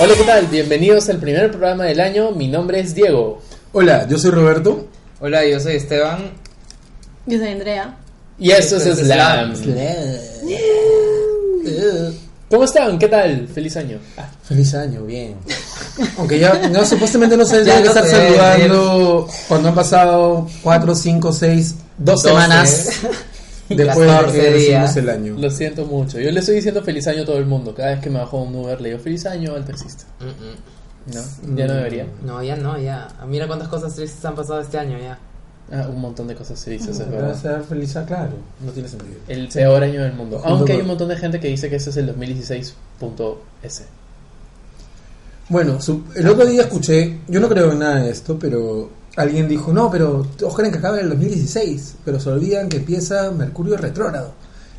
Hola, 0.00 0.14
¿qué 0.16 0.22
tal? 0.24 0.46
Bienvenidos 0.46 1.08
al 1.08 1.18
primer 1.18 1.50
programa 1.50 1.84
del 1.84 1.98
año. 2.00 2.30
Mi 2.30 2.46
nombre 2.46 2.78
es 2.78 2.94
Diego. 2.94 3.40
Hola, 3.72 4.06
yo 4.08 4.16
soy 4.16 4.30
Roberto. 4.30 4.86
Hola, 5.20 5.44
yo 5.44 5.58
soy 5.58 5.74
Esteban. 5.74 6.30
Yo 7.26 7.38
soy 7.38 7.48
Andrea. 7.48 7.96
Y 8.38 8.52
esto 8.52 8.76
es 8.76 8.86
Esto 8.86 9.02
es 9.02 9.08
Slam. 9.08 9.54
¿Cómo 12.48 12.64
están? 12.64 12.98
¿Qué 12.98 13.08
tal? 13.08 13.48
Feliz 13.48 13.76
año. 13.76 13.98
Ah, 14.16 14.28
Feliz 14.44 14.72
año, 14.74 15.02
bien. 15.04 15.34
Aunque 16.16 16.38
ya 16.38 16.68
no, 16.68 16.84
supuestamente 16.86 17.36
no 17.36 17.44
se 17.44 17.64
no 17.64 17.72
estar 17.72 18.04
sé, 18.04 18.10
saludando 18.10 19.28
cuando 19.48 19.68
han 19.70 19.74
pasado 19.74 20.46
4, 20.62 20.94
5, 20.94 21.32
6, 21.32 21.74
2 21.98 22.04
Doce. 22.06 22.28
semanas 22.28 22.86
después 23.68 23.98
de 23.98 24.06
14 24.06 24.40
que 24.40 24.54
días. 24.54 24.96
el 24.96 25.08
año. 25.10 25.34
lo 25.38 25.50
siento 25.50 25.84
mucho. 25.84 26.18
Yo 26.20 26.30
le 26.30 26.40
estoy 26.40 26.56
diciendo 26.56 26.82
feliz 26.82 27.06
año 27.06 27.22
a 27.22 27.24
todo 27.26 27.38
el 27.38 27.46
mundo. 27.46 27.74
Cada 27.74 27.90
vez 27.90 28.00
que 28.00 28.10
me 28.10 28.18
bajo 28.18 28.40
un 28.42 28.54
Uber 28.54 28.80
le 28.80 28.90
digo 28.90 29.00
feliz 29.00 29.26
año 29.26 29.54
al 29.54 29.64
taxista. 29.64 30.04
Mm, 30.20 31.14
¿No? 31.14 31.56
Ya 31.56 31.66
no 31.66 31.74
debería. 31.74 32.06
No, 32.22 32.42
ya 32.42 32.56
no, 32.56 32.78
ya. 32.78 33.08
Mira 33.26 33.46
cuántas 33.46 33.68
cosas 33.68 33.94
tristes 33.94 34.24
han 34.24 34.34
pasado 34.34 34.60
este 34.60 34.78
año 34.78 34.98
ya. 34.98 35.18
Ah, 35.70 35.86
un 35.90 36.00
montón 36.00 36.26
de 36.28 36.34
cosas 36.34 36.64
dice, 36.64 36.92
eso 36.92 37.02
es 37.02 37.10
verdad. 37.10 37.38
ser 37.38 37.62
feliz, 37.62 37.94
ah, 37.96 38.04
claro, 38.06 38.30
no 38.64 38.72
tiene 38.72 38.88
sentido. 38.88 39.16
El 39.28 39.48
peor 39.48 39.82
año 39.82 40.02
del 40.02 40.14
mundo. 40.14 40.38
Junto 40.38 40.48
Aunque 40.54 40.72
hay 40.72 40.80
un 40.80 40.86
montón 40.86 41.08
de 41.08 41.16
gente 41.16 41.38
que 41.40 41.48
dice 41.48 41.68
que 41.68 41.76
ese 41.76 41.90
es 41.90 41.96
el 41.98 42.06
2016.s. 42.16 43.82
Bueno, 45.50 45.78
su- 45.80 46.04
el 46.14 46.26
otro 46.28 46.46
día 46.46 46.62
escuché, 46.62 47.18
yo 47.28 47.40
no 47.40 47.48
creo 47.50 47.72
en 47.72 47.78
nada 47.80 47.96
de 48.02 48.10
esto, 48.10 48.38
pero 48.38 48.90
alguien 49.18 49.48
dijo, 49.48 49.72
no, 49.72 49.90
pero 49.90 50.26
todos 50.38 50.54
creen 50.56 50.72
que 50.72 50.78
acaba 50.78 50.96
en 50.98 51.04
el 51.04 51.10
2016, 51.10 51.96
pero 52.04 52.18
se 52.20 52.30
olvidan 52.30 52.68
que 52.68 52.78
empieza 52.78 53.30
Mercurio 53.30 53.76
retrógrado. 53.76 54.32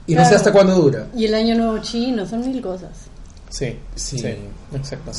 Y 0.08 0.16
no 0.16 0.26
sé 0.26 0.36
hasta 0.36 0.52
cuándo 0.52 0.74
dura. 0.76 1.08
Y 1.16 1.26
el 1.26 1.36
año 1.36 1.56
nuevo 1.56 1.78
chino, 1.80 2.26
son 2.26 2.40
mil 2.42 2.62
cosas. 2.62 2.90
Sí, 3.50 3.78
Sí. 3.96 4.18
sí, 4.20 4.36
exacto. 4.76 5.12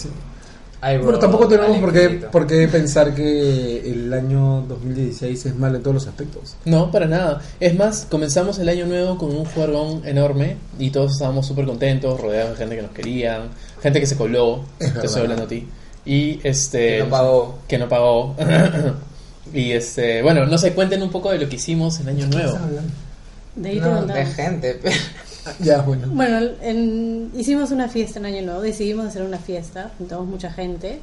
Ay, 0.82 0.96
bro, 0.96 1.04
Bueno, 1.06 1.18
tampoco 1.18 1.46
tenemos 1.46 1.76
por 1.78 1.92
qué, 1.92 2.08
por 2.32 2.46
qué 2.46 2.66
pensar 2.66 3.14
que 3.14 3.90
el 3.92 4.10
año 4.14 4.62
2016 4.66 5.46
es 5.46 5.54
malo 5.56 5.76
en 5.76 5.82
todos 5.82 5.94
los 5.94 6.06
aspectos. 6.06 6.56
No, 6.64 6.90
para 6.90 7.06
nada. 7.06 7.42
Es 7.60 7.76
más, 7.76 8.06
comenzamos 8.10 8.58
el 8.58 8.68
año 8.70 8.86
nuevo 8.86 9.18
con 9.18 9.30
un 9.30 9.44
juergón 9.44 10.00
enorme 10.06 10.56
y 10.78 10.88
todos 10.90 11.12
estábamos 11.12 11.46
súper 11.46 11.66
contentos, 11.66 12.18
rodeados 12.18 12.52
de 12.52 12.56
gente 12.56 12.76
que 12.76 12.82
nos 12.82 12.92
querían, 12.92 13.42
gente 13.82 14.00
que 14.00 14.06
se 14.06 14.16
coló, 14.16 14.60
Es 14.78 14.78
te 14.78 14.84
verdad. 14.86 15.04
estoy 15.04 15.22
hablando 15.22 15.44
a 15.44 15.48
ti, 15.48 15.68
y 16.06 16.40
este... 16.44 16.96
Que 16.96 17.04
no 17.04 17.10
pagó. 17.10 17.58
Que 17.68 17.78
no 17.78 17.88
pagó. 17.88 18.36
y 19.52 19.72
este, 19.72 20.22
bueno, 20.22 20.46
no 20.46 20.58
sé, 20.58 20.72
cuenten 20.74 21.02
un 21.02 21.10
poco 21.10 21.30
de 21.32 21.38
lo 21.38 21.48
que 21.48 21.56
hicimos 21.56 21.98
en 22.00 22.08
año 22.08 22.26
nuevo. 22.26 22.58
De 23.56 23.68
ahí 23.70 23.80
No, 23.80 24.06
de 24.06 24.26
gente. 24.26 24.78
pero- 24.82 24.94
Ya, 25.60 25.80
bueno. 25.80 26.06
Bueno, 26.08 26.38
en- 26.60 27.30
hicimos 27.34 27.70
una 27.70 27.88
fiesta 27.88 28.18
en 28.18 28.26
Año 28.26 28.42
Nuevo, 28.42 28.60
decidimos 28.60 29.06
hacer 29.06 29.22
una 29.22 29.38
fiesta, 29.38 29.90
juntamos 29.96 30.28
mucha 30.28 30.52
gente. 30.52 31.00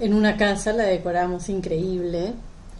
En 0.00 0.14
una 0.14 0.38
casa 0.38 0.72
la 0.72 0.84
decoramos 0.84 1.50
increíble, 1.50 2.32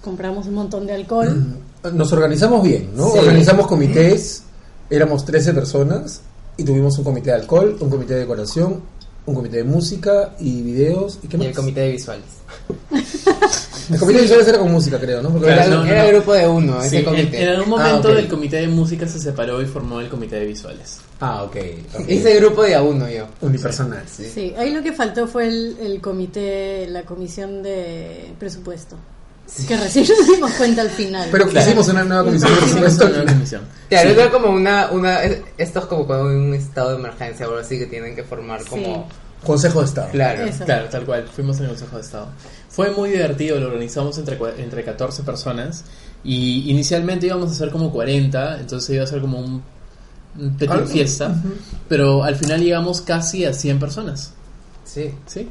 compramos 0.02 0.46
un 0.46 0.54
montón 0.54 0.86
de 0.86 0.94
alcohol. 0.94 1.58
Nos 1.92 2.12
organizamos 2.12 2.62
bien, 2.62 2.90
¿no? 2.96 3.10
Sí. 3.12 3.18
Organizamos 3.18 3.66
comités, 3.66 4.44
éramos 4.88 5.26
13 5.26 5.52
personas 5.52 6.22
y 6.56 6.64
tuvimos 6.64 6.96
un 6.96 7.04
comité 7.04 7.30
de 7.30 7.36
alcohol, 7.36 7.76
un 7.78 7.90
comité 7.90 8.14
de 8.14 8.20
decoración, 8.20 8.80
un 9.26 9.34
comité 9.34 9.58
de 9.58 9.64
música 9.64 10.34
y 10.40 10.62
videos. 10.62 11.18
¿Y 11.22 11.28
qué 11.28 11.36
Y 11.36 11.38
más? 11.38 11.48
el 11.48 11.54
comité 11.54 11.80
de 11.82 11.90
visuales. 11.92 12.24
El 13.90 13.98
comité 13.98 14.18
de 14.18 14.22
visuales 14.22 14.48
era 14.48 14.58
con 14.58 14.72
música, 14.72 14.98
creo, 14.98 15.22
¿no? 15.22 15.30
Porque 15.30 15.46
Claro, 15.46 15.60
Era, 15.62 15.70
no, 15.70 15.84
no, 15.84 15.86
era 15.90 16.02
no. 16.02 16.08
el 16.08 16.14
grupo 16.16 16.32
de 16.34 16.48
uno, 16.48 16.80
Sí, 16.82 16.86
ese 16.86 16.98
en, 16.98 17.04
comité. 17.04 17.42
en 17.42 17.48
algún 17.48 17.80
Ah, 17.80 17.84
momento 17.88 18.08
ok. 18.10 18.18
el 18.18 18.28
comité 18.28 18.56
de 18.56 18.68
música 18.68 19.06
se 19.08 19.18
separó 19.20 19.60
y 19.62 19.66
formó 19.66 20.00
el 20.00 20.08
comité 20.08 20.36
de 20.36 20.46
visuales. 20.46 20.98
Ah, 21.20 21.42
ok. 21.44 21.56
Hice 22.08 22.36
grupo 22.40 22.62
de 22.62 22.74
a 22.74 22.82
uno 22.82 23.08
yo. 23.08 23.26
Unipersonal. 23.40 24.02
Sí. 24.06 24.30
Sí, 24.32 24.54
ahí 24.58 24.72
lo 24.74 24.82
que 24.82 24.92
faltó 24.92 25.26
fue 25.26 25.46
el, 25.48 25.76
el 25.80 26.00
comité, 26.00 26.86
la 26.88 27.02
comisión 27.02 27.62
de 27.62 28.32
presupuesto. 28.38 28.96
Que 29.68 29.76
recién 29.76 30.06
nos 30.08 30.26
dimos 30.26 30.50
cuenta 30.52 30.80
al 30.82 30.88
final. 30.88 31.28
Pero 31.30 31.46
Claro. 31.48 31.66
hicimos 31.66 31.88
una 31.88 32.04
nueva 32.04 32.24
comisión 32.24 32.50
de 32.50 32.56
Hicimos 32.56 32.72
presupuesto. 32.80 33.04
una 33.06 33.16
nueva 33.18 33.32
comisión. 33.32 33.62
Claro, 33.88 34.08
Sí. 34.08 34.14
era 34.20 34.30
como 34.30 34.48
una, 34.50 34.90
una, 34.92 35.22
esto 35.58 35.78
es 35.80 35.84
como 35.86 36.06
cuando 36.06 36.30
hay 36.30 36.36
un 36.36 36.54
estado 36.54 36.90
de 36.92 36.96
emergencia 36.96 37.46
o 37.46 37.50
algo 37.50 37.60
así 37.60 37.78
que 37.78 37.86
tienen 37.86 38.14
que 38.16 38.22
formar 38.22 38.64
como, 38.64 39.08
Consejo 39.44 39.80
de 39.80 39.86
Estado. 39.86 40.08
claro. 40.12 40.44
Eso. 40.44 40.64
Claro, 40.64 40.88
tal 40.88 41.04
cual. 41.04 41.24
Fuimos 41.28 41.56
en 41.58 41.64
el 41.64 41.70
Consejo 41.70 41.96
de 41.96 42.02
Estado. 42.02 42.28
Fue 42.68 42.90
muy 42.90 43.10
divertido, 43.10 43.58
lo 43.60 43.66
organizamos 43.66 44.16
entre, 44.18 44.38
entre 44.58 44.84
14 44.84 45.22
personas 45.24 45.84
y 46.24 46.70
inicialmente 46.70 47.26
íbamos 47.26 47.50
a 47.50 47.52
hacer 47.52 47.70
como 47.70 47.90
40, 47.92 48.60
entonces 48.60 48.90
iba 48.94 49.04
a 49.04 49.06
ser 49.06 49.20
como 49.20 49.38
un, 49.40 49.62
un 50.38 50.56
petit 50.56 50.70
Algo- 50.70 50.86
fiesta, 50.86 51.34
pero 51.88 52.22
al 52.24 52.36
final 52.36 52.60
llegamos 52.62 53.00
casi 53.02 53.44
a 53.44 53.52
100 53.52 53.78
personas, 53.78 54.32
Sí. 54.84 55.10
¿sí? 55.26 55.48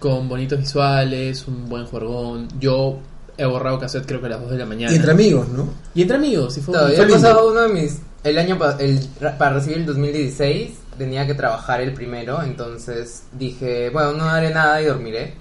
Con 0.00 0.28
bonitos 0.28 0.58
visuales, 0.58 1.46
un 1.48 1.68
buen 1.68 1.86
juergón. 1.86 2.48
Yo 2.60 2.98
he 3.36 3.44
borrado 3.46 3.78
cassette 3.78 4.04
creo 4.06 4.20
que 4.20 4.26
a 4.26 4.30
las 4.30 4.40
2 4.42 4.50
de 4.50 4.58
la 4.58 4.66
mañana. 4.66 4.92
Y 4.92 4.96
entre 4.96 5.12
amigos, 5.12 5.48
¿no? 5.48 5.68
Y 5.94 6.02
entre 6.02 6.16
amigos, 6.18 6.56
y 6.58 6.60
fue 6.60 6.74
No, 6.76 6.86
muy 6.86 6.96
yo 6.96 7.02
he 7.04 7.08
pasado 7.08 7.50
uno 7.50 7.60
de 7.62 7.68
mis. 7.68 7.98
El 8.24 8.36
año 8.38 8.58
pa- 8.58 8.76
el, 8.80 8.98
para 9.38 9.54
recibir 9.54 9.78
el 9.78 9.86
2016 9.86 10.70
tenía 10.98 11.26
que 11.26 11.34
trabajar 11.34 11.80
el 11.80 11.94
primero, 11.94 12.42
entonces 12.42 13.24
dije, 13.32 13.90
bueno, 13.90 14.12
no 14.12 14.28
haré 14.28 14.50
nada 14.50 14.82
y 14.82 14.86
dormiré. 14.86 15.34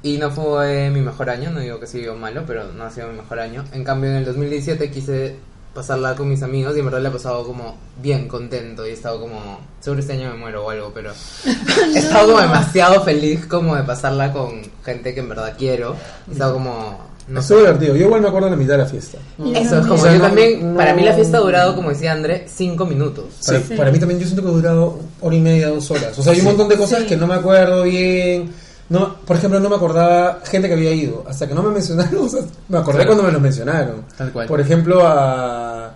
Y 0.00 0.18
no 0.18 0.30
fue 0.30 0.90
mi 0.90 1.00
mejor 1.00 1.28
año, 1.28 1.50
no 1.50 1.58
digo 1.58 1.80
que 1.80 1.88
sido 1.88 2.14
malo, 2.14 2.44
pero 2.46 2.72
no 2.72 2.84
ha 2.84 2.90
sido 2.90 3.08
mi 3.08 3.16
mejor 3.16 3.40
año. 3.40 3.64
En 3.72 3.82
cambio, 3.82 4.10
en 4.10 4.16
el 4.16 4.24
2017 4.24 4.90
quise 4.90 5.36
pasarla 5.74 6.14
con 6.14 6.28
mis 6.28 6.42
amigos 6.42 6.76
y 6.76 6.80
en 6.80 6.86
verdad 6.86 7.00
le 7.00 7.08
he 7.08 7.12
pasado 7.12 7.44
como 7.44 7.76
bien 8.00 8.26
contento 8.28 8.86
y 8.86 8.90
he 8.90 8.92
estado 8.92 9.20
como, 9.20 9.60
seguro 9.80 10.00
este 10.00 10.14
año 10.14 10.30
me 10.30 10.36
muero 10.36 10.64
o 10.64 10.70
algo, 10.70 10.92
pero 10.94 11.12
he 11.94 11.98
estado 11.98 12.28
como 12.28 12.40
demasiado 12.40 13.04
feliz 13.04 13.46
como 13.46 13.76
de 13.76 13.82
pasarla 13.82 14.32
con 14.32 14.62
gente 14.84 15.14
que 15.14 15.20
en 15.20 15.28
verdad 15.28 15.54
quiero. 15.58 15.96
He 16.28 16.32
estado 16.32 16.54
como, 16.54 17.07
no 17.28 17.40
Estuvo 17.40 17.58
divertido. 17.58 17.94
Yo 17.96 18.06
igual 18.06 18.20
me 18.22 18.28
acuerdo 18.28 18.46
de 18.46 18.50
la 18.52 18.56
mitad 18.56 18.72
de 18.72 18.78
la 18.78 18.86
fiesta. 18.86 19.18
Yo 19.38 19.44
eso 19.46 19.58
es 19.60 19.68
también. 19.70 19.82
como 19.88 19.94
O 19.94 19.98
sea, 19.98 20.12
yo 20.12 20.18
no- 20.18 20.24
también, 20.24 20.70
no- 20.72 20.76
para 20.78 20.94
mí 20.94 21.02
la 21.02 21.12
fiesta 21.12 21.36
ha 21.36 21.40
durado, 21.40 21.74
como 21.76 21.90
decía 21.90 22.12
André, 22.12 22.46
cinco 22.48 22.86
minutos. 22.86 23.26
Para, 23.46 23.60
Sí. 23.60 23.74
para 23.76 23.90
mí 23.92 23.98
también 23.98 24.20
yo 24.20 24.26
siento 24.26 24.42
que 24.42 24.48
ha 24.48 24.52
durado 24.52 24.98
hora 25.20 25.36
y 25.36 25.40
media, 25.40 25.68
dos 25.68 25.90
horas. 25.90 26.18
O 26.18 26.22
sea, 26.22 26.32
hay 26.32 26.38
un 26.38 26.42
Sí. 26.44 26.48
montón 26.48 26.68
de 26.68 26.76
cosas 26.76 27.00
Sí. 27.00 27.06
que 27.06 27.16
no 27.16 27.26
me 27.26 27.34
acuerdo 27.34 27.82
bien. 27.82 28.50
No, 28.90 29.16
por 29.26 29.36
ejemplo, 29.36 29.60
no 29.60 29.68
me 29.68 29.76
acordaba 29.76 30.40
gente 30.44 30.66
que 30.68 30.74
había 30.74 30.92
ido. 30.92 31.22
Hasta 31.28 31.46
que 31.46 31.54
no 31.54 31.62
me 31.62 31.70
mencionaron, 31.70 32.14
o 32.26 32.28
sea, 32.28 32.40
me 32.68 32.78
acordé 32.78 32.98
Claro. 33.00 33.08
cuando 33.10 33.22
me 33.24 33.32
los 33.32 33.42
mencionaron. 33.42 34.04
Tal 34.16 34.32
cual. 34.32 34.46
Por 34.46 34.60
ejemplo, 34.62 35.06
a, 35.06 35.92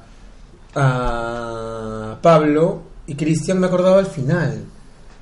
a 0.75 2.19
Pablo 2.21 2.82
y 3.06 3.15
Cristian 3.15 3.59
me 3.59 3.66
acordaba 3.66 3.98
al 3.98 4.06
final. 4.06 4.59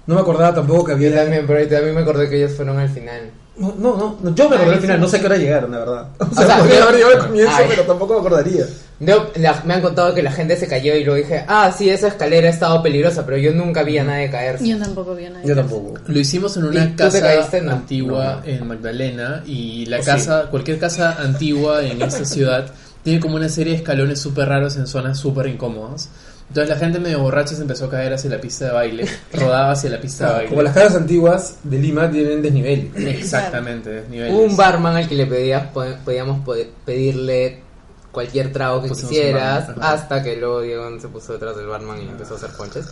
No 0.06 0.14
me 0.16 0.20
acordaba 0.22 0.54
tampoco 0.54 0.86
que 0.86 0.92
había... 0.92 1.10
Yo 1.10 1.16
también, 1.16 1.44
pero 1.46 1.68
también 1.68 1.94
me 1.94 2.00
acordé 2.00 2.28
que 2.28 2.36
ellos 2.38 2.52
fueron 2.52 2.78
al 2.78 2.88
final. 2.88 3.30
No, 3.60 3.74
no, 3.78 3.96
no, 3.96 4.18
no, 4.22 4.34
yo 4.34 4.48
me 4.48 4.56
acordé 4.56 4.72
al 4.74 4.80
final, 4.80 5.00
no 5.00 5.06
sé 5.08 5.20
qué 5.20 5.26
hora 5.26 5.36
llegaron, 5.36 5.70
la 5.70 5.78
verdad. 5.80 6.06
O 6.18 6.24
sea, 6.34 6.46
sea, 6.46 6.58
podría 6.58 6.78
yo- 6.78 6.82
haber 6.84 6.94
llegado 6.96 7.14
al 7.20 7.26
comienzo, 7.26 7.52
Ay. 7.56 7.66
pero 7.68 7.82
tampoco 7.82 8.14
me 8.14 8.20
acordaría. 8.20 8.64
Yo, 9.00 9.30
la- 9.36 9.62
me 9.66 9.74
han 9.74 9.82
contado 9.82 10.14
que 10.14 10.22
la 10.22 10.32
gente 10.32 10.56
se 10.56 10.66
cayó 10.66 10.94
y 10.94 11.04
luego 11.04 11.16
dije, 11.18 11.44
ah, 11.46 11.70
sí, 11.76 11.88
esa 11.90 12.08
escalera 12.08 12.48
ha 12.48 12.50
estado 12.50 12.82
peligrosa, 12.82 13.24
pero 13.26 13.36
yo 13.38 13.52
nunca 13.52 13.82
vi 13.82 13.98
a 13.98 14.04
nadie 14.04 14.30
caerse. 14.30 14.66
Yo 14.66 14.78
tampoco 14.78 15.14
vi 15.14 15.26
a 15.26 15.30
nadie. 15.30 15.46
Yo 15.48 15.54
tampoco. 15.54 15.94
Lo 16.06 16.18
hicimos 16.18 16.56
en 16.56 16.64
¿Y 16.64 16.68
una 16.68 16.96
casa 16.96 17.20
caíste? 17.20 17.60
No. 17.60 17.72
antigua 17.72 18.40
No. 18.44 18.50
en 18.52 18.66
Magdalena 18.66 19.42
y 19.46 19.86
la 19.86 20.00
Oh, 20.00 20.04
casa, 20.04 20.46
cualquier 20.50 20.78
casa 20.78 21.16
antigua 21.20 21.82
en 21.84 22.00
esta 22.02 22.24
ciudad 22.24 22.66
tiene 23.04 23.20
como 23.20 23.36
una 23.36 23.48
serie 23.48 23.72
de 23.74 23.78
escalones 23.78 24.20
súper 24.20 24.48
raros 24.48 24.76
en 24.76 24.86
zonas 24.86 25.18
súper 25.18 25.46
incómodas. 25.46 26.08
Entonces 26.50 26.68
la 26.68 26.76
gente 26.76 26.98
medio 26.98 27.20
borracha 27.20 27.54
se 27.54 27.62
empezó 27.62 27.84
a 27.86 27.90
caer 27.90 28.12
hacia 28.12 28.28
la 28.28 28.40
pista 28.40 28.66
de 28.66 28.72
baile, 28.72 29.06
rodaba 29.32 29.70
hacia 29.70 29.88
la 29.90 30.00
pista 30.00 30.26
de 30.26 30.32
baile. 30.32 30.48
Como 30.50 30.62
las 30.62 30.74
casas 30.74 30.96
antiguas 30.96 31.56
de 31.62 31.78
Lima 31.78 32.10
tienen 32.10 32.42
desnivel. 32.42 32.90
Exactamente, 32.96 33.88
desniveles. 33.90 34.34
Hubo 34.34 34.42
un 34.42 34.56
barman 34.56 34.96
al 34.96 35.08
que 35.08 35.14
le 35.14 35.26
pedías, 35.26 35.68
po- 35.68 35.84
podíamos 36.04 36.44
po- 36.44 36.54
pedirle 36.84 37.62
cualquier 38.10 38.52
trago 38.52 38.82
que 38.82 38.88
Pusimos 38.88 39.10
quisieras, 39.10 39.68
barman, 39.68 39.84
hasta 39.94 40.22
que 40.24 40.36
luego 40.36 40.60
Diego 40.62 41.00
se 41.00 41.06
puso 41.06 41.32
detrás 41.34 41.56
del 41.56 41.66
barman 41.66 42.02
y 42.02 42.08
empezó 42.08 42.34
a 42.34 42.36
hacer 42.38 42.50
ponches. 42.50 42.86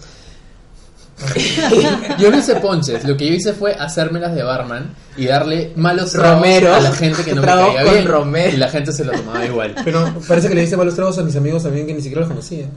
Yo 2.21 2.31
no 2.31 2.39
hice 2.39 2.55
ponches, 2.57 3.03
lo 3.05 3.17
que 3.17 3.27
yo 3.27 3.35
hice 3.35 3.53
fue 3.53 3.75
hacérmelas 3.75 4.37
de 4.37 4.45
barman 4.45 4.95
y 5.17 5.27
darle 5.27 5.73
malos 5.75 6.13
tragos 6.13 6.35
Romero. 6.39 6.73
a 6.73 6.81
la 6.81 6.93
gente 6.93 7.25
que 7.25 7.35
no 7.35 7.41
me 7.43 7.49
caía 7.49 7.83
bien. 7.83 8.07
romero. 8.07 8.55
Y 8.55 8.57
la 8.57 8.69
gente 8.69 8.93
se 8.93 9.05
lo 9.05 9.11
tomaba 9.11 9.45
igual. 9.45 9.75
Pero 9.85 10.15
parece 10.29 10.49
que 10.49 10.55
le 10.55 10.61
diste 10.61 10.77
malos 10.77 10.95
tragos 10.95 11.19
a 11.19 11.23
mis 11.25 11.35
amigos 11.35 11.65
también 11.65 11.89
que 11.89 11.95
ni 11.95 12.01
siquiera 12.03 12.21
los 12.21 12.29
conocías. 12.29 12.69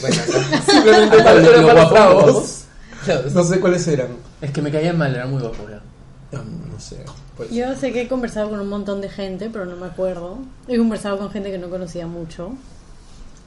Bueno, 0.00 0.16
Simplemente 0.66 1.16
Lo- 1.18 1.24
parecieron 1.24 1.62
lo 1.62 1.66
malos 1.68 1.90
guapo, 1.90 1.94
tragos. 2.24 2.64
entonces, 3.06 3.34
No 3.34 3.44
sé 3.44 3.60
cuáles 3.60 3.86
eran. 3.88 4.08
Es 4.40 4.50
que 4.50 4.62
me 4.62 4.70
caían 4.70 4.96
mal, 4.98 5.14
era 5.14 5.26
muy 5.26 5.40
guapo. 5.40 5.66
ya. 5.68 5.80
No, 6.32 6.44
no 6.44 6.78
sé. 6.80 7.04
pues. 7.36 7.50
Yo 7.50 7.74
sé 7.76 7.92
que 7.92 8.02
he 8.02 8.08
conversado 8.08 8.50
con 8.50 8.60
un 8.60 8.68
montón 8.68 9.00
de 9.00 9.08
gente, 9.08 9.50
pero 9.52 9.64
no 9.66 9.76
me 9.76 9.86
acuerdo. 9.86 10.38
He 10.68 10.78
conversado 10.78 11.18
con 11.18 11.30
gente 11.30 11.50
que 11.50 11.58
no 11.58 11.68
conocía 11.68 12.06
mucho. 12.06 12.52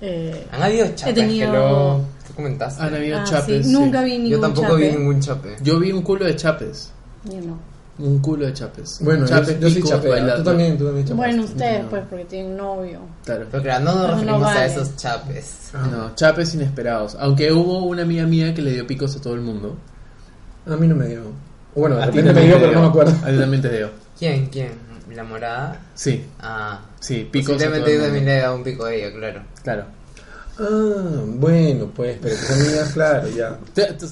Eh, 0.01 0.45
han 0.51 0.61
habido 0.63 0.87
chapes 0.95 1.15
tenido- 1.15 1.51
que 1.51 1.57
lo 1.57 2.01
comentaste. 2.35 2.83
Han 2.83 2.93
habido 2.93 3.19
ah, 3.19 3.23
chapes. 3.23 3.45
sí, 3.45 3.63
sí. 3.63 3.71
Nunca 3.71 4.01
vi 4.01 4.11
ningún 4.17 4.29
Yo 4.31 4.39
tampoco 4.41 4.67
chape. 4.69 4.81
vi 4.89 4.95
ningún 4.97 5.19
chape. 5.21 5.55
Yo 5.61 5.79
vi 5.79 5.91
un 5.93 6.01
culo 6.01 6.25
de 6.25 6.35
chapes. 6.35 6.91
Yo 7.23 7.39
no. 7.39 7.57
Un 7.99 8.19
culo 8.19 8.45
de 8.47 8.53
chapes. 8.53 8.97
Bueno, 9.01 9.25
yo, 9.25 9.35
chapes, 9.35 9.59
yo 9.59 9.85
chapea. 9.87 10.35
Tú 10.37 10.43
también, 10.43 10.77
tú 10.77 10.85
también 10.85 11.05
chapeaste. 11.05 11.13
Bueno, 11.13 11.43
ustedes 11.43 11.83
No. 11.83 11.89
pues 11.89 12.03
porque 12.09 12.25
tienen 12.25 12.57
novio. 12.57 12.99
Claro. 13.23 13.45
Pero 13.51 13.63
claro, 13.63 13.83
no 13.85 13.93
nos 13.93 14.01
no 14.01 14.07
referimos 14.15 14.47
a 14.47 14.65
esos 14.65 14.95
chapes. 14.95 15.69
No, 15.91 16.15
chapes 16.15 16.55
inesperados. 16.55 17.15
Aunque 17.19 17.51
hubo 17.51 17.83
una 17.85 18.01
amiga 18.01 18.25
mía 18.25 18.53
que 18.53 18.61
le 18.63 18.71
dio 18.71 18.87
picos 18.87 19.15
a 19.15 19.21
todo 19.21 19.35
el 19.35 19.41
mundo. 19.41 19.75
A 20.65 20.75
mí 20.75 20.87
no 20.87 20.95
me 20.95 21.07
dio. 21.07 21.21
Bueno, 21.75 21.97
de 21.97 22.03
A 22.03 22.11
ti 22.11 22.17
repente 22.21 22.39
me 22.41 22.47
dio, 22.47 22.59
pero 22.59 22.71
no 22.71 22.81
me 22.81 22.87
acuerdo. 22.87 23.11
A 23.23 23.29
ti 23.29 23.37
también 23.37 23.61
te 23.61 23.69
dio. 23.77 23.89
¿Quién? 24.17 24.47
¿Quién? 24.47 24.71
¿La 25.13 25.23
morada? 25.23 25.79
Sí, 25.93 26.25
Ah. 26.39 26.79
sí, 26.99 27.27
picos 27.31 27.49
a 27.55 27.57
todo 27.59 27.69
Posiblemente 27.69 27.91
el 27.91 27.97
yo 27.99 28.03
también 28.05 28.25
le 28.25 28.37
he 28.37 28.41
dado 28.41 28.55
un 28.55 28.63
pico 28.63 28.85
a 28.85 28.93
ella, 28.93 29.11
claro. 29.15 29.41
Claro. 29.61 29.85
Ah, 30.59 31.23
bueno, 31.25 31.91
pues, 31.95 32.17
pero 32.21 32.35
tus 32.35 32.51
amigas, 32.51 32.91
claro, 32.93 33.27
ya. 33.29 33.57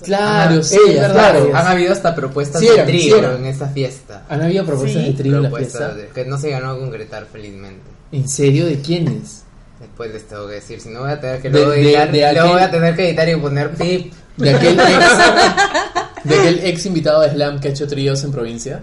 Claro, 0.03 0.63
sí, 0.63 0.75
Ellas, 0.87 0.95
es 0.95 1.01
verdad. 1.01 1.13
claro. 1.13 1.51
Han 1.55 1.67
habido 1.67 1.93
hasta 1.93 2.15
propuestas 2.15 2.61
Sí 2.61 2.67
de 2.67 2.75
sí 2.77 2.81
trío 2.83 3.35
en 3.35 3.45
esa 3.45 3.67
fiesta. 3.69 4.25
¿Han 4.27 4.41
habido 4.41 4.65
propuestas 4.65 5.03
Sí. 5.03 5.11
de 5.11 5.17
trío 5.17 5.37
en 5.37 5.43
la 5.43 5.49
Propuestas 5.49 5.93
fiesta? 5.93 5.95
de- 5.95 6.07
que 6.23 6.25
no 6.29 6.37
se 6.39 6.49
ganó 6.49 6.71
a 6.71 6.79
concretar 6.79 7.27
felizmente. 7.31 7.83
¿En 8.11 8.27
serio? 8.27 8.65
¿De 8.65 8.81
quiénes? 8.81 9.43
Después 9.79 10.11
les 10.13 10.27
tengo 10.27 10.47
que 10.47 10.53
decir, 10.55 10.81
si 10.81 10.89
no 10.89 11.01
voy 11.01 11.11
a 11.11 11.19
tener 11.19 11.41
que 11.41 11.49
De- 11.49 11.59
luego 11.59 11.71
de- 11.71 11.81
editar, 11.83 12.11
de 12.11 12.17
luego 12.19 12.39
aquel- 12.39 12.51
voy 12.53 12.61
a 12.61 12.71
tener 12.71 12.95
que 12.95 13.07
editar 13.09 13.29
y 13.29 13.35
poner 13.35 13.71
pip. 13.71 14.13
¿De 14.37 14.49
aquel 14.55 14.79
ex, 14.79 16.23
de 16.23 16.35
aquel 16.39 16.59
ex 16.65 16.85
invitado 16.87 17.21
de 17.21 17.29
Slam 17.31 17.59
que 17.59 17.67
ha 17.67 17.71
hecho 17.71 17.87
tríos 17.87 18.23
en 18.23 18.31
provincia? 18.31 18.81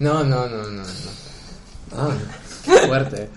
No, 0.00 0.22
no, 0.24 0.46
no, 0.48 0.64
no, 0.64 0.82
no. 0.82 0.82
Ah, 1.96 2.08
Fuerte. 2.86 3.28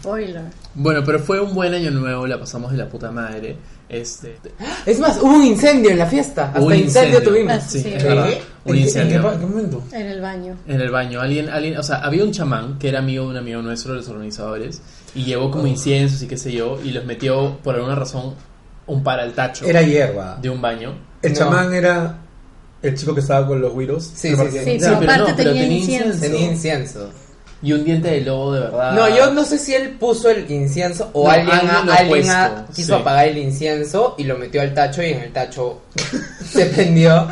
Spoiler. 0.00 0.42
Bueno, 0.80 1.02
pero 1.04 1.18
fue 1.18 1.40
un 1.40 1.54
buen 1.54 1.74
año 1.74 1.90
nuevo, 1.90 2.26
la 2.26 2.38
pasamos 2.38 2.70
de 2.70 2.78
la 2.78 2.88
puta 2.88 3.10
madre. 3.10 3.56
Este, 3.88 4.36
Es 4.86 5.00
más, 5.00 5.18
hubo 5.20 5.34
un 5.34 5.42
incendio 5.42 5.90
en 5.90 5.98
la 5.98 6.06
fiesta. 6.06 6.48
Hasta 6.48 6.60
un 6.60 6.72
incendio, 6.74 7.22
tuvimos. 7.22 7.52
Ah, 7.54 7.60
Sí, 7.60 7.80
Sí. 7.80 7.92
es 7.94 8.04
verdad. 8.04 8.26
¿Qué? 8.28 8.40
Un 8.64 8.74
¿En 8.76 8.82
qué- 8.82 8.86
incendio. 8.86 9.16
¿En 9.16 9.22
qué, 9.22 9.28
pa- 9.28 9.40
qué 9.40 9.46
momento? 9.46 9.82
En 9.92 10.06
el 10.06 10.20
baño. 10.20 10.56
En 10.68 10.80
el 10.80 10.90
baño, 10.90 11.20
alguien, 11.20 11.48
alguien, 11.48 11.76
o 11.78 11.82
sea, 11.82 11.96
había 11.96 12.22
un 12.22 12.30
chamán 12.32 12.78
que 12.78 12.88
era 12.90 13.00
amigo 13.00 13.24
de 13.24 13.30
un 13.30 13.36
amigo 13.38 13.60
nuestro, 13.62 13.92
de 13.92 13.98
los 13.98 14.08
organizadores, 14.08 14.80
y 15.16 15.24
llevó 15.24 15.50
como 15.50 15.66
inciensos 15.66 16.22
y 16.22 16.28
qué 16.28 16.36
sé 16.36 16.52
yo, 16.52 16.78
y 16.84 16.92
los 16.92 17.04
metió 17.04 17.58
por 17.64 17.74
alguna 17.74 17.94
razón 17.96 18.34
un 18.86 19.02
par 19.02 19.18
al 19.20 19.32
tacho 19.32 19.64
Era 19.66 19.82
hierba. 19.82 20.38
de 20.40 20.48
un 20.50 20.60
baño. 20.60 20.92
El 21.22 21.32
No. 21.32 21.38
chamán 21.38 21.74
era 21.74 22.18
el 22.82 22.94
chico 22.94 23.14
que 23.14 23.20
estaba 23.20 23.46
con 23.48 23.60
los 23.60 23.72
güiros. 23.72 24.04
Sí, 24.04 24.28
sí, 24.28 24.36
sí. 24.36 24.58
Sí, 24.58 24.64
Sí, 24.64 24.76
pero 24.80 24.98
pero 25.00 25.12
aparte 25.12 25.30
no, 25.32 25.36
pero 25.36 25.50
tenía 25.50 25.62
tenía 25.64 25.78
incienso. 25.78 26.08
incienso. 26.14 26.20
Tenía 26.36 26.52
incienso. 26.52 27.10
Y 27.60 27.72
un 27.72 27.84
diente 27.84 28.08
de 28.10 28.20
lobo 28.20 28.52
de 28.52 28.60
verdad. 28.60 28.92
No, 28.92 29.08
yo 29.08 29.32
no 29.32 29.44
sé 29.44 29.58
si 29.58 29.74
él 29.74 29.90
puso 29.98 30.30
el 30.30 30.48
incienso 30.50 31.10
o 31.12 31.24
No, 31.24 31.30
alguien, 31.30 31.58
alguien 31.90 32.26
quiso 32.74 32.94
sí. 32.94 33.00
apagar 33.00 33.26
el 33.28 33.38
incienso 33.38 34.14
y 34.16 34.24
lo 34.24 34.38
metió 34.38 34.60
al 34.62 34.72
tacho 34.74 35.02
y 35.02 35.10
en 35.10 35.20
el 35.22 35.32
tacho 35.32 35.80
se 36.48 36.66
prendió. 36.66 37.26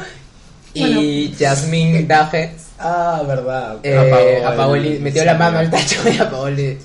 Y 0.75 1.31
Yasmín 1.33 2.07
Daje 2.07 2.55
Ah, 2.79 3.23
verdad. 3.27 3.79
eh, 3.83 3.97
Apagó 4.43 4.49
apagó, 4.53 4.75
el 4.77 4.85
el, 4.87 5.01
metió 5.01 5.25
la 5.25 5.33
incendio. 5.33 5.53
mano 5.53 5.59
al 5.61 5.71
tacho 5.71 6.01
y 6.11 6.19
apagó 6.19 6.49
el, 6.49 6.59
el- 6.59 6.79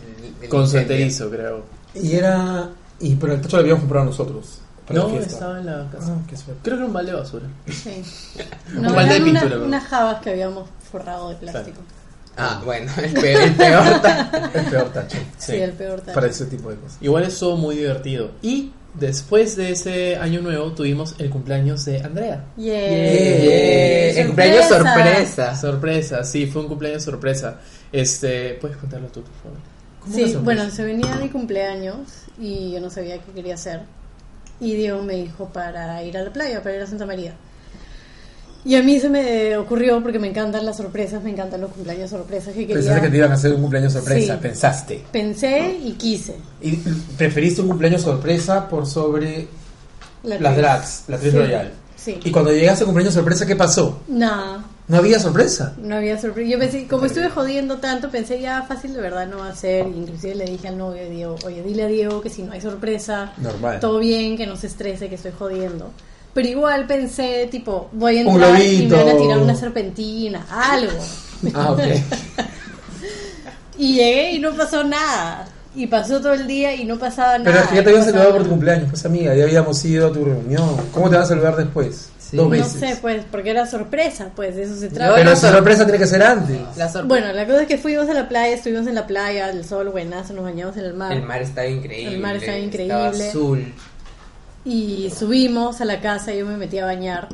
el 0.44 0.50
Con 0.50 0.68
su 0.68 0.78
enterizo, 0.78 1.30
creo. 1.30 1.64
Y 1.96 2.16
era. 2.16 2.70
Y 3.02 3.16
pero 3.16 3.34
el 3.34 3.42
tacho 3.42 3.58
lo 3.58 3.62
habíamos 3.64 3.82
comprado 3.82 4.06
nosotros. 4.06 4.60
No, 4.90 5.10
la 5.10 5.20
estaba 5.22 5.60
en 5.60 5.66
la 5.66 5.90
casa. 5.92 6.08
Ah, 6.16 6.22
qué 6.30 6.36
suerte. 6.38 6.62
Creo 6.64 6.76
que 6.76 6.80
era 6.82 6.88
un 6.88 6.94
balde 6.94 7.12
de 7.12 7.18
basura. 7.18 7.46
Sí. 7.70 8.02
Un 8.76 8.82
No, 8.84 8.94
balde 8.94 9.14
de 9.16 9.22
pintura, 9.22 9.56
una- 9.58 9.66
unas 9.66 9.84
jabas 9.86 10.22
que 10.22 10.30
habíamos 10.30 10.70
forrado 10.92 11.30
de 11.30 11.36
plástico. 11.36 11.82
Ah, 12.38 12.62
bueno, 12.66 12.92
el 12.98 13.13
peor, 13.13 13.42
el 13.44 13.56
peor 13.56 14.01
ta- 14.01 14.51
El 14.54 14.66
peor 14.66 14.89
tacho. 14.94 15.18
Sí, 15.38 15.56
el 15.56 15.72
peor 15.74 16.00
tacho. 16.01 16.13
Para 16.13 16.28
ese 16.28 16.45
tipo 16.45 16.69
de 16.69 16.78
cosas. 16.78 16.98
Igual 17.01 17.24
estuvo 17.24 17.57
muy 17.57 17.75
divertido. 17.75 18.31
Y 18.42 18.72
después 18.94 19.56
de 19.56 19.72
ese 19.72 20.16
año 20.18 20.42
nuevo 20.42 20.72
tuvimos 20.72 21.16
el 21.19 21.30
cumpleaños 21.30 21.86
de 21.86 22.01
Andrea. 22.01 22.45
Yeah. 22.57 22.74
Eh, 22.75 24.19
el 24.22 24.28
cumpleaños 24.28 24.66
sorpresa. 24.68 25.56
Sorpresa, 25.56 26.24
sí, 26.24 26.45
fue 26.48 26.62
un 26.62 26.68
cumpleaños 26.68 27.04
sorpresa. 27.04 27.60
Este, 27.92 28.57
puedes 28.62 28.77
contarlo 28.77 29.07
tú, 29.10 29.22
por 29.24 29.34
favor. 29.44 29.57
¿Cómo 30.01 30.16
una 30.16 30.27
Sí, 30.27 30.36
bueno, 30.38 30.69
se 30.72 30.84
venía 30.84 31.16
mi 31.18 31.30
cumpleaños 31.30 31.98
y 32.39 32.72
yo 32.72 32.80
no 32.81 32.89
sabía 32.89 33.18
qué 33.19 33.31
quería 33.34 33.54
hacer. 33.56 33.81
Y 34.60 34.75
Diego 34.75 35.01
me 35.04 35.16
dijo 35.16 35.50
para 35.50 36.01
ir 36.04 36.18
a 36.18 36.24
la 36.24 36.31
playa, 36.31 36.62
para 36.63 36.75
ir 36.75 36.81
a 36.81 36.88
Santa 36.88 37.06
María. 37.06 37.34
Y 38.63 38.75
a 38.75 38.84
mí 38.84 39.00
se 39.00 39.10
me 39.10 39.58
ocurrió, 39.58 40.02
porque 40.04 40.19
me 40.19 40.28
encantan 40.28 40.66
las 40.66 40.78
sorpresas, 40.78 41.24
me 41.24 41.31
encantan 41.31 41.62
los 41.62 41.72
cumpleaños 41.72 42.12
sorpresas, 42.12 42.54
que 42.54 42.62
quería... 42.62 42.75
Pensaste 42.75 43.02
que 43.02 43.10
te 43.10 43.18
iban 43.18 43.31
a 43.31 43.34
hacer 43.36 43.54
un 43.54 43.62
cumpleaños 43.62 43.94
sorpresa. 43.94 44.36
Sí. 44.36 44.40
Pensaste. 44.42 45.04
Pensé 45.12 45.78
y 45.84 45.94
quise. 45.94 46.36
Y 46.62 46.75
preferiste 47.18 47.62
un 47.62 47.69
cumpleaños 47.69 48.02
sorpresa 48.02 48.68
por 48.69 48.86
sobre 48.86 49.48
La 50.24 50.40
las 50.40 50.56
drags, 50.58 51.04
la 51.08 51.16
actriz 51.16 51.34
Sí. 51.34 51.40
royal. 51.40 51.72
Sí. 51.96 52.19
Y 52.24 52.31
cuando 52.31 52.52
llegaste 52.52 52.84
a 52.84 52.86
cumpleaños 52.86 53.13
sorpresa, 53.16 53.46
¿qué 53.48 53.56
pasó? 53.56 54.02
No, 54.08 54.63
¿No 54.88 54.98
había 54.98 55.19
sorpresa? 55.19 55.74
no 55.81 55.96
había 55.96 56.19
sorpresa. 56.19 56.50
Yo 56.50 56.60
pensé, 56.60 56.88
como 56.88 57.06
estuve 57.06 57.30
jodiendo 57.30 57.78
tanto, 57.78 58.10
pensé 58.10 58.42
ya 58.42 58.63
fácil 58.63 58.94
de 58.94 59.02
verdad 59.02 59.28
no 59.28 59.38
va 59.38 59.50
a 59.50 59.56
ser. 59.56 59.88
Inclusive 59.88 60.36
le 60.36 60.46
dije 60.46 60.68
al 60.68 60.78
novio 60.78 61.08
Diego, 61.10 61.36
oye, 61.46 61.63
dile 61.63 61.84
a 61.84 61.88
Diego 61.88 62.22
que 62.22 62.30
si 62.30 62.42
no 62.44 62.52
hay 62.54 62.62
sorpresa, 62.62 63.34
Normal. 63.38 63.80
todo 63.80 64.00
bien, 64.00 64.36
que 64.38 64.46
no 64.48 64.56
se 64.56 64.68
estrese, 64.68 65.10
que 65.10 65.16
estoy 65.16 65.31
jodiendo. 65.38 65.92
Pero 66.33 66.48
igual 66.48 66.88
pensé, 66.88 67.48
tipo, 67.51 67.89
voy 67.92 68.18
a 68.18 68.22
entrar 68.22 68.62
y 68.62 68.88
me 68.88 68.95
van 68.95 69.10
a 69.10 69.18
tirar 69.18 69.38
una 69.39 69.56
serpentina, 69.56 70.45
algo. 70.50 70.92
Ah, 71.54 71.72
ok. 71.72 71.80
Y 73.78 73.95
llegué 73.95 74.33
y 74.33 74.39
no 74.39 74.51
pasó 74.56 74.83
nada. 74.83 75.48
Y 75.74 75.88
pasó 75.88 76.19
todo 76.19 76.33
el 76.33 76.45
día 76.48 76.75
y 76.75 76.83
no 76.83 77.00
pasaba 77.00 77.38
nada. 77.38 77.45
Pero 77.45 77.60
es 77.63 77.68
que 77.69 77.75
ya 77.78 77.83
te 77.83 77.89
habían 77.89 78.06
saludado 78.06 78.31
por 78.33 78.44
tu 78.44 78.50
cumpleaños, 78.50 78.89
pues 78.89 79.06
amiga, 79.06 79.33
ya 79.33 79.44
habíamos 79.45 79.83
ido 79.86 80.07
a 80.07 80.12
tu 80.13 80.25
reunión. 80.25 80.75
¿Cómo 80.92 81.10
te 81.10 81.16
van 81.16 81.24
a 81.24 81.28
saludar 81.28 81.56
después? 81.56 82.10
Sí. 82.19 82.36
Dos 82.38 82.45
No 82.45 82.50
veces. 82.51 82.74
No 82.75 82.80
sé, 82.88 82.98
pues, 83.01 83.24
porque 83.31 83.50
era 83.51 83.66
sorpresa, 83.66 84.30
pues, 84.36 84.56
de 84.56 84.63
eso 84.63 84.75
se 84.75 84.89
trata. 84.89 85.16
Pero 85.16 85.25
la 85.25 85.31
esa 85.31 85.48
sor- 85.48 85.56
sorpresa 85.57 85.84
tiene 85.86 85.98
que 85.98 86.07
ser 86.07 86.22
antes. 86.22 86.57
La. 86.77 87.01
Bueno, 87.04 87.31
la 87.34 87.45
cosa 87.45 87.62
es 87.62 87.68
que 87.68 87.77
fuimos 87.77 88.10
a 88.10 88.13
la 88.13 88.27
playa, 88.30 88.54
estuvimos 88.54 88.86
en 88.88 88.95
la 88.95 89.07
playa, 89.07 89.50
el 89.50 89.66
sol 89.66 89.89
buenazo, 89.89 90.34
nos 90.34 90.44
bañamos 90.44 90.75
en 90.77 90.86
el 90.86 90.94
mar. 90.94 91.13
el 91.13 91.24
mar 91.24 91.42
estaba 91.42 91.68
increíble. 91.68 92.13
El 92.16 92.22
mar 92.22 92.36
estaba 92.36 92.57
increíble. 92.57 92.94
Estaba 92.94 93.07
azul. 93.10 93.74
Y 94.66 95.12
subimos 95.18 95.80
a 95.81 95.86
la 95.86 96.02
casa, 96.02 96.34
yo 96.34 96.46
me 96.46 96.58
metí 96.58 96.78
a 96.80 96.86
bañar. 96.86 97.28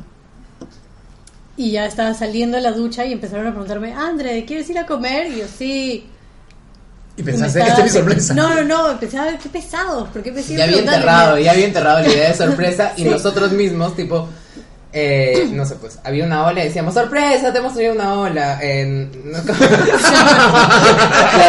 Y 1.56 1.72
ya 1.72 1.86
estaba 1.86 2.14
saliendo 2.14 2.56
de 2.56 2.62
la 2.62 2.70
ducha 2.72 3.04
y 3.04 3.12
empezaron 3.12 3.46
a 3.46 3.50
preguntarme, 3.50 3.92
André, 3.92 4.44
¿quieres 4.44 4.68
ir 4.70 4.78
a 4.78 4.86
comer? 4.86 5.26
Y 5.32 5.38
yo, 5.40 5.44
sí. 5.58 6.06
Y 7.16 7.20
Y 7.20 7.24
pensaste, 7.24 7.60
esta 7.60 7.78
es 7.78 7.84
mi 7.84 7.90
sorpresa. 7.90 8.34
No, 8.34 8.54
no, 8.54 8.62
no, 8.62 9.00
pensaba, 9.00 9.32
qué 9.42 9.48
pesados, 9.48 10.08
¿por 10.10 10.22
qué 10.22 10.30
me 10.32 10.40
Ya 10.42 10.64
había 10.64 10.78
enterrado, 10.78 11.36
ya 11.38 11.50
había 11.50 11.66
enterrado 11.66 11.98
la 12.00 12.08
idea 12.08 12.28
de 12.28 12.34
sorpresa 12.36 12.92
y 12.96 13.02
Sí. 13.02 13.08
nosotros 13.08 13.50
mismos, 13.52 13.96
tipo, 13.96 14.28
eh, 14.92 15.48
no 15.52 15.66
sé, 15.66 15.74
pues 15.74 15.98
había 16.04 16.24
una 16.24 16.46
ola 16.46 16.60
y 16.62 16.68
decíamos, 16.68 16.94
sorpresa, 16.94 17.52
te 17.52 17.58
hemos 17.58 17.74
traído 17.74 17.94
una 17.94 18.14
ola. 18.20 18.60
En... 18.62 19.10
no- 19.32 19.38
La 19.38 19.42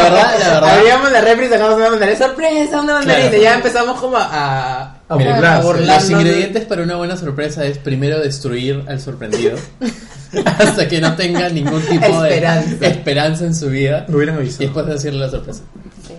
verdad, 0.04 0.40
la 0.40 0.50
verdad. 0.54 0.70
Abríamos 0.78 1.12
la 1.12 1.22
refri 1.22 1.46
y 1.46 1.50
sacamos 1.50 1.76
una 1.76 1.90
mandarina, 1.92 2.18
sorpresa, 2.18 2.81
una 2.81 2.94
mandarina. 2.96 3.30
Claro. 3.30 3.38
Y 3.38 3.42
ya 3.44 3.54
empezamos 3.54 4.00
como 4.00 4.18
a... 4.18 4.95
A 5.09 5.16
Mira, 5.16 5.33
burlarse. 5.35 5.63
burlarnos 5.68 5.87
Los 6.01 6.07
de- 6.07 6.13
ingredientes 6.13 6.66
para 6.66 6.83
una 6.83 6.95
buena 6.95 7.18
sorpresa 7.18 7.66
es 7.66 7.78
primero 7.80 8.19
destruir 8.19 8.83
al 8.87 9.01
sorprendido 9.01 9.57
hasta 10.59 10.87
que 10.87 11.01
no 11.01 11.16
tenga 11.16 11.49
ningún 11.49 11.81
tipo 11.81 12.06
Esperanza. 12.23 12.75
de 12.75 12.87
esperanza 12.87 13.45
en 13.45 13.56
su 13.56 13.69
vida 13.69 14.06
Me 14.07 14.16
hubieran 14.18 14.35
y 14.35 14.39
avisado. 14.39 14.63
después 14.66 14.85
decirle 14.85 15.19
la 15.19 15.30
sorpresa. 15.31 15.61
Sí. 16.07 16.13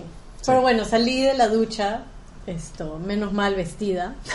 Pero 0.45 0.61
bueno, 0.61 0.83
salí 0.83 1.21
de 1.21 1.33
la 1.35 1.47
ducha, 1.47 2.01
esto, 2.47 2.99
menos 3.05 3.31
mal 3.33 3.55
vestida. 3.55 4.15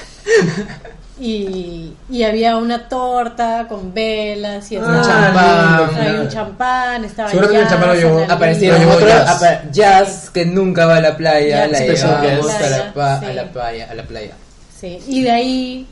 Y, 1.19 1.95
y 2.11 2.25
había 2.25 2.59
una 2.59 2.89
torta 2.91 3.65
con 3.71 3.95
velas 3.95 4.71
y 4.71 4.77
Ah, 4.77 5.01
champán. 5.03 6.07
Había 6.09 6.21
un 6.21 6.29
champán, 6.29 7.05
estaba 7.07 7.31
Seguro 7.31 7.49
que 7.49 7.55
el 7.57 7.61
jazz, 7.63 7.71
champán 7.71 7.89
lo 7.89 7.95
llevó-. 7.95 8.27
Aparecieron 8.31 8.85
Lo 8.85 8.93
otros 8.93 9.09
Jazz. 9.09 9.43
Jazz 9.73 10.31
que 10.31 10.45
nunca 10.45 10.85
va 10.85 10.97
a 10.97 11.01
la 11.01 11.17
playa, 11.17 11.67
Jazz 11.69 11.73
la 11.73 11.79
llevamos 11.87 12.47
guest. 12.49 12.63
a 12.63 12.69
la, 12.71 12.93
pa- 12.93 13.21
Sí. 13.21 13.25
a 13.27 13.33
la 13.33 13.45
playa, 13.51 13.89
a 13.91 13.95
la 13.95 14.03
playa. 14.03 14.35
Sí, 14.79 14.99
y 15.09 15.23
de 15.23 15.31
ahí 15.31 15.87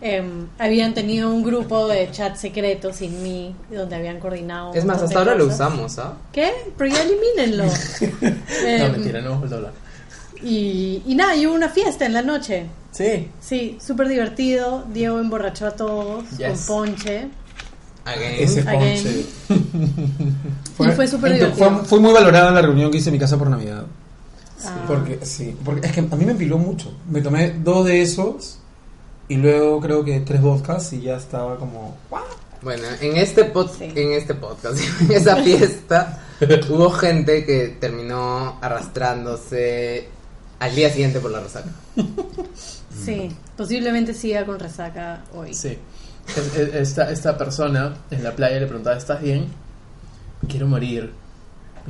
em, 0.00 0.46
habían 0.58 0.94
tenido 0.94 1.30
un 1.32 1.42
grupo 1.42 1.86
de 1.88 2.10
chat 2.10 2.36
secreto 2.36 2.92
sin 2.92 3.22
mí, 3.22 3.54
donde 3.70 3.94
habían 3.96 4.18
coordinado. 4.20 4.72
Es 4.74 4.84
más, 4.84 5.02
hasta 5.02 5.18
ahora 5.18 5.34
lo 5.34 5.46
usamos, 5.46 5.98
¿ah? 5.98 6.14
¿Qué? 6.32 6.50
Pero 6.78 6.94
ya 6.94 7.02
elimínenlo. 7.02 7.64
No, 8.22 8.66
Em, 8.68 8.92
mentira, 8.92 9.20
no 9.20 9.26
hemos 9.28 9.38
vuelto 9.40 9.54
a 9.54 9.58
hablar. 9.58 9.72
y, 10.42 11.02
y 11.06 11.14
nada, 11.14 11.36
y 11.36 11.46
hubo 11.46 11.54
una 11.54 11.68
fiesta 11.68 12.06
en 12.06 12.14
la 12.14 12.22
noche. 12.22 12.66
Sí. 12.90 13.28
Sí, 13.40 13.78
súper 13.84 14.08
divertido. 14.08 14.84
Diego 14.92 15.18
emborrachó 15.18 15.66
a 15.66 15.70
todos 15.72 16.24
Yes. 16.36 16.66
con 16.66 16.86
ponche. 16.86 17.28
Again. 18.04 18.34
Ese 18.38 18.62
ponche. 18.62 19.26
y 19.48 20.92
fue 20.96 21.06
súper 21.06 21.34
divertido. 21.34 21.70
fue, 21.70 21.84
fue 21.86 22.00
muy 22.00 22.12
valorada 22.12 22.50
la 22.50 22.60
reunión 22.62 22.90
que 22.90 22.98
hice 22.98 23.10
en 23.10 23.14
mi 23.14 23.18
casa 23.18 23.38
por 23.38 23.48
Navidad. 23.48 23.84
Ah. 24.64 24.84
Porque, 24.86 25.24
sí, 25.24 25.56
porque 25.64 25.86
es 25.86 25.92
que 25.92 26.00
a 26.00 26.16
mí 26.16 26.24
me 26.24 26.32
empiló 26.32 26.58
mucho. 26.58 26.92
Me 27.10 27.20
tomé 27.20 27.50
dos 27.62 27.86
de 27.86 28.02
esos 28.02 28.58
y 29.28 29.36
luego 29.36 29.80
creo 29.80 30.04
que 30.04 30.20
tres 30.20 30.40
vodkas 30.40 30.92
y 30.92 31.02
ya 31.02 31.16
estaba 31.16 31.56
como... 31.58 31.96
"¿What?". 32.10 32.20
Bueno, 32.62 32.84
en 33.00 33.16
este, 33.16 33.52
pod- 33.52 33.70
Sí. 33.76 33.90
en 33.94 34.12
este 34.12 34.34
podcast, 34.34 34.78
en 35.00 35.12
esa 35.12 35.36
fiesta, 35.36 36.20
hubo 36.70 36.90
gente 36.90 37.44
que 37.44 37.76
terminó 37.80 38.58
arrastrándose 38.60 40.08
al 40.60 40.74
día 40.74 40.88
siguiente 40.90 41.18
por 41.20 41.30
la 41.30 41.40
resaca. 41.40 41.70
Sí, 43.04 43.30
posiblemente 43.56 44.12
siga 44.14 44.44
con 44.46 44.60
resaca 44.60 45.24
hoy. 45.34 45.54
Sí. 45.54 45.76
Es- 46.36 46.56
es- 46.56 46.74
Esta, 46.74 47.10
esta 47.10 47.36
persona 47.38 47.94
en 48.10 48.22
la 48.22 48.30
playa 48.36 48.60
le 48.60 48.66
preguntaba, 48.66 48.96
¿estás 48.96 49.20
bien? 49.22 49.46
Quiero 50.46 50.66
morir. 50.68 51.10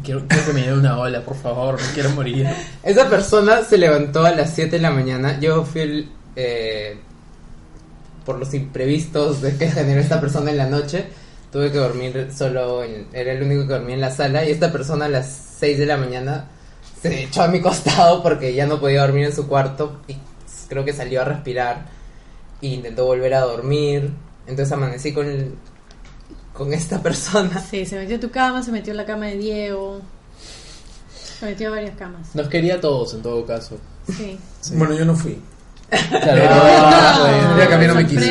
Quiero, 0.03 0.23
quiero 0.27 0.47
que 0.47 0.53
me 0.53 0.63
lleve 0.63 0.79
una 0.79 0.99
ola, 0.99 1.21
por 1.23 1.37
favor. 1.37 1.75
Me 1.81 1.87
quiero 1.95 2.11
morir. 2.11 2.47
Esa 2.83 3.09
persona 3.09 3.63
se 3.63 3.79
levantó 3.79 4.25
a 4.25 4.31
las 4.33 4.55
7 4.55 4.71
de 4.77 4.83
la 4.83 4.91
mañana. 4.91 5.39
Yo 5.39 5.65
fui 5.65 5.81
el, 5.83 6.09
eh, 6.37 6.99
por 8.25 8.39
los 8.39 8.53
imprevistos 8.55 9.43
de 9.43 9.57
que 9.57 9.69
generó 9.71 10.01
esta 10.01 10.21
persona 10.21 10.51
en 10.51 10.57
la 10.59 10.67
noche. 10.67 11.07
Tuve 11.53 11.71
que 11.71 11.79
dormir 11.79 12.31
solo, 12.37 12.83
en- 12.83 13.07
era 13.13 13.33
el 13.33 13.43
único 13.43 13.63
que 13.67 13.75
dormía 13.75 13.95
en 13.95 14.01
la 14.01 14.11
sala. 14.11 14.45
Y 14.45 14.51
esta 14.51 14.73
persona 14.73 15.05
a 15.05 15.09
las 15.09 15.27
6 15.59 15.79
de 15.79 15.87
la 15.87 15.97
mañana 15.99 16.47
se 17.01 17.25
echó 17.25 17.43
a 17.43 17.49
mi 17.49 17.61
costado 17.61 18.23
porque 18.23 18.55
ya 18.55 18.67
no 18.67 18.81
podía 18.81 19.03
dormir 19.03 19.27
en 19.27 19.35
su 19.35 19.47
cuarto. 19.47 20.01
Y 20.09 20.17
creo 20.69 20.85
que 20.85 20.93
salió 20.95 21.21
a 21.21 21.25
respirar. 21.27 21.87
E 22.63 22.69
intentó 22.69 23.05
volver 23.05 23.35
a 23.35 23.41
dormir. 23.41 24.11
Entonces 24.47 24.73
amanecí 24.73 25.13
con, 25.13 25.57
con 26.53 26.73
esta 26.73 27.03
persona. 27.03 27.63
Sí, 27.71 27.85
se 27.87 27.97
metió 27.99 28.17
a 28.17 28.21
tu 28.21 28.31
cama, 28.31 28.63
se 28.63 28.71
metió 28.73 28.93
en 28.93 28.97
la 28.99 29.07
cama 29.07 29.27
de 29.27 29.37
Diego. 29.39 30.01
Se 31.41 31.47
metió 31.47 31.69
a 31.69 31.71
varias 31.73 31.97
camas. 31.97 32.35
Nos 32.35 32.49
quería 32.49 32.77
a 32.77 32.81
todos, 32.81 33.15
en 33.15 33.23
todo 33.23 33.45
caso. 33.47 33.79
Sí. 34.07 34.39
Sí. 34.61 34.75
Bueno, 34.77 34.95
yo 34.95 35.05
no 35.05 35.15
fui. 35.17 35.41
Claro, 36.11 36.43
Ah, 36.51 37.57
no, 37.87 37.95
me 37.95 38.07
quiso. 38.07 38.25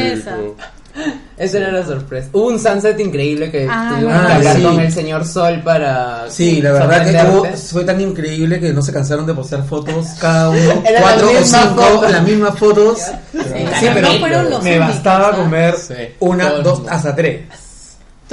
Esa 1.38 1.58
era 1.58 1.72
la 1.72 1.86
sorpresa. 1.86 2.30
Hubo 2.34 2.48
un 2.48 2.60
sunset 2.60 3.00
increíble 3.00 3.50
que 3.50 3.66
Ah, 3.70 3.92
tuvimos 3.94 4.14
ah, 4.14 4.28
que 4.28 4.34
hablar 4.34 4.56
sí. 4.58 4.64
con 4.64 4.80
el 4.82 4.92
señor 4.92 5.26
Sol 5.26 5.62
para. 5.64 6.30
Sí, 6.30 6.62
la 6.62 6.72
verdad 6.74 7.06
que 7.06 7.30
hubo- 7.32 7.48
fue 7.56 7.84
tan 7.86 8.02
increíble 8.02 8.60
que 8.60 8.74
no 8.74 8.82
se 8.82 8.92
cansaron 8.92 9.26
de 9.26 9.34
postear 9.34 9.64
fotos, 9.64 10.08
cada 10.20 10.50
uno, 10.50 10.84
cuatro 11.00 11.30
o 11.32 11.44
cinco, 11.44 12.06
las 12.10 12.24
mismas 12.24 12.60
fotos. 12.60 13.00
Sí, 13.32 13.88
pero 13.94 14.10
me 14.10 14.18
únicos, 14.42 14.80
bastaba 14.80 15.30
¿ah? 15.30 15.36
comer 15.36 15.76
Sí, 15.78 15.94
una, 16.20 16.50
dos, 16.56 16.82
hasta 16.90 17.16
tres. 17.16 17.42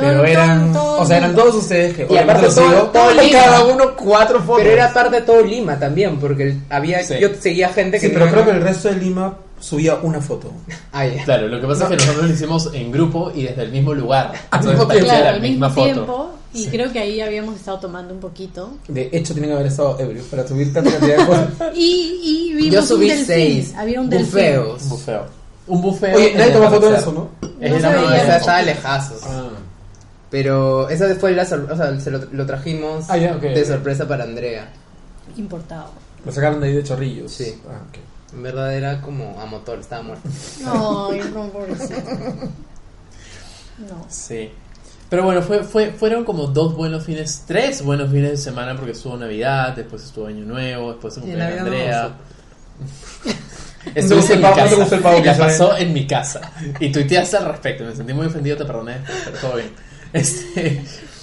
Pero 0.06 0.24
eran, 0.24 0.74
o 0.76 1.04
sea, 1.06 1.16
eran 1.18 1.34
todos 1.34 1.54
ustedes 1.56 1.94
que 1.96 2.06
Y 2.10 2.16
aparte 2.16 2.46
todo- 2.48 2.68
sigo, 2.68 2.82
todo 2.92 3.10
y 3.22 3.26
Lima. 3.26 3.38
cada 3.44 3.64
uno 3.64 3.96
cuatro 3.96 4.40
fotos. 4.42 4.62
Pero 4.62 4.70
era 4.74 4.92
parte 4.92 5.16
de 5.16 5.22
todo 5.22 5.42
Lima 5.42 5.78
también, 5.78 6.18
porque 6.18 6.56
había. 6.70 7.02
Sí. 7.02 7.14
Yo 7.20 7.28
seguía 7.38 7.68
gente 7.70 7.98
que. 7.98 8.06
Sí, 8.06 8.12
pero 8.12 8.26
no- 8.26 8.32
creo 8.32 8.44
que 8.44 8.50
el 8.52 8.62
resto 8.62 8.88
de 8.88 8.96
Lima 8.96 9.36
subía 9.60 9.96
una 9.96 10.20
foto. 10.20 10.52
Ah, 10.92 11.06
ya. 11.06 11.24
Claro, 11.24 11.48
lo 11.48 11.60
que 11.60 11.66
pasa 11.66 11.84
es 11.84 11.90
que 11.90 11.96
nosotros 11.96 12.26
lo 12.28 12.32
hicimos 12.34 12.70
en 12.74 12.92
grupo 12.92 13.32
y 13.34 13.42
desde 13.42 13.62
el 13.62 13.72
mismo 13.72 13.92
lugar. 13.94 14.32
Entonces. 14.52 15.04
Claro, 15.04 15.24
la 15.24 15.30
al 15.30 15.40
misma 15.40 15.68
mismo 15.68 15.82
foto. 15.82 15.92
tiempo. 15.94 16.30
Y 16.54 16.64
Sí. 16.64 16.70
creo 16.70 16.90
que 16.90 16.98
ahí 16.98 17.20
habíamos 17.20 17.56
estado 17.56 17.78
tomando 17.78 18.14
un 18.14 18.20
poquito. 18.20 18.70
De 18.88 19.10
hecho, 19.12 19.34
tienen 19.34 19.50
que 19.50 19.54
haber 19.56 19.66
estado 19.66 19.98
ebrios 20.00 20.24
para 20.26 20.46
subir 20.48 20.72
tanta 20.72 20.90
cantidad 20.92 21.18
de 21.18 21.26
cosas. 21.26 21.46
Y, 21.74 22.20
y 22.22 22.54
vimos 22.54 22.74
Yo 22.74 22.82
subí 22.82 23.02
un 23.04 23.08
delfín. 23.10 23.26
seis. 23.26 23.74
Había 23.76 24.00
un 24.00 24.08
delfín. 24.08 24.26
bufeos. 24.32 24.82
Un 24.84 24.88
bufeo. 24.88 25.26
Un 25.66 25.82
bufeo. 25.82 26.16
Oye, 26.16 26.32
nadie 26.34 26.52
tomó 26.52 26.70
foto 26.70 26.90
de 26.90 26.96
eso, 26.96 27.12
¿no? 27.12 27.28
Es 27.60 27.70
No 27.70 27.78
la 27.90 27.92
No, 28.00 28.14
esa 28.14 28.36
estaba 28.38 28.62
lejazos. 28.62 29.20
Ah. 29.24 29.48
Pero 30.30 30.88
esa 30.90 31.14
fue 31.14 31.32
la 31.32 31.42
o 31.42 31.76
sea, 31.76 31.98
se 32.00 32.10
lo, 32.10 32.20
lo 32.32 32.44
trajimos 32.46 33.08
Ah, 33.08 33.16
ya, 33.16 33.34
ok, 33.36 33.40
de 33.42 33.62
ok. 33.62 33.66
sorpresa 33.68 34.06
para 34.06 34.24
Andrea. 34.24 34.68
Importado. 35.36 35.90
Lo 36.24 36.32
sacaron 36.32 36.60
de 36.60 36.68
ahí 36.68 36.74
de 36.74 36.82
chorrillos. 36.84 37.32
Sí. 37.32 37.54
Ah, 37.68 37.80
ok. 37.88 37.98
En 38.34 38.42
verdad 38.42 38.74
era 38.74 39.00
como 39.00 39.40
a 39.40 39.46
motor, 39.46 39.78
estaba 39.78 40.02
muerto. 40.02 40.28
Ay, 40.66 41.22
no, 41.32 41.48
pobrecito. 41.48 41.94
No. 43.78 44.04
Sí. 44.08 44.50
Pero 45.08 45.24
bueno, 45.24 45.40
fue, 45.40 45.64
fue, 45.64 45.92
fueron 45.92 46.24
como 46.24 46.48
dos 46.48 46.74
buenos 46.76 47.04
fines, 47.04 47.44
tres 47.46 47.82
buenos 47.82 48.10
fines 48.10 48.30
de 48.32 48.36
semana 48.36 48.76
porque 48.76 48.92
estuvo 48.92 49.16
Navidad, 49.16 49.74
después 49.74 50.04
estuvo 50.04 50.26
Año 50.26 50.44
Nuevo, 50.44 50.90
después 50.92 51.14
se 51.14 51.20
cumplió 51.20 51.48
no 51.48 51.58
Andrea. 51.60 52.10
¿No 53.94 54.16
gustó 54.16 54.34
en 54.34 54.40
mi? 54.40 54.44
¿No 54.46 54.54
casa. 54.54 54.74
gustó 54.76 54.94
el 54.96 55.00
pavo 55.00 55.22
que 55.22 55.28
La 55.28 55.38
pasó 55.38 55.76
en 55.78 55.92
mi 55.94 56.06
casa. 56.06 56.40
Y 56.78 56.92
tuiteaste 56.92 57.38
al 57.38 57.46
respecto. 57.46 57.84
Me 57.84 57.94
sentí 57.94 58.12
muy 58.12 58.26
ofendido, 58.26 58.56
te 58.58 58.66
perdoné, 58.66 58.98
pero 59.24 59.38
todo 59.38 59.56
bien. 59.56 59.70
Este, 60.12 60.82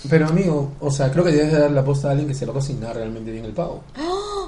Pero 0.09 0.27
amigo, 0.27 0.73
o 0.79 0.91
sea, 0.91 1.11
creo 1.11 1.23
que 1.23 1.31
debes 1.31 1.51
de 1.51 1.59
dar 1.59 1.71
la 1.71 1.83
posta 1.83 2.07
a 2.09 2.11
alguien 2.11 2.27
que 2.27 2.35
se 2.35 2.45
lo 2.45 2.53
cocinar 2.53 2.95
realmente 2.95 3.31
bien 3.31 3.45
el 3.45 3.53
pavo. 3.53 3.83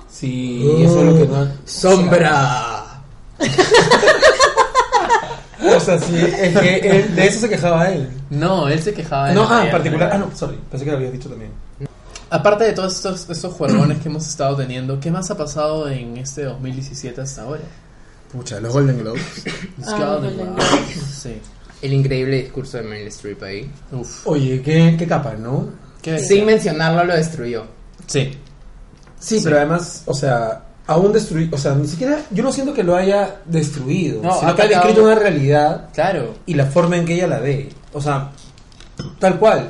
Sí, 0.09 0.63
Oh. 0.65 0.77
eso 0.83 0.99
es 1.01 1.05
lo 1.05 1.15
que 1.17 1.25
no. 1.27 1.47
¡Sombra! 1.65 3.01
O 5.75 5.79
sea, 5.79 5.99
sí, 5.99 6.15
es 6.15 6.57
que 6.59 6.75
él- 6.77 7.15
de 7.15 7.27
eso 7.27 7.39
se 7.41 7.49
quejaba 7.49 7.89
él. 7.89 8.07
no, 8.29 8.67
él 8.69 8.81
se 8.81 8.93
quejaba 8.93 9.29
de 9.29 9.33
No, 9.35 9.41
ah, 9.41 9.45
en 9.45 9.49
Navidad 9.57 9.71
particular. 9.71 10.09
Ah, 10.13 10.17
no, 10.19 10.35
sorry, 10.35 10.57
pensé 10.69 10.85
que 10.85 10.91
lo 10.91 10.97
habías 10.97 11.13
dicho 11.13 11.29
también. 11.29 11.51
Aparte 12.29 12.65
de 12.65 12.73
todos 12.73 12.95
estos, 12.95 13.27
estos 13.29 13.53
juegones 13.53 13.97
que 13.99 14.07
hemos 14.09 14.27
estado 14.27 14.55
teniendo, 14.55 14.99
¿qué 14.99 15.09
más 15.11 15.31
ha 15.31 15.37
pasado 15.37 15.89
en 15.89 16.17
este 16.17 16.43
2017 16.43 17.21
hasta 17.21 17.41
ahora? 17.41 17.61
Pucha, 18.31 18.59
los 18.59 18.71
Golden 18.71 18.99
Globes. 18.99 19.21
Los 19.79 19.87
Ah, 19.87 19.97
Golden 20.19 20.37
Golden 20.37 20.55
Globes. 20.55 21.01
Sí. 21.21 21.41
El 21.81 21.93
increíble 21.93 22.41
discurso 22.43 22.77
de 22.77 22.83
Meryl 22.83 23.07
Streep 23.07 23.41
ahí. 23.43 23.69
Uf. 23.91 24.25
Oye, 24.27 24.61
qué, 24.61 24.95
qué 24.97 25.05
capa, 25.07 25.33
¿no? 25.35 25.69
Sin 26.19 26.45
mencionarlo, 26.45 27.03
lo 27.03 27.15
destruyó. 27.15 27.65
Sí. 28.05 28.31
Sí, 29.19 29.37
Sí. 29.39 29.41
pero 29.43 29.57
además, 29.57 30.03
o 30.05 30.13
sea, 30.13 30.63
aún 30.87 31.11
destruido. 31.11 31.55
O 31.55 31.59
sea, 31.59 31.75
ni 31.75 31.87
siquiera. 31.87 32.19
Yo 32.31 32.43
no 32.43 32.51
siento 32.51 32.73
que 32.73 32.83
lo 32.83 32.95
haya 32.95 33.41
destruido. 33.45 34.21
No, 34.23 34.33
sino 34.39 34.51
ha 34.51 34.55
que 34.55 34.61
ha 34.63 34.67
descrito 34.67 35.03
una 35.03 35.15
realidad 35.15 35.89
Claro. 35.93 36.35
y 36.45 36.53
la 36.53 36.65
forma 36.67 36.97
en 36.97 37.05
que 37.05 37.15
ella 37.15 37.27
la 37.27 37.39
ve. 37.39 37.69
O 37.93 38.01
sea, 38.01 38.31
tal 39.19 39.37
cual. 39.37 39.69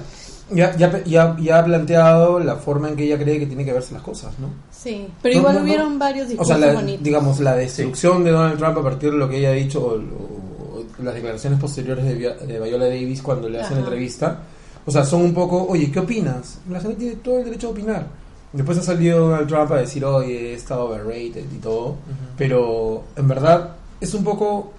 Ya, 0.50 0.74
ya, 0.78 1.04
ya, 1.04 1.36
ya 1.38 1.60
ha 1.60 1.66
planteado 1.66 2.40
la 2.40 2.56
forma 2.56 2.88
en 2.88 2.96
que 2.96 3.04
ella 3.04 3.18
cree 3.18 3.38
que 3.40 3.48
tiene 3.48 3.66
que 3.66 3.74
verse 3.74 3.94
las 3.94 4.02
cosas, 4.02 4.32
¿no? 4.40 4.50
Sí, 4.72 5.06
pero 5.22 5.34
No, 5.36 5.40
igual 5.42 5.54
no, 5.56 5.60
no. 5.60 5.66
hubieron 5.66 6.00
varios 6.00 6.28
O 6.28 6.30
discursos 6.30 6.58
sea, 6.58 6.68
la, 6.68 6.74
bonitos. 6.74 7.04
digamos, 7.04 7.40
la 7.42 7.56
destrucción 7.56 8.24
de 8.24 8.32
Donald 8.32 8.58
Trump 8.58 8.78
a 8.78 8.84
partir 8.84 9.12
de 9.12 9.18
lo 9.18 9.28
que 9.28 9.40
ella 9.40 9.50
ha 9.50 9.54
dicho 9.54 9.82
o, 9.82 9.96
o- 9.96 9.96
o 9.96 10.47
las 11.04 11.14
declaraciones 11.14 11.60
posteriores 11.60 12.06
de, 12.06 12.16
Via- 12.16 12.36
de 12.36 12.60
Viola 12.60 12.86
Davis 12.86 13.22
cuando 13.22 13.48
le 13.50 13.62
hacen 13.62 13.76
la 13.78 13.84
entrevista, 13.84 14.40
o 14.86 14.92
sea, 14.92 15.04
son 15.04 15.22
un 15.22 15.34
poco, 15.34 15.66
oye, 15.68 15.92
¿qué 15.92 16.00
opinas? 16.00 16.60
La 16.70 16.80
gente 16.80 16.96
tiene 16.98 17.16
todo 17.18 17.40
el 17.40 17.46
derecho 17.46 17.68
a 17.68 17.72
opinar. 17.72 18.08
Después 18.54 18.78
ha 18.78 18.82
salido 18.84 19.28
Donald 19.28 19.48
Trump 19.48 19.72
a 19.74 19.78
decir, 19.78 20.04
oye, 20.06 20.54
está 20.54 20.80
overrated 20.80 21.44
y 21.54 21.58
todo, 21.58 21.96
pero 22.38 23.04
en 23.16 23.28
verdad 23.28 23.72
es 24.00 24.14
un 24.14 24.24
poco 24.24 24.72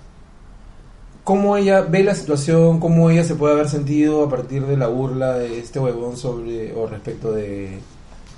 cómo 1.24 1.56
ella 1.56 1.82
ve 1.82 2.02
la 2.02 2.14
situación, 2.14 2.80
cómo 2.80 3.10
ella 3.10 3.22
se 3.24 3.34
puede 3.34 3.52
haber 3.54 3.68
sentido 3.68 4.24
a 4.24 4.30
partir 4.30 4.64
de 4.66 4.76
la 4.76 4.86
burla 4.88 5.34
de 5.38 5.58
este 5.58 5.78
huevón 5.78 6.16
sobre 6.16 6.74
o 6.74 6.86
respecto 6.86 7.32
de, 7.32 7.78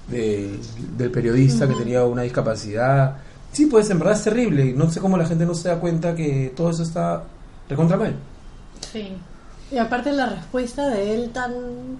de- 0.09 0.59
del 0.97 1.11
periodista 1.13 1.67
que 1.67 1.73
Ujú. 1.75 1.83
tenía 1.83 2.05
una 2.05 2.23
discapacidad. 2.23 3.17
Sí, 3.53 3.67
pues 3.67 3.89
en 3.91 3.99
verdad 4.01 4.17
es 4.17 4.25
terrible 4.25 4.73
no 4.77 4.91
sé 4.91 5.01
cómo 5.01 5.17
la 5.17 5.27
gente 5.27 5.47
no 5.47 5.55
se 5.55 5.69
da 5.69 5.79
cuenta 5.79 6.15
que 6.17 6.53
todo 6.57 6.71
eso 6.71 6.83
está 6.83 7.23
recontra 7.71 7.97
mal. 7.97 8.15
Sí. 8.93 9.13
Y 9.73 9.79
aparte 9.79 10.13
la 10.13 10.27
respuesta 10.27 10.89
de 10.89 11.15
él 11.15 11.31
tan 11.33 11.53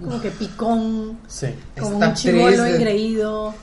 como 0.03 0.21
que 0.21 0.31
picón, 0.31 1.19
Sí. 1.29 1.49
como 1.79 1.95
Esta 1.95 2.09
un 2.09 2.15
chivolo 2.15 2.63
de- 2.65 2.77
engreído. 2.77 3.55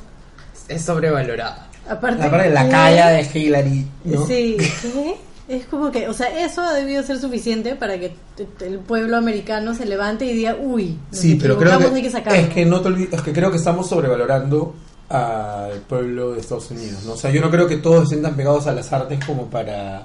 Es 0.68 0.84
sobrevalorada. 0.84 1.68
Aparte, 1.90 2.20
La 2.24 2.30
parte 2.32 2.48
de 2.50 2.54
la 2.54 2.66
¿qué? 2.66 2.70
calle 2.72 3.14
de 3.24 3.40
Hillary, 3.40 3.88
¿no? 4.06 4.26
Sí, 4.28 4.58
¿qué? 4.60 5.16
Es 5.48 5.66
como 5.66 5.92
que, 5.92 6.10
o 6.10 6.14
sea, 6.14 6.44
eso 6.44 6.62
ha 6.62 6.74
debido 6.74 7.02
ser 7.04 7.20
suficiente 7.20 7.76
para 7.78 7.98
que 7.98 8.14
el 8.60 8.80
pueblo 8.80 9.16
americano 9.16 9.74
se 9.74 9.86
levante 9.86 10.26
y 10.26 10.34
diga, 10.34 10.58
uy, 10.60 10.98
Sí, 11.12 11.38
pero 11.42 11.58
creo 11.58 11.80
que, 11.80 11.86
hay 11.86 12.02
que 12.02 12.10
sacarlo. 12.12 12.38
es 12.38 12.50
que 12.50 12.66
no 12.66 12.82
te 12.82 12.90
olvides, 12.90 13.14
es 13.14 13.22
que 13.22 13.32
creo 13.32 13.50
que 13.50 13.56
estamos 13.56 13.88
sobrevalorando 13.88 14.76
al 15.08 15.80
pueblo 15.88 16.34
de 16.34 16.42
Estados 16.42 16.70
Unidos, 16.72 17.04
¿no? 17.06 17.14
O 17.14 17.18
sea, 17.18 17.32
yo 17.32 17.40
no 17.40 17.50
creo 17.50 17.66
que 17.66 17.78
todos 17.78 18.04
estén 18.04 18.22
tan 18.24 18.36
pegados 18.36 18.68
a 18.68 18.74
las 18.74 18.92
artes 18.92 19.24
como 19.26 19.46
para 19.46 20.04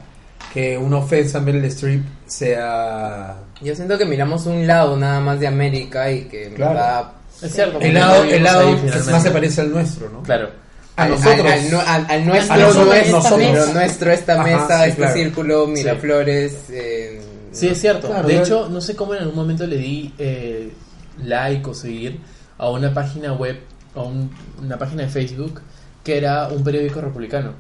que 0.53 0.77
una 0.77 0.99
ofensa 0.99 1.39
en 1.39 1.45
Meryl 1.45 1.65
Streep 1.67 2.03
sea 2.27 3.37
Yo 3.61 3.75
siento 3.75 3.97
que 3.97 4.05
miramos 4.05 4.47
un 4.47 4.67
lado 4.67 4.97
nada 4.97 5.21
más 5.21 5.41
de 5.41 5.47
América 5.47 6.11
y 6.11 6.25
que 6.25 6.49
en 6.49 6.55
Claro. 6.55 6.75
verdad 6.75 7.13
Es 7.43 7.53
cierto. 7.53 7.71
el 7.71 7.73
porque 7.73 7.93
lado, 7.93 8.13
no 8.17 8.21
el 8.23 8.27
vivimos 8.29 8.45
lado 8.53 8.61
ahí 8.61 8.75
que 8.75 8.81
finalmente. 8.81 9.11
más 9.13 9.23
se 9.23 9.31
parece 9.31 9.61
al 9.63 9.71
nuestro, 9.73 10.11
¿no? 10.11 10.23
Claro. 10.23 10.51
A 10.97 11.03
al- 11.05 11.11
nosotros. 11.11 11.39
al, 11.41 11.47
al 11.53 11.71
nu- 11.71 11.81
al- 11.87 12.07
al 12.11 12.27
nuestro, 12.27 12.55
A 12.55 12.57
nosotros, 12.59 12.87
nuestro, 12.87 13.17
nosotros. 13.17 13.49
pero 13.51 13.67
nuestro, 13.73 14.13
esta 14.13 14.33
Ajá, 14.35 14.43
mesa, 14.45 14.83
sí, 14.85 14.89
este 14.91 14.97
claro. 15.03 15.15
círculo, 15.15 15.67
Miraflores. 15.69 16.55
eh, 16.71 17.23
Sí, 17.53 17.69
es 17.69 17.81
cierto. 17.81 18.09
Claro, 18.09 18.27
de 18.29 18.35
claro. 18.35 18.47
hecho, 18.47 18.69
no 18.71 18.81
sé 18.81 18.95
cómo 18.97 19.15
en 19.15 19.21
algún 19.21 19.37
momento 19.37 19.67
le 19.67 19.77
di 19.77 20.13
eh, 20.19 20.71
like 21.25 21.69
o 21.69 21.75
seguir 21.75 22.19
a 22.59 22.69
una 22.71 22.93
página 22.93 23.33
web, 23.33 23.59
a 23.95 24.01
un- 24.03 24.31
una 24.63 24.79
página 24.79 25.03
de 25.05 25.09
Facebook, 25.09 25.61
que 26.05 26.17
era 26.19 26.49
un 26.49 26.63
periódico 26.65 27.01
republicano. 27.01 27.53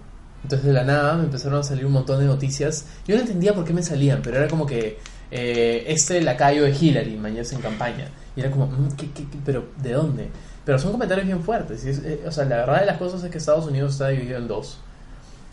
Entonces 0.42 0.66
de 0.66 0.72
la 0.72 0.84
nada 0.84 1.14
me 1.16 1.24
empezaron 1.24 1.60
a 1.60 1.62
salir 1.62 1.86
un 1.86 1.92
montón 1.92 2.18
de 2.20 2.26
noticias. 2.26 2.86
Yo 3.06 3.14
no 3.14 3.20
entendía 3.22 3.54
por 3.54 3.64
qué 3.64 3.72
me 3.72 3.82
salían, 3.82 4.20
pero 4.22 4.38
era 4.38 4.48
como 4.48 4.66
que 4.66 4.98
eh, 5.30 5.84
este 5.86 6.20
lacayo 6.20 6.64
de 6.64 6.70
Hillary, 6.78 7.16
mañana 7.16 7.46
en 7.50 7.60
campaña. 7.60 8.08
Y 8.36 8.40
era 8.40 8.50
como, 8.50 8.66
mm, 8.66 8.92
¿qué, 8.96 9.10
qué, 9.12 9.22
qué? 9.30 9.38
pero 9.44 9.66
¿de 9.82 9.92
dónde? 9.92 10.28
Pero 10.64 10.78
son 10.78 10.92
comentarios 10.92 11.26
bien 11.26 11.42
fuertes. 11.42 11.84
y 11.84 11.90
es- 11.90 12.02
eh, 12.04 12.20
o 12.26 12.30
sea, 12.32 12.44
la 12.44 12.56
verdad 12.56 12.80
de 12.80 12.86
las 12.86 12.98
cosas 12.98 13.22
es 13.24 13.30
que 13.30 13.38
Estados 13.38 13.66
Unidos 13.66 13.92
está 13.92 14.08
dividido 14.08 14.38
en 14.38 14.48
dos. 14.48 14.78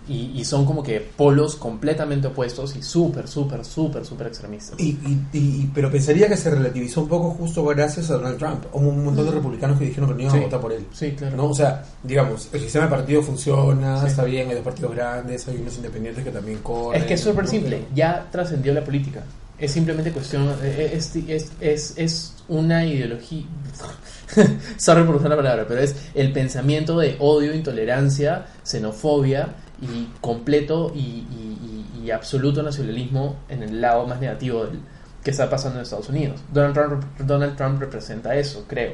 Y, 0.08 0.32
y 0.39 0.44
son 0.44 0.65
como 0.65 0.82
que 0.82 1.00
polos 1.01 1.56
completamente 1.56 2.27
opuestos 2.29 2.75
y 2.75 2.82
súper, 2.82 3.27
súper, 3.27 3.63
súper, 3.63 4.03
súper 4.06 4.25
extremistas. 4.27 4.79
Y, 4.79 4.98
y- 5.06 5.27
y- 5.34 5.72
pero 5.72 5.91
pensaría 5.91 6.27
que 6.27 6.36
se 6.36 6.50
relativizó 6.50 7.01
un 7.01 7.10
poco 7.10 7.29
justo 7.32 7.63
gracias 7.65 8.10
a 8.10 8.13
Donald 8.15 8.38
Trump. 8.39 8.65
Hubo 8.74 8.89
un 8.89 9.06
montón 9.06 9.25
de 9.25 9.32
republicanos 9.32 9.77
que 9.77 9.86
dijeron 9.86 10.10
que 10.10 10.15
no 10.15 10.22
iban 10.22 10.34
Sí. 10.34 10.39
a 10.39 10.44
votar 10.46 10.62
por 10.62 10.72
él. 10.74 10.86
Sí, 10.94 11.12
claro. 11.12 11.38
¿no? 11.38 11.46
O 11.46 11.53
sea, 11.53 11.86
digamos, 12.01 12.50
el 12.53 12.62
sistema 12.62 12.86
de 12.86 12.91
partido 12.91 13.22
funciona, 13.22 14.01
Sí. 14.01 14.08
está 14.08 14.24
bien, 14.24 14.50
hay 14.50 14.56
dos 14.56 14.63
partidos 14.63 14.96
grandes, 14.96 15.48
hay 15.48 15.58
unos 15.58 15.75
independientes 15.75 16.24
que 16.24 16.32
también 16.32 16.58
corren. 16.60 17.01
es 17.01 17.08
que 17.08 17.13
es 17.13 17.22
súper 17.22 17.46
simple, 17.48 17.86
ya 17.94 18.27
trascendió 18.32 18.74
la 18.74 18.84
política. 18.84 19.24
Es 19.60 19.72
simplemente 19.74 20.12
cuestión. 20.12 20.50
eh, 20.63 20.91
Es, 20.96 21.15
es, 21.18 21.51
es, 21.60 21.94
es 21.98 22.34
una 22.48 22.84
ideología. 22.84 23.44
Sorry 24.77 25.03
por 25.03 25.15
usar 25.18 25.29
la 25.29 25.36
palabra, 25.36 25.65
pero 25.68 25.82
es 25.82 25.96
el 26.15 26.32
pensamiento 26.32 26.98
de 26.98 27.15
odio, 27.20 27.53
intolerancia, 27.53 28.46
xenofobia 28.63 29.50
y 29.81 30.09
completo 30.21 30.91
y, 30.95 31.00
y- 31.00 31.86
y- 32.01 32.05
y 32.05 32.12
absoluto 32.12 32.63
nacionalismo 32.63 33.36
en 33.50 33.63
el 33.63 33.81
lado 33.81 34.05
más 34.07 34.19
negativo 34.19 34.65
del, 34.65 34.79
que 35.24 35.31
está 35.31 35.50
pasando 35.50 35.79
en 35.79 35.83
Estados 35.83 36.09
Unidos. 36.09 36.39
Donald 36.53 36.74
Trump, 36.74 37.03
Donald 37.19 37.55
Trump 37.57 37.79
representa 37.79 38.36
eso, 38.36 38.65
creo. 38.67 38.93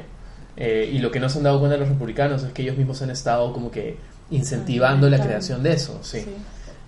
Eh, 0.56 0.90
y 0.92 0.98
lo 0.98 1.10
que 1.10 1.20
no 1.20 1.28
se 1.28 1.38
han 1.38 1.44
dado 1.44 1.58
cuenta 1.60 1.76
los 1.76 1.88
republicanos 1.88 2.42
es 2.42 2.52
que 2.52 2.62
ellos 2.62 2.76
mismos 2.76 3.00
han 3.02 3.10
estado 3.10 3.52
como 3.52 3.70
que 3.70 3.96
incentivando 4.30 5.08
la 5.08 5.20
creación 5.20 5.62
de 5.62 5.72
eso, 5.74 5.98
sí. 6.02 6.20
Sí. 6.20 6.34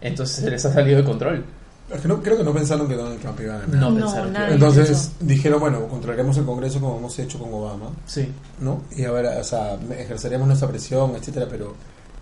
Entonces 0.00 0.36
se 0.44 0.50
les 0.50 0.64
ha 0.64 0.72
salido 0.72 0.98
de 0.98 1.04
control. 1.04 1.44
Es 1.92 2.02
que 2.02 2.08
no, 2.08 2.20
creo 2.22 2.36
que 2.36 2.44
no 2.44 2.52
pensaron 2.52 2.86
que 2.86 2.94
Donald 2.94 3.18
Trump 3.20 3.40
iba 3.40 3.54
a 3.54 3.58
ganar. 3.60 3.76
No, 3.76 3.90
No, 3.90 3.96
pensaron 4.00 4.26
que- 4.32 4.38
nadie. 4.38 4.54
Entonces 4.54 5.12
dijeron, 5.20 5.58
bueno, 5.60 5.86
controlaremos 5.88 6.36
el 6.36 6.44
Congreso 6.44 6.80
como 6.80 6.98
hemos 6.98 7.18
hecho 7.18 7.38
con 7.38 7.52
Obama, 7.52 7.90
Sí. 8.06 8.30
¿no? 8.60 8.82
Y 8.94 9.04
a 9.04 9.10
ver, 9.12 9.26
o 9.26 9.44
sea, 9.44 9.78
ejerceremos 9.98 10.46
nuestra 10.46 10.68
presión, 10.68 11.14
etcétera, 11.16 11.46
pero 11.48 11.74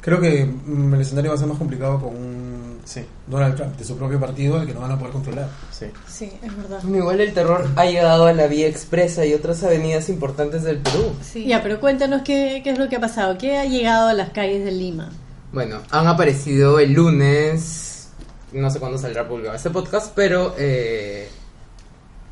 creo 0.07 0.21
que 0.21 0.47
mm, 0.47 0.95
el 0.95 1.01
escenario 1.03 1.33
va 1.33 1.35
a 1.35 1.39
ser 1.39 1.49
más 1.49 1.59
complicado 1.59 2.01
con 2.01 2.17
un 2.17 2.57
Sí, 2.87 3.05
Donald 3.27 3.57
Trump 3.57 3.77
de 3.77 3.85
su 3.85 3.97
propio 3.99 4.21
partido 4.21 4.61
al 4.61 4.65
que 4.67 4.73
no 4.73 4.79
van 4.81 4.93
a 4.93 4.97
poder 4.97 5.13
controlar. 5.13 5.49
sí. 5.73 5.87
Sí, 6.07 6.31
es 6.41 6.57
verdad. 6.57 6.81
Igual 6.85 7.21
el 7.21 7.35
terror 7.35 7.69
ha 7.75 7.85
llegado 7.85 8.27
a 8.27 8.33
la 8.33 8.47
vía 8.47 8.69
expresa 8.69 9.27
y 9.27 9.35
otras 9.35 9.65
avenidas 9.65 10.09
importantes 10.09 10.63
del 10.63 10.79
Perú. 10.79 11.13
Ya, 11.45 11.65
pero 11.65 11.81
cuéntanos 11.81 12.23
qué, 12.23 12.61
qué 12.63 12.71
es 12.71 12.79
lo 12.79 12.89
que 12.89 12.95
ha 12.95 13.01
pasado. 13.01 13.37
¿Qué 13.39 13.57
ha 13.59 13.65
llegado 13.65 14.07
a 14.09 14.15
las 14.15 14.31
calles 14.31 14.65
de 14.65 14.71
Lima? 14.71 15.11
Bueno, 15.53 15.81
han 15.91 16.07
aparecido 16.07 16.79
el 16.79 16.93
lunes, 16.93 18.09
no 18.53 18.71
sé 18.71 18.79
cuándo 18.79 18.99
saldrá 18.99 19.27
publicado 19.27 19.57
este 19.57 19.71
podcast, 19.71 20.13
pero 20.15 20.55
eh, 20.57 21.29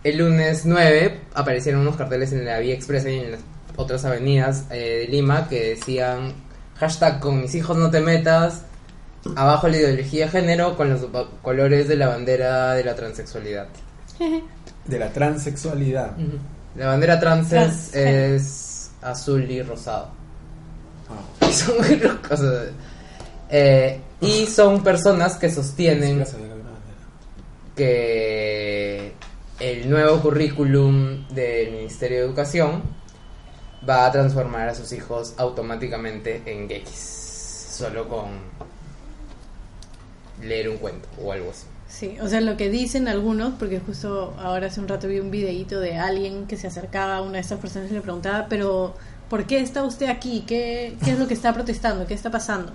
el 0.05 0.19
lunes 0.19 0.67
9 0.67 1.21
aparecieron 1.35 1.81
unos 1.81 1.97
carteles 1.97 2.33
en 2.33 2.45
la 2.45 2.61
Vía 2.61 2.75
Expresa 2.75 3.11
y 3.11 3.19
en 3.19 3.33
las 3.33 3.41
otras 3.75 4.05
avenidas 4.05 4.67
eh, 4.71 5.05
de 5.05 5.09
Lima 5.09 5.49
que 5.49 5.71
decían 5.71 6.45
hashtag 6.77 7.21
con 7.21 7.41
mis 7.41 7.55
hijos 7.55 7.77
no 7.77 7.91
te 7.91 8.01
metas, 8.01 8.63
abajo 9.37 9.69
la 9.69 9.77
ideología 9.77 10.27
de 10.27 10.31
género 10.31 10.77
con 10.77 10.91
los 10.91 11.07
colores 11.43 11.89
de 11.89 11.97
la 11.97 12.09
bandera 12.09 12.75
de 12.75 12.85
la 12.85 12.95
transexualidad. 12.95 13.69
De 14.85 14.99
la 14.99 15.11
transexualidad. 15.11 16.11
La 16.77 16.89
bandera 16.89 17.19
trans, 17.19 17.49
Trans, 17.49 17.95
es, 17.95 17.95
es 17.95 18.91
azul 19.01 19.51
y 19.51 19.63
rosado. 19.63 20.11
Y 21.41 21.53
son 21.53 21.77
sea, 21.85 22.65
eh, 23.49 24.01
y 24.21 24.47
son 24.47 24.83
personas 24.83 25.37
que 25.37 25.51
sostienen 25.51 26.25
que 27.75 29.13
el 29.61 29.89
nuevo 29.89 30.21
currículum 30.21 31.27
del 31.29 31.73
Ministerio 31.73 32.19
de 32.19 32.25
Educación 32.25 32.83
va 33.89 34.07
a 34.07 34.13
transformar 34.13 34.69
a 34.69 34.75
sus 34.75 34.93
hijos 34.93 35.35
automáticamente 35.37 36.43
en 36.47 36.69
gays, 36.69 37.69
solo 37.71 38.09
con 38.09 38.31
leer 40.43 40.69
un 40.69 40.79
cuento 40.79 41.09
o 41.23 41.33
algo 41.33 41.51
así. 41.51 41.67
Sí, 41.89 42.17
o 42.21 42.29
sea, 42.29 42.41
lo 42.41 42.57
que 42.57 42.71
dicen 42.71 43.07
algunos, 43.09 43.55
porque 43.55 43.79
justo 43.79 44.35
ahora 44.39 44.67
hace 44.67 44.81
un 44.81 44.89
rato 44.89 45.07
vi 45.07 45.21
un 45.21 45.31
videíto 45.31 45.79
de 45.79 45.97
alguien 45.97 46.47
que 46.47 46.57
se 46.57 46.67
acercaba 46.67 47.17
a 47.17 47.23
una 47.23 47.35
de 47.35 47.41
estas 47.41 47.61
personas 47.61 47.91
y 47.91 47.95
le 47.95 48.01
preguntaba, 48.01 48.47
pero 48.49 48.95
¿por 49.29 49.47
qué 49.47 49.61
está 49.61 49.85
usted 49.85 50.09
aquí? 50.09 50.45
¿Qué, 50.47 50.97
qué 51.05 51.13
es 51.13 51.19
lo 51.19 51.29
que 51.29 51.35
está 51.35 51.53
protestando? 51.53 52.07
¿Qué 52.07 52.15
está 52.15 52.31
pasando? 52.31 52.73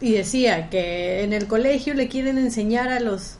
Y 0.00 0.12
decía 0.12 0.68
que 0.68 1.24
en 1.24 1.32
el 1.32 1.46
colegio 1.46 1.94
le 1.94 2.08
quieren 2.08 2.38
enseñar 2.38 2.90
a 2.90 3.00
los 3.00 3.36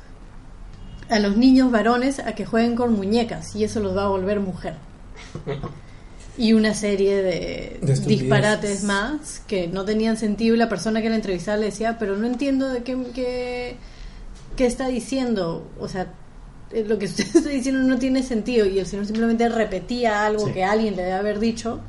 a 1.11 1.18
los 1.18 1.37
niños 1.37 1.70
varones 1.70 2.18
a 2.18 2.35
que 2.35 2.44
jueguen 2.44 2.76
con 2.76 2.92
muñecas 2.94 3.56
y 3.56 3.64
eso 3.64 3.80
los 3.80 3.97
va 3.97 4.04
a 4.04 4.08
volver 4.08 4.40
mujer. 4.40 4.75
Y 6.38 6.52
una 6.52 6.73
serie 6.73 7.21
de, 7.23 7.80
disparates 8.07 8.85
más 8.85 9.42
que 9.49 9.66
no 9.66 9.85
tenían 9.85 10.16
sentido 10.16 10.54
y 10.54 10.59
la 10.59 10.68
persona 10.68 11.02
que 11.02 11.11
la 11.11 11.16
entrevistaba 11.16 11.57
le 11.59 11.66
decía, 11.66 11.97
pero 11.99 12.16
no 12.16 12.26
entiendo 12.28 12.68
de 12.68 12.83
qué, 12.85 12.97
qué, 13.14 13.76
qué 14.57 14.66
está 14.66 14.87
diciendo. 14.87 15.66
O 15.80 15.88
sea, 15.88 16.12
eh, 16.73 16.84
lo 16.86 16.97
que 16.99 17.06
usted 17.06 17.25
está 17.34 17.49
diciendo 17.50 17.82
no 17.82 17.99
tiene 17.99 18.23
sentido 18.23 18.67
y 18.67 18.78
el 18.78 18.86
señor 18.86 19.06
simplemente 19.06 19.49
repetía 19.49 20.25
algo 20.26 20.47
Sí. 20.47 20.52
que 20.52 20.63
alguien 20.65 20.95
le 20.95 21.02
debe 21.02 21.15
haber 21.15 21.41
dicho 21.41 21.80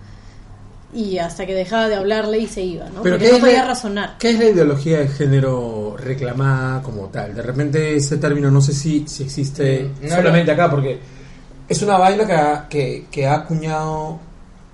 y 0.92 1.20
hasta 1.20 1.46
que 1.46 1.54
dejaba 1.54 1.88
de 1.88 1.94
hablarle 1.96 2.40
y 2.40 2.48
se 2.48 2.64
iba, 2.64 2.86
¿no? 2.90 3.04
Pero 3.04 3.18
Porque 3.18 3.26
¿qué 3.26 3.32
no 3.34 3.38
es 3.38 3.42
podía 3.44 3.62
la- 3.62 3.68
razonar. 3.68 4.18
¿Qué 4.18 4.32
es 4.32 4.40
la 4.40 4.46
ideología 4.46 4.98
de 5.02 5.08
género 5.10 5.96
reclamada 5.96 6.82
como 6.82 7.06
tal? 7.10 7.36
De 7.36 7.44
repente 7.44 7.96
ese 7.96 8.18
término 8.18 8.50
no 8.50 8.60
sé 8.62 8.74
si, 8.74 9.08
si 9.08 9.22
existe 9.22 9.84
Mm, 10.02 10.08
no 10.08 10.16
solamente 10.16 10.52
acá, 10.52 10.72
porque 10.72 10.98
es 11.68 11.82
una 11.84 12.00
vaina 12.00 12.26
que 12.26 12.34
ha, 12.34 12.68
que, 12.68 13.06
que 13.12 13.28
ha 13.28 13.36
acuñado, 13.36 14.20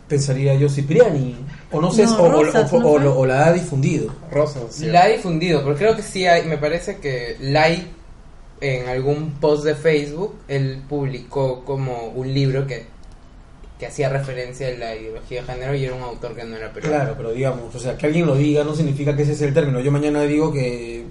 pensaría 0.07 0.53
yo, 0.55 0.69
Cipriani. 0.69 1.35
O 1.71 1.81
no 1.81 1.91
sé, 1.91 2.03
No, 2.05 2.17
o, 2.23 2.43
Rosas, 2.43 2.71
o- 2.73 2.79
¿no 2.79 2.87
o- 2.87 2.99
fue? 2.99 3.07
o 3.07 3.25
la 3.25 3.47
ha 3.47 3.53
difundido. 3.53 4.13
Rosas. 4.31 4.79
La 4.81 5.03
ha 5.03 5.07
difundido, 5.07 5.63
pero 5.63 5.75
creo 5.75 5.95
que 5.95 6.01
sí 6.03 6.25
hay, 6.27 6.45
me 6.47 6.57
parece 6.57 6.97
que 6.97 7.37
Lai 7.39 7.87
en 8.61 8.87
algún 8.87 9.31
post 9.41 9.65
de 9.65 9.75
Facebook, 9.75 10.35
él 10.47 10.81
publicó 10.87 11.65
como 11.65 12.07
un 12.15 12.33
libro 12.33 12.65
que, 12.65 12.85
que 13.77 13.85
hacía 13.87 14.07
referencia 14.07 14.67
a 14.69 14.71
la 14.71 14.95
ideología 14.95 15.41
de 15.41 15.51
género 15.53 15.75
y 15.75 15.83
era 15.85 15.93
un 15.93 16.01
autor 16.03 16.33
que 16.35 16.43
no 16.45 16.55
era 16.55 16.71
peruano. 16.71 16.95
Claro, 16.95 17.13
pero 17.17 17.31
digamos, 17.33 17.75
o 17.75 17.79
sea, 17.79 17.97
que 17.97 18.05
alguien 18.05 18.25
lo 18.25 18.35
diga 18.35 18.63
no 18.63 18.73
significa 18.73 19.13
que 19.15 19.23
ese 19.23 19.33
es 19.33 19.41
el 19.41 19.53
término. 19.53 19.81
Yo 19.81 19.91
mañana 19.91 20.21
digo 20.23 20.53
que 20.53 21.03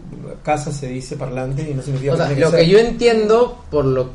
casa 0.42 0.72
se 0.72 0.86
dice 0.88 1.16
parlante 1.16 1.62
y 1.70 1.74
no 1.74 1.82
significa 1.82 2.14
O 2.14 2.16
sea, 2.16 2.26
tiene 2.28 2.40
lo 2.40 2.50
ser. 2.50 2.60
que 2.60 2.68
yo 2.68 2.78
entiendo 2.78 3.64
por 3.70 3.84
lo 3.84 4.10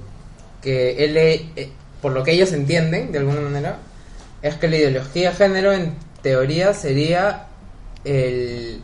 que 0.62 1.04
él, 1.06 1.16
eh, 1.18 1.70
por 2.02 2.12
lo 2.14 2.24
que 2.24 2.32
ellos 2.32 2.52
entienden 2.52 3.12
de 3.12 3.20
alguna 3.20 3.42
manera 3.42 3.78
es 4.42 4.56
que 4.56 4.68
la 4.68 4.78
ideología 4.78 5.30
de 5.32 5.36
género 5.36 5.74
en 5.74 5.96
teoría 6.22 6.74
sería 6.74 7.46
el 8.04 8.82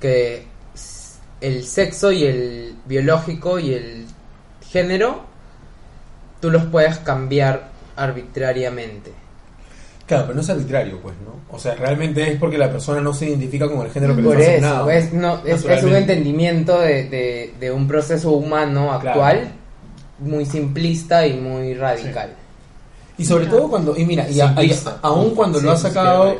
que 0.00 0.46
el 1.40 1.64
sexo 1.64 2.12
y 2.12 2.24
el 2.24 2.74
biológico 2.86 3.58
y 3.58 3.74
el 3.74 4.06
género 4.70 5.24
tú 6.40 6.50
los 6.50 6.64
puedes 6.66 6.98
cambiar 6.98 7.68
arbitrariamente. 7.96 9.12
Claro, 10.06 10.24
pero 10.24 10.34
no 10.36 10.40
es 10.42 10.50
arbitrario, 10.50 11.00
pues, 11.00 11.14
¿no? 11.24 11.40
O 11.54 11.58
sea, 11.58 11.74
realmente 11.74 12.30
es 12.32 12.38
porque 12.38 12.58
la 12.58 12.70
persona 12.70 13.00
no 13.00 13.14
se 13.14 13.26
identifica 13.28 13.68
con 13.68 13.84
el 13.86 13.92
género 13.92 14.16
que 14.16 14.22
Por 14.22 14.40
eso, 14.40 14.90
es, 14.90 15.12
no, 15.12 15.44
es, 15.44 15.64
es 15.64 15.82
un 15.84 15.94
entendimiento 15.94 16.80
de, 16.80 17.04
de- 17.08 17.54
de 17.60 17.70
un 17.70 17.86
proceso 17.86 18.32
humano 18.32 18.92
actual 18.92 19.52
muy 20.18 20.44
simplista 20.46 21.26
y 21.26 21.34
muy 21.34 21.74
radical. 21.74 22.34
Y 23.22 23.24
sobre 23.24 23.46
todo 23.46 23.68
cuando, 23.68 23.96
y 23.96 24.04
mira, 24.04 24.28
y, 24.28 24.40
a- 24.40 24.54
y 24.62 24.74
aún 25.02 25.34
cuando 25.34 25.58
Sí, 25.60 25.64
lo 25.64 25.72
ha 25.72 25.76
sacado 25.76 26.34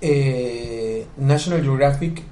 eh, 0.00 1.06
National 1.18 1.62
Geographic 1.62 2.22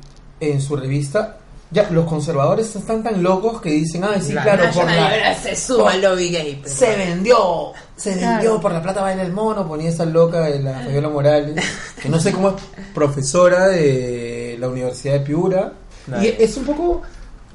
en 0.41 0.61
su 0.61 0.77
revista, 0.77 1.39
ya 1.71 1.89
los 1.91 2.07
conservadores 2.07 2.75
están 2.75 3.03
tan 3.03 3.23
locos 3.23 3.61
que 3.61 3.71
dicen, 3.71 4.05
ay, 4.05 4.23
sí, 4.23 4.33
La 4.33 4.43
claro, 4.43 4.65
por 4.73 4.87
la, 4.87 5.35
se 5.35 5.55
suma 5.55 5.91
al 5.93 6.01
lobby 6.03 6.31
gay. 6.31 6.61
pero- 6.63 6.75
se 6.75 6.97
vendió, 6.97 7.73
se 7.97 8.15
Claro. 8.17 8.33
vendió, 8.37 8.61
por 8.61 8.73
la 8.73 8.83
plata 8.83 9.03
baila 9.03 9.23
el 9.23 9.33
mono, 9.33 9.67
ponía 9.69 9.91
esa 9.91 10.07
loca 10.07 10.41
de 10.43 10.61
la 10.61 10.81
Fabiola 10.81 11.09
Morales, 11.11 11.63
que 12.01 12.09
no 12.09 12.19
sé 12.19 12.33
cómo 12.33 12.51
es 12.51 12.55
profesora 12.95 13.69
de 13.69 14.57
la 14.59 14.69
Universidad 14.69 15.15
de 15.15 15.21
Piura. 15.21 15.73
Y 16.23 16.27
es 16.43 16.57
un 16.57 16.65
poco... 16.65 17.03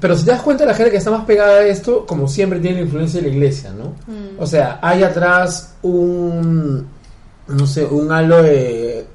Pero 0.04 0.18
si 0.18 0.26
te 0.26 0.32
das 0.32 0.42
cuenta, 0.42 0.66
la 0.66 0.74
gente 0.74 0.92
que 0.92 0.98
está 0.98 1.12
más 1.12 1.24
pegada 1.24 1.60
a 1.60 1.66
esto, 1.66 2.06
como 2.06 2.28
siempre, 2.28 2.60
tiene 2.60 2.80
la 2.80 2.84
influencia 2.84 3.22
de 3.22 3.30
la 3.30 3.34
iglesia, 3.34 3.72
¿no? 3.72 3.96
Mm. 4.06 4.38
O 4.38 4.46
sea, 4.46 4.78
hay 4.82 5.02
atrás 5.02 5.76
un, 5.82 6.86
no 7.48 7.66
sé, 7.66 7.86
un 7.86 8.12
halo 8.12 8.44
de 8.44 9.08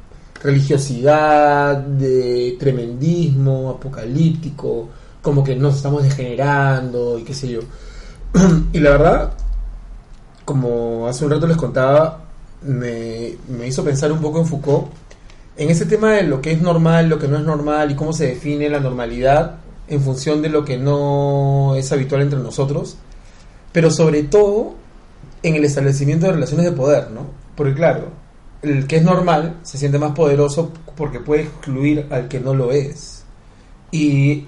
religiosidad, 0.43 1.77
de 1.77 2.57
tremendismo, 2.59 3.69
apocalíptico, 3.69 4.89
como 5.21 5.45
que 5.45 5.55
nos 5.57 5.77
estamos 5.77 6.05
degenerando 6.05 7.19
y 7.19 7.23
qué 7.23 7.35
sé 7.35 7.49
yo. 7.49 7.61
y 8.73 8.79
la 8.81 8.93
verdad, 8.93 9.33
como 10.47 11.07
hace 11.07 11.23
un 11.23 11.33
rato 11.33 11.47
les 11.47 11.59
contaba, 11.59 12.25
me, 12.63 13.35
me 13.47 13.67
hizo 13.67 13.85
pensar 13.85 14.11
un 14.11 14.23
poco 14.23 14.39
en 14.39 14.47
Foucault, 14.47 14.87
en 15.55 15.69
ese 15.69 15.85
tema 15.85 16.13
de 16.13 16.23
lo 16.23 16.41
que 16.41 16.53
es 16.53 16.63
normal, 16.63 17.11
lo 17.11 17.19
que 17.19 17.29
no 17.29 17.37
es 17.37 17.45
normal 17.45 17.91
y 17.91 17.95
cómo 17.95 18.15
se 18.15 18.29
define 18.29 18.71
la 18.71 18.81
normalidad 18.81 19.68
en 19.89 20.01
función 20.01 20.43
de 20.43 20.49
lo 20.49 20.65
que 20.65 20.79
no 20.79 21.75
es 21.77 21.91
habitual 21.93 22.23
entre 22.23 22.39
nosotros, 22.39 22.97
pero 23.73 23.91
sobre 23.91 24.23
todo 24.25 24.75
en 25.43 25.55
el 25.55 25.65
establecimiento 25.65 26.27
de 26.27 26.33
relaciones 26.33 26.67
de 26.67 26.73
poder, 26.73 27.11
¿no? 27.11 27.27
Porque 27.55 27.75
claro, 27.75 28.09
el 28.63 28.87
que 28.87 28.97
es 28.97 29.03
normal 29.03 29.59
se 29.63 29.79
siente 29.79 29.99
más 29.99 30.13
poderoso 30.13 30.73
porque 30.97 31.21
puede 31.21 31.43
excluir 31.43 32.07
al 32.11 32.29
que 32.29 32.41
no 32.41 32.55
lo 32.55 32.73
es. 32.73 33.25
Y 33.91 34.47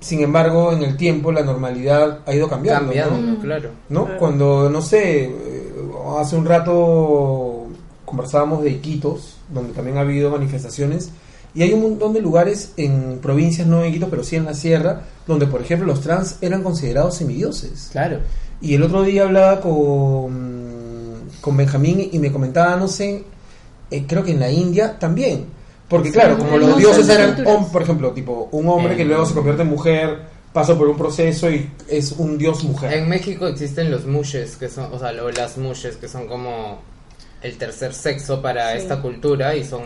sin 0.00 0.22
embargo, 0.22 0.72
en 0.72 0.82
el 0.82 0.96
tiempo 0.96 1.32
la 1.32 1.42
normalidad 1.42 2.20
ha 2.26 2.34
ido 2.34 2.48
cambiando. 2.48 2.92
¿no? 2.92 2.94
Cambiando, 2.94 3.32
¿no? 3.32 3.40
claro. 3.40 3.70
¿no? 3.88 4.04
Claro. 4.04 4.18
Cuando, 4.18 4.70
no 4.70 4.80
sé, 4.80 5.24
eh, 5.24 5.72
hace 6.18 6.36
un 6.36 6.46
rato 6.46 7.66
conversábamos 8.04 8.62
de 8.62 8.70
Iquitos, 8.70 9.36
donde 9.52 9.72
también 9.72 9.98
ha 9.98 10.00
habido 10.00 10.30
manifestaciones, 10.30 11.10
y 11.54 11.62
hay 11.62 11.72
un 11.72 11.82
montón 11.82 12.12
de 12.12 12.20
lugares 12.20 12.72
en 12.76 13.18
provincias, 13.20 13.66
no 13.66 13.82
en 13.82 13.90
Iquitos, 13.90 14.10
pero 14.10 14.22
sí 14.24 14.36
en 14.36 14.44
la 14.44 14.54
sierra, 14.54 15.02
donde, 15.26 15.46
por 15.46 15.60
ejemplo, 15.62 15.86
los 15.86 16.00
trans 16.00 16.36
eran 16.40 16.62
considerados 16.62 17.16
semidioses. 17.16 17.88
Claro. 17.92 18.20
Y 18.60 18.74
el 18.74 18.82
otro 18.82 19.02
día 19.02 19.22
hablaba 19.24 19.60
con, 19.60 21.22
con 21.40 21.56
Benjamín 21.56 22.08
y 22.12 22.18
me 22.18 22.32
comentaba, 22.32 22.76
no 22.76 22.88
sé, 22.88 23.24
eh, 23.90 24.04
creo 24.06 24.22
que 24.24 24.32
en 24.32 24.40
la 24.40 24.50
India 24.50 24.98
también. 24.98 25.46
Porque 25.88 26.08
Sí, 26.08 26.14
claro, 26.14 26.36
como 26.38 26.58
los 26.58 26.76
dioses 26.76 27.08
eran, 27.08 27.36
hom- 27.44 27.70
por 27.70 27.82
ejemplo, 27.82 28.10
tipo 28.12 28.48
un 28.52 28.68
hombre 28.68 28.94
que 28.94 29.02
En- 29.02 29.08
luego 29.08 29.24
se 29.24 29.34
convierte 29.34 29.62
en 29.62 29.68
mujer, 29.68 30.18
pasa 30.52 30.76
por 30.76 30.86
un 30.88 30.96
proceso 30.98 31.50
y 31.50 31.70
es 31.88 32.12
un 32.12 32.36
dios 32.36 32.62
mujer. 32.64 32.92
En 32.92 33.08
México 33.08 33.46
existen 33.46 33.90
los 33.90 34.04
mushes, 34.06 34.56
que 34.56 34.68
son, 34.68 34.92
o 34.92 34.98
sea, 34.98 35.12
lo- 35.12 35.30
las 35.30 35.56
mushes, 35.56 35.96
que 35.96 36.08
son 36.08 36.26
como 36.26 36.80
el 37.42 37.56
tercer 37.56 37.94
sexo 37.94 38.42
para 38.42 38.72
Sí. 38.72 38.78
esta 38.78 39.00
cultura 39.00 39.54
y 39.56 39.64
son... 39.64 39.82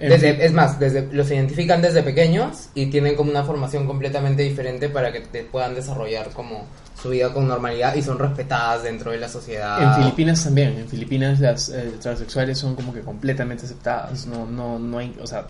En 0.00 0.10
Desde, 0.10 0.44
es 0.46 0.52
más, 0.52 0.78
desde, 0.78 1.08
los 1.12 1.28
identifican 1.30 1.82
desde 1.82 2.02
pequeños 2.04 2.68
y 2.74 2.86
tienen 2.86 3.16
como 3.16 3.30
una 3.32 3.42
formación 3.42 3.84
completamente 3.86 4.42
diferente 4.44 4.88
para 4.88 5.10
que 5.12 5.20
te 5.22 5.42
puedan 5.42 5.74
desarrollar 5.74 6.30
como 6.30 6.66
su 7.00 7.08
vida 7.10 7.32
con 7.32 7.48
normalidad 7.48 7.94
y 7.96 8.02
son 8.02 8.18
respetadas 8.18 8.84
dentro 8.84 9.10
de 9.10 9.18
la 9.18 9.28
sociedad. 9.28 9.82
En 9.82 9.94
Filipinas 10.04 10.44
también, 10.44 10.78
en 10.78 10.88
Filipinas 10.88 11.40
las 11.40 11.68
eh, 11.70 11.94
transexuales 12.00 12.56
son 12.58 12.76
como 12.76 12.92
que 12.92 13.00
completamente 13.00 13.64
aceptadas, 13.66 14.26
no, 14.26 14.46
no, 14.46 14.78
no 14.78 14.98
hay, 14.98 15.16
o 15.20 15.26
sea, 15.26 15.46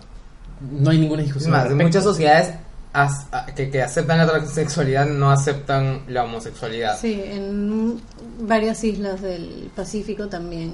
no 0.71 0.89
hay 0.89 0.97
ninguna 0.97 1.21
Es 1.21 1.27
discusión. 1.27 1.51
más, 1.51 1.65
al 1.65 1.71
en 1.71 1.77
muchas 1.77 2.03
sociedades 2.03 2.53
as- 2.93 3.27
a- 3.31 3.45
que, 3.47 3.69
que 3.69 3.81
aceptan 3.83 4.17
la 4.17 4.27
transexualidad 4.27 5.05
no 5.07 5.31
aceptan 5.31 6.01
la 6.07 6.23
homosexualidad. 6.23 6.97
Sí, 6.99 7.21
en 7.23 8.01
varias 8.41 8.83
islas 8.83 9.21
del 9.21 9.69
Pacífico 9.75 10.27
también. 10.27 10.73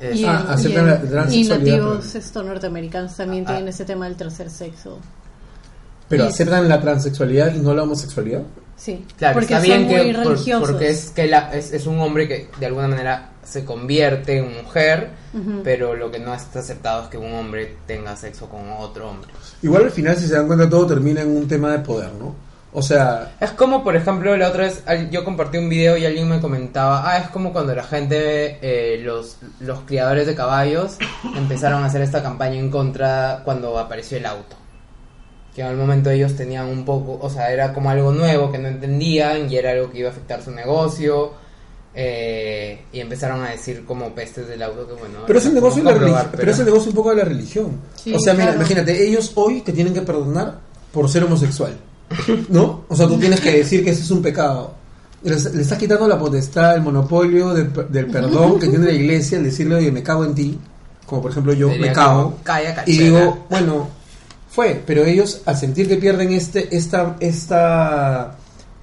Es- 0.00 0.16
Y, 0.18 0.24
Ah, 0.24 0.42
en- 0.46 0.50
aceptan 0.52 0.84
y 0.84 1.10
la 1.10 1.30
y 1.34 1.44
nativos 1.48 2.14
esto, 2.14 2.42
norteamericanos 2.42 3.14
también 3.16 3.44
Ah. 3.46 3.50
tienen 3.52 3.68
ese 3.68 3.84
tema 3.84 4.06
del 4.06 4.16
tercer 4.16 4.48
sexo. 4.50 4.98
Pero 6.08 6.24
y- 6.24 6.28
aceptan 6.28 6.68
la 6.68 6.80
transexualidad 6.80 7.54
y 7.54 7.58
no 7.58 7.74
la 7.74 7.82
homosexualidad. 7.84 8.42
Sí, 8.76 9.04
Claro, 9.18 9.34
porque 9.34 9.52
está 9.54 9.58
son 9.58 9.66
bien 9.66 9.82
muy 9.84 9.94
que 10.12 10.14
por- 10.18 10.32
religiosos. 10.32 10.68
porque 10.70 10.88
es 10.88 11.10
que 11.10 11.26
la- 11.26 11.54
es, 11.54 11.72
es 11.72 11.86
un 11.86 12.00
hombre 12.00 12.26
que 12.26 12.48
de 12.58 12.66
alguna 12.66 12.88
manera 12.88 13.28
se 13.44 13.64
convierte 13.64 14.38
en 14.38 14.54
mujer, 14.62 15.10
pero 15.62 15.94
lo 15.94 16.10
que 16.10 16.18
no 16.18 16.32
está 16.34 16.60
aceptado 16.60 17.02
es 17.04 17.08
que 17.10 17.18
un 17.18 17.32
hombre 17.34 17.76
tenga 17.86 18.16
sexo 18.16 18.48
con 18.48 18.62
otro 18.78 19.10
hombre. 19.10 19.30
Igual 19.62 19.84
al 19.84 19.90
final, 19.90 20.16
si 20.16 20.26
se 20.26 20.34
dan 20.34 20.46
cuenta, 20.46 20.68
todo 20.68 20.86
termina 20.86 21.20
en 21.20 21.28
un 21.36 21.46
tema 21.46 21.70
de 21.72 21.80
poder, 21.80 22.10
¿no? 22.18 22.34
O 22.72 22.82
sea, 22.82 23.32
Es 23.40 23.50
como, 23.50 23.82
por 23.82 23.96
ejemplo, 23.96 24.36
la 24.36 24.48
otra 24.48 24.64
vez 24.64 24.82
al- 24.86 25.10
yo 25.10 25.24
compartí 25.24 25.58
un 25.58 25.68
video 25.68 25.96
y 25.96 26.06
alguien 26.06 26.28
me 26.28 26.40
comentaba, 26.40 27.02
ah, 27.04 27.18
es 27.18 27.28
como 27.30 27.52
cuando 27.52 27.74
la 27.74 27.82
gente, 27.82 28.58
eh, 28.62 29.00
los, 29.02 29.38
los 29.58 29.80
criadores 29.80 30.26
de 30.26 30.34
caballos 30.36 30.96
empezaron 31.36 31.82
a 31.82 31.86
hacer 31.86 32.02
esta 32.02 32.22
campaña 32.22 32.56
en 32.60 32.70
contra 32.70 33.42
cuando 33.44 33.76
apareció 33.78 34.18
el 34.18 34.26
auto. 34.26 34.56
Que 35.54 35.62
en 35.62 35.66
el 35.66 35.76
momento 35.76 36.10
ellos 36.10 36.36
tenían 36.36 36.66
un 36.68 36.84
poco, 36.84 37.18
o 37.20 37.28
sea, 37.28 37.50
era 37.52 37.72
como 37.72 37.90
algo 37.90 38.12
nuevo 38.12 38.52
que 38.52 38.58
no 38.58 38.68
entendían 38.68 39.50
y 39.50 39.56
era 39.56 39.72
algo 39.72 39.90
que 39.90 39.98
iba 39.98 40.08
a 40.08 40.12
afectar 40.12 40.40
su 40.42 40.52
negocio. 40.52 41.32
eh, 41.92 42.84
y 42.92 43.00
empezaron 43.00 43.42
a 43.42 43.50
decir 43.50 43.84
como 43.84 44.14
pestes 44.14 44.46
del 44.46 44.62
auto 44.62 44.86
que 44.86 44.92
bueno 44.92 45.24
pero 45.26 45.40
es 45.40 45.46
el 45.46 45.54
negocio 45.54 45.82
de 45.82 45.86
la 45.86 45.90
comprobar, 45.96 46.18
religión. 46.22 46.38
Pero 46.38 46.50
es 46.52 46.58
el 46.60 46.64
negocio 46.66 46.88
un 46.90 46.94
poco 46.94 47.10
de 47.10 47.16
la 47.16 47.24
religión. 47.24 47.80
Sí, 47.96 48.14
o 48.14 48.18
sea, 48.20 48.32
mira, 48.34 48.44
claro. 48.44 48.58
imagínate, 48.60 49.04
ellos 49.08 49.32
hoy 49.34 49.62
te 49.62 49.72
tienen 49.72 49.92
que 49.92 50.02
perdonar 50.02 50.58
por 50.92 51.08
ser 51.08 51.24
homosexual. 51.24 51.72
¿No? 52.48 52.84
O 52.88 52.96
sea, 52.96 53.06
tú 53.06 53.18
tienes 53.18 53.40
que 53.40 53.58
decir 53.58 53.84
que 53.84 53.90
ese 53.90 54.02
es 54.02 54.10
un 54.10 54.22
pecado. 54.22 54.74
Le, 55.22 55.36
le 55.38 55.62
estás 55.62 55.78
quitando 55.78 56.08
la 56.08 56.18
potestad, 56.18 56.74
el 56.76 56.82
monopolio 56.82 57.52
del, 57.54 57.70
del 57.90 58.06
perdón 58.06 58.58
que 58.58 58.68
tiene 58.68 58.86
la 58.86 58.92
iglesia 58.92 59.38
al 59.38 59.44
decirle, 59.44 59.74
oye, 59.76 59.92
me 59.92 60.02
cago 60.02 60.24
en 60.24 60.34
ti. 60.34 60.58
Como 61.06 61.22
por 61.22 61.30
ejemplo 61.30 61.52
yo 61.52 61.68
Sería 61.68 61.86
me 61.88 61.92
cago. 61.92 62.38
"Calla, 62.42 62.70
Y 62.70 62.74
cachera". 62.74 63.04
digo, 63.04 63.46
bueno, 63.50 63.88
fue, 64.48 64.82
pero 64.86 65.04
ellos 65.04 65.42
al 65.44 65.56
sentir 65.56 65.88
que 65.88 65.96
pierden 65.96 66.32
este, 66.32 66.74
esta, 66.76 67.16
esta, 67.20 68.36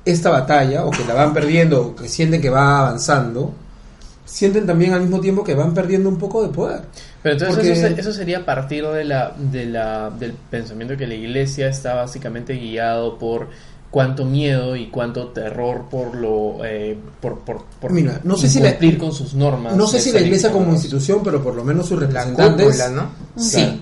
esta 0.06 0.30
batalla, 0.30 0.86
o 0.86 0.92
que 0.92 1.04
la 1.06 1.14
van 1.14 1.34
perdiendo, 1.34 1.82
o 1.88 1.96
que 1.96 2.08
sienten 2.08 2.42
que 2.42 2.50
va 2.50 2.80
avanzando, 2.80 3.54
sienten 4.28 4.68
también 4.68 4.94
al 4.94 5.02
mismo 5.02 5.20
tiempo 5.20 5.44
que 5.44 5.56
van 5.56 5.74
perdiendo 5.74 6.10
un 6.10 6.18
poco 6.18 6.44
de 6.44 6.50
poder. 6.50 6.82
Pero 7.24 7.34
entonces 7.34 7.56
Porque- 7.56 7.72
eso, 7.72 7.88
se- 7.96 8.00
eso 8.02 8.14
sería 8.14 8.40
a 8.40 8.46
partir 8.46 8.86
de 8.86 9.04
la, 9.06 9.34
de 9.36 9.66
la, 9.66 10.10
del 10.12 10.34
pensamiento 10.34 10.96
que 10.96 11.08
la 11.08 11.16
iglesia 11.16 11.68
está 11.70 11.96
básicamente 11.96 12.54
guiado 12.54 13.18
por 13.18 13.48
cuánto 13.90 14.26
miedo 14.26 14.76
y 14.76 14.88
cuánto 14.88 15.30
terror 15.30 15.86
por 15.90 16.14
lo 16.14 16.64
eh, 16.66 16.98
por, 17.22 17.40
por, 17.40 17.64
por 17.82 17.92
Mira, 17.92 18.20
no 18.24 18.36
sé 18.36 18.50
si 18.50 18.60
la- 18.60 18.72
cumplir 18.72 18.98
con 18.98 19.14
sus 19.14 19.34
normas. 19.34 19.76
No 19.76 19.88
sé 19.88 20.00
si 20.00 20.12
la 20.12 20.20
iglesia 20.20 20.52
como 20.52 20.72
institución, 20.74 21.22
pero 21.24 21.42
por 21.42 21.56
lo 21.56 21.64
menos 21.64 21.88
sus 21.88 22.00
la 22.00 22.06
representantes. 22.08 22.66
cúpula, 22.68 22.90
¿no? 22.90 23.10
Sí. 23.42 23.58
Claro. 23.58 23.74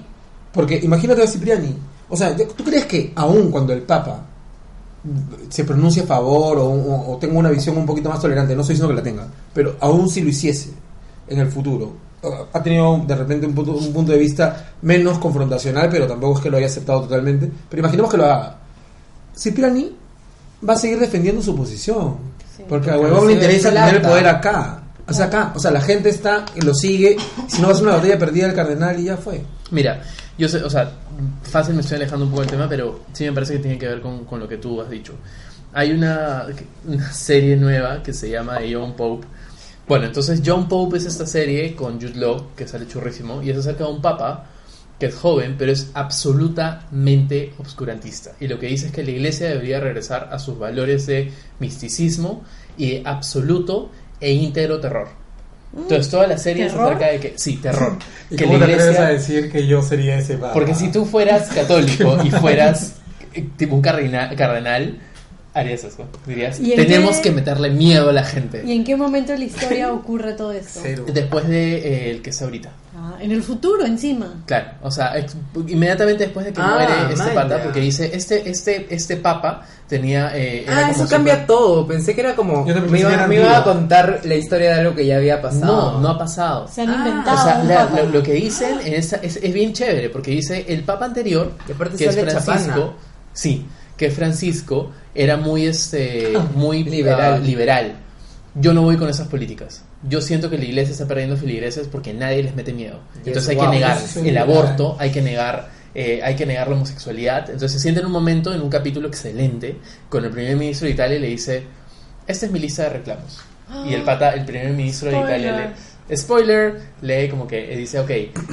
Porque 0.53 0.79
imagínate 0.81 1.23
a 1.23 1.27
Cipriani. 1.27 1.75
O 2.07 2.15
sea, 2.15 2.35
¿tú 2.35 2.63
crees 2.63 2.85
que 2.85 3.11
aún 3.15 3.49
cuando 3.51 3.73
el 3.73 3.81
Papa 3.81 4.21
se 5.49 5.63
pronuncia 5.63 6.03
a 6.03 6.05
favor 6.07 6.57
o, 6.57 6.65
o- 6.65 7.13
o 7.13 7.17
tenga 7.17 7.37
una 7.37 7.49
visión 7.49 7.77
un 7.77 7.85
poquito 7.85 8.09
más 8.09 8.19
tolerante, 8.19 8.55
no 8.55 8.61
estoy 8.61 8.75
diciendo 8.75 8.93
que 8.95 9.01
la 9.01 9.03
tenga, 9.03 9.27
pero 9.53 9.75
aún 9.79 10.09
si 10.09 10.21
lo 10.21 10.29
hiciese 10.29 10.71
en 11.27 11.39
el 11.39 11.47
futuro, 11.47 11.93
ha 12.53 12.63
tenido 12.63 13.03
de 13.05 13.15
repente 13.15 13.45
un 13.45 13.53
punto, 13.53 13.73
un 13.73 13.93
punto 13.93 14.11
de 14.11 14.17
vista 14.17 14.73
menos 14.81 15.19
confrontacional, 15.19 15.89
pero 15.91 16.07
tampoco 16.07 16.37
es 16.37 16.43
que 16.43 16.49
lo 16.49 16.57
haya 16.57 16.65
aceptado 16.65 17.01
totalmente, 17.01 17.51
pero 17.69 17.81
imaginemos 17.81 18.09
que 18.09 18.17
lo 18.17 18.25
haga. 18.25 18.57
Cipriani 19.37 19.95
va 20.67 20.73
a 20.73 20.77
seguir 20.77 20.99
defendiendo 20.99 21.41
su 21.41 21.55
posición, 21.55 22.15
Sí. 22.55 22.63
porque 22.67 22.89
a 22.89 22.97
huevón 22.97 23.27
le 23.27 23.33
interesa 23.33 23.69
tener 23.69 23.95
el 23.95 24.01
poder 24.01 24.27
acá. 24.27 24.81
O 25.07 25.13
sea, 25.13 25.25
acá, 25.25 25.51
o 25.55 25.59
sea, 25.59 25.69
la 25.71 25.81
gente 25.81 26.09
está 26.09 26.45
y 26.55 26.61
lo 26.61 26.73
sigue. 26.73 27.15
Si 27.47 27.61
no 27.61 27.67
va 27.67 27.73
a 27.73 27.75
ser 27.75 27.85
una 27.85 27.95
batalla 27.97 28.17
perdida 28.17 28.47
del 28.47 28.55
cardenal 28.55 28.99
y 28.99 29.03
ya 29.03 29.17
fue. 29.17 29.43
Mira, 29.69 30.01
yo 30.37 30.49
sé, 30.49 30.63
o 30.63 30.69
sea, 30.69 30.91
fácil 31.43 31.75
me 31.75 31.81
estoy 31.81 31.97
alejando 31.97 32.25
un 32.25 32.31
poco 32.31 32.41
del 32.41 32.51
tema, 32.51 32.67
pero 32.67 33.01
sí 33.13 33.25
me 33.25 33.31
parece 33.31 33.53
que 33.53 33.59
tiene 33.59 33.77
que 33.77 33.87
ver 33.87 34.01
con, 34.01 34.25
con 34.25 34.39
lo 34.39 34.47
que 34.47 34.57
tú 34.57 34.81
has 34.81 34.89
dicho. 34.89 35.13
Hay 35.73 35.91
una, 35.91 36.47
serie 37.11 37.55
nueva 37.55 38.01
que 38.01 38.13
se 38.13 38.29
llama 38.29 38.59
The 38.59 38.75
John 38.75 38.93
Pope. 38.95 39.27
Bueno, 39.87 40.05
entonces 40.05 40.41
John 40.43 40.67
Pope 40.67 40.97
es 40.97 41.05
esta 41.05 41.25
serie 41.25 41.75
con 41.75 42.01
Jude 42.01 42.15
Law, 42.15 42.55
que 42.55 42.67
sale 42.67 42.87
churrísimo, 42.87 43.41
y 43.43 43.49
es 43.49 43.57
acerca 43.57 43.83
de 43.83 43.91
un 43.91 44.01
papa 44.01 44.45
que 44.99 45.07
es 45.07 45.15
joven, 45.15 45.55
pero 45.57 45.71
es 45.71 45.91
absolutamente 45.93 47.53
obscurantista. 47.57 48.31
Y 48.39 48.47
lo 48.47 48.57
que 48.57 48.67
dice 48.67 48.87
es 48.87 48.91
que 48.93 49.03
la 49.03 49.11
iglesia 49.11 49.49
debería 49.49 49.79
regresar 49.79 50.29
a 50.31 50.39
sus 50.39 50.57
valores 50.57 51.05
de 51.07 51.31
misticismo 51.59 52.43
y 52.77 52.91
de 52.91 53.01
absoluto 53.05 53.91
e 54.21 54.31
íntegro 54.31 54.79
terror. 54.79 55.24
Entonces 55.75 56.09
toda 56.09 56.25
la 56.27 56.37
serie 56.37 56.67
¿Terror? 56.67 56.81
es 56.81 56.95
acerca 56.95 57.11
de 57.11 57.19
que, 57.19 57.33
sí, 57.37 57.57
terror. 57.57 57.97
¿Y 58.29 58.35
que 58.35 58.45
cómo 58.45 58.57
la 58.57 58.65
te 58.65 58.73
atreves 58.73 58.99
a 58.99 59.07
decir 59.09 59.51
que 59.51 59.67
yo 59.67 59.81
sería 59.81 60.17
ese 60.17 60.35
papa? 60.35 60.53
porque 60.53 60.73
si 60.73 60.91
tú 60.91 61.05
fueras 61.05 61.47
católico 61.53 62.17
y 62.23 62.31
fueras 62.31 62.95
eh, 63.33 63.45
tipo 63.57 63.75
un 63.75 63.81
cardenal, 63.81 64.35
cardenal 64.35 64.99
harías 65.55 65.83
eso. 65.83 66.03
Dirías, 66.27 66.59
¿Y 66.59 66.73
en 66.73 66.77
tenemos 66.85 67.15
qué- 67.17 67.23
que 67.23 67.31
meterle 67.31 67.69
miedo 67.71 68.09
a 68.09 68.13
la 68.13 68.23
gente. 68.23 68.61
¿Y 68.65 68.73
en 68.73 68.83
qué 68.83 68.95
momento 68.95 69.31
de 69.31 69.39
la 69.39 69.45
historia 69.45 69.91
ocurre 69.93 70.33
todo 70.33 70.51
esto? 70.51 70.79
Cero. 70.83 71.05
Después 71.11 71.47
de 71.47 71.77
eh, 71.77 72.11
el 72.11 72.21
que 72.21 72.29
es 72.29 72.41
ahorita. 72.41 72.69
Ah, 72.97 73.17
en 73.19 73.31
el 73.31 73.43
futuro 73.43 73.85
encima. 73.85 74.43
Claro, 74.45 74.69
o 74.81 74.89
sea, 74.91 75.17
ex- 75.17 75.35
inmediatamente 75.67 76.23
después 76.25 76.45
de 76.45 76.53
que 76.53 76.61
Ah, 76.61 76.71
muere 76.75 77.13
este 77.13 77.31
pata, 77.31 77.61
porque 77.63 77.79
dice, 77.81 78.09
este, 78.13 78.49
este, 78.49 78.87
este 78.93 79.17
papa 79.17 79.65
tenía... 79.87 80.31
eh, 80.33 80.65
Ah, 80.67 80.89
eso 80.89 80.99
super- 81.03 81.09
cambia 81.17 81.45
todo. 81.45 81.85
Pensé 81.85 82.15
que 82.15 82.21
era 82.21 82.35
como. 82.35 82.65
Yo 82.65 82.73
también 82.73 82.91
Me 82.93 82.99
iba, 83.01 83.27
me 83.27 83.35
iba 83.35 83.57
a 83.57 83.63
contar 83.63 84.21
la 84.23 84.35
historia 84.35 84.73
de 84.75 84.79
algo 84.79 84.95
que 84.95 85.05
ya 85.05 85.17
había 85.17 85.41
pasado. 85.41 85.91
No, 85.93 85.99
no 86.01 86.09
ha 86.09 86.17
pasado. 86.17 86.67
Se 86.69 86.81
han 86.81 86.89
Ah, 86.89 86.95
inventado. 87.05 87.37
O 87.37 87.43
sea, 87.43 87.63
la- 87.63 88.01
lo, 88.03 88.09
lo 88.09 88.23
que 88.23 88.33
dicen 88.33 88.79
en 88.83 88.93
esa- 88.93 89.17
es, 89.17 89.37
es 89.37 89.53
bien 89.53 89.73
chévere, 89.73 90.09
porque 90.09 90.31
dice 90.31 90.65
el 90.67 90.83
papa 90.83 91.05
anterior, 91.05 91.51
Y 91.67 91.73
aparte 91.73 91.97
que 91.97 92.05
es 92.05 92.15
Francisco, 92.15 92.49
Chapana. 92.79 92.91
sí, 93.33 93.65
que 93.97 94.09
Francisco 94.09 94.91
era 95.15 95.37
muy 95.37 95.65
este 95.65 96.33
muy 96.53 96.83
Liberal. 96.83 97.33
ah, 97.33 97.37
liberal. 97.39 97.95
Yo 98.53 98.73
no 98.73 98.83
voy 98.83 98.97
con 98.97 99.09
esas 99.09 99.27
políticas. 99.27 99.83
Yo 100.07 100.21
siento 100.21 100.49
que 100.49 100.57
la 100.57 100.65
iglesia 100.65 100.91
está 100.91 101.07
perdiendo 101.07 101.35
feligreses 101.35 101.87
porque 101.87 102.13
nadie 102.13 102.43
les 102.43 102.55
mete 102.55 102.71
miedo. 102.73 102.99
Entonces 103.25 103.49
hay 103.49 103.55
wow, 103.55 103.65
que 103.65 103.71
negar 103.71 103.97
el 103.97 104.23
liberal. 104.23 104.43
aborto, 104.43 104.95
hay 104.99 105.09
que 105.11 105.21
negar 105.21 105.69
eh, 105.95 106.19
hay 106.21 106.35
que 106.35 106.45
negar 106.45 106.67
la 106.67 106.75
homosexualidad. 106.75 107.49
Entonces 107.49 107.71
se 107.71 107.79
siente 107.79 108.01
en 108.01 108.05
un 108.05 108.11
momento, 108.11 108.53
en 108.53 108.61
un 108.61 108.69
capítulo 108.69 109.07
excelente, 109.07 109.77
con 110.09 110.25
el 110.25 110.31
primer 110.31 110.57
ministro 110.57 110.87
de 110.87 110.93
Italia 110.93 111.17
y 111.17 111.21
le 111.21 111.27
dice, 111.27 111.63
esta 112.27 112.45
es 112.45 112.51
mi 112.51 112.59
lista 112.59 112.83
de 112.83 112.89
reclamos. 112.89 113.39
Y 113.87 113.93
el 113.93 114.01
pata, 114.05 114.31
el 114.33 114.45
primer 114.45 114.71
ministro 114.71 115.09
de 115.09 115.17
Italia 115.17 115.53
Spoilers. 115.53 115.79
le... 115.79 115.94
Spoiler, 116.13 116.81
lee 117.01 117.27
como 117.29 117.47
que 117.47 117.73
eh, 117.73 117.77
dice, 117.77 117.99
ok, 117.99 118.09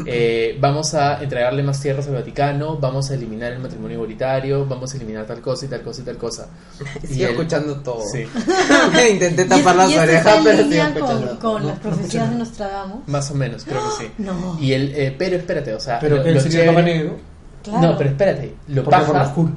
eh, 0.07 0.57
vamos 0.59 0.95
a 0.95 1.23
entregarle 1.23 1.62
más 1.62 1.81
tierras 1.83 2.07
al 2.09 2.15
Vaticano, 2.15 2.79
vamos 2.79 3.11
a 3.11 3.15
eliminar 3.15 3.53
el 3.53 3.59
matrimonio 3.59 3.97
igualitario, 3.97 4.65
vamos 4.65 4.95
a 4.95 4.97
eliminar 4.97 5.27
tal 5.27 5.43
cosa 5.43 5.67
y 5.67 5.69
tal 5.69 5.83
cosa 5.83 6.01
y 6.01 6.05
tal 6.05 6.17
cosa. 6.17 6.49
Y 7.03 7.07
Sigo 7.09 7.25
él- 7.27 7.31
escuchando 7.33 7.77
todo. 7.83 8.01
Sí, 8.11 8.25
Intenté 9.12 9.43
Y, 9.43 9.49
tapar 9.49 9.77
las 9.77 9.91
y 9.91 9.93
esto 9.93 10.03
orejas, 10.03 10.38
pero 10.43 10.57
sigo 10.62 10.73
escuchando. 10.83 11.29
con, 11.29 11.37
con 11.38 11.67
las 11.67 11.79
profecías 11.79 12.31
de 12.31 12.37
Nostradamus. 12.37 13.07
más 13.09 13.31
o 13.31 13.35
menos, 13.35 13.65
creo 13.65 13.81
que 13.83 14.05
sí. 14.05 14.11
No. 14.17 14.57
Y 14.59 14.73
él, 14.73 14.93
eh, 14.97 15.15
pero 15.19 15.37
espérate, 15.37 15.75
o 15.75 15.81
sea, 15.81 15.99
Pero 16.01 16.17
lo- 16.17 16.23
que 16.25 16.31
lo 16.31 16.37
él 16.38 16.43
sería 16.43 16.61
el 16.61 16.65
chévere- 16.71 16.75
papa 16.75 16.83
negro. 16.87 17.17
Claro. 17.62 17.81
No, 17.93 17.99
pero 17.99 18.11
espérate, 18.11 18.55
lo 18.69 18.83
Porque 18.83 18.99
por 18.99 19.07
lo 19.09 19.12
paja, 19.12 19.27
oscuro. 19.27 19.53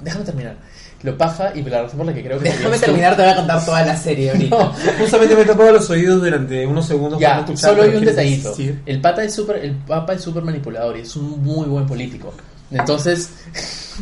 déjame 0.00 0.24
terminar, 0.24 0.56
lo 1.02 1.18
paja 1.18 1.52
y 1.54 1.62
la 1.62 1.82
razón 1.82 1.98
por 1.98 2.06
la 2.06 2.14
que 2.14 2.22
creo 2.22 2.38
que 2.38 2.44
Déjame 2.50 2.78
terminar, 2.78 3.16
te 3.16 3.22
voy 3.22 3.30
a 3.32 3.36
contar 3.36 3.64
toda 3.64 3.84
la 3.84 3.96
serie 3.96 4.30
ahorita. 4.32 4.56
No, 4.56 4.72
Justamente 5.00 5.34
me 5.34 5.42
he 5.42 5.44
tapado 5.44 5.72
los 5.72 5.90
oídos 5.90 6.22
durante 6.22 6.66
unos 6.66 6.86
segundos. 6.86 7.20
para 7.20 7.30
Ya, 7.30 7.34
no 7.36 7.40
escuchar, 7.44 7.70
solo 7.70 7.82
hay 7.82 7.96
un 7.96 8.04
detallito. 8.04 8.54
El 8.86 9.00
pata 9.00 9.24
es 9.24 9.34
súper, 9.34 9.56
el 9.64 9.74
papa 9.74 10.12
es 10.14 10.20
súper 10.22 10.42
manipulador 10.44 10.96
y 10.96 11.00
es 11.00 11.16
un 11.16 11.42
muy 11.42 11.66
buen 11.66 11.86
político. 11.86 12.32
Entonces. 12.70 13.30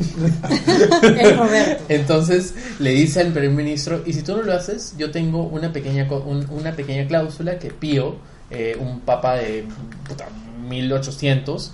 Entonces 1.89 2.55
le 2.79 2.91
dice 2.91 3.21
al 3.21 3.33
primer 3.33 3.51
ministro, 3.51 4.03
y 4.07 4.13
si 4.13 4.23
tú 4.23 4.37
no 4.37 4.43
lo 4.43 4.53
haces, 4.53 4.95
yo 4.97 5.11
tengo 5.11 5.43
una 5.45 5.73
pequeña, 5.73 6.07
co- 6.09 6.23
un- 6.27 6.47
una 6.51 6.73
pequeña 6.73 7.07
cláusula 7.07 7.59
que 7.59 7.71
Pío, 7.71 8.17
eh, 8.51 8.77
un 8.79 9.01
papa 9.01 9.35
de 9.37 9.65
puta, 10.09 10.29
1800, 10.69 11.73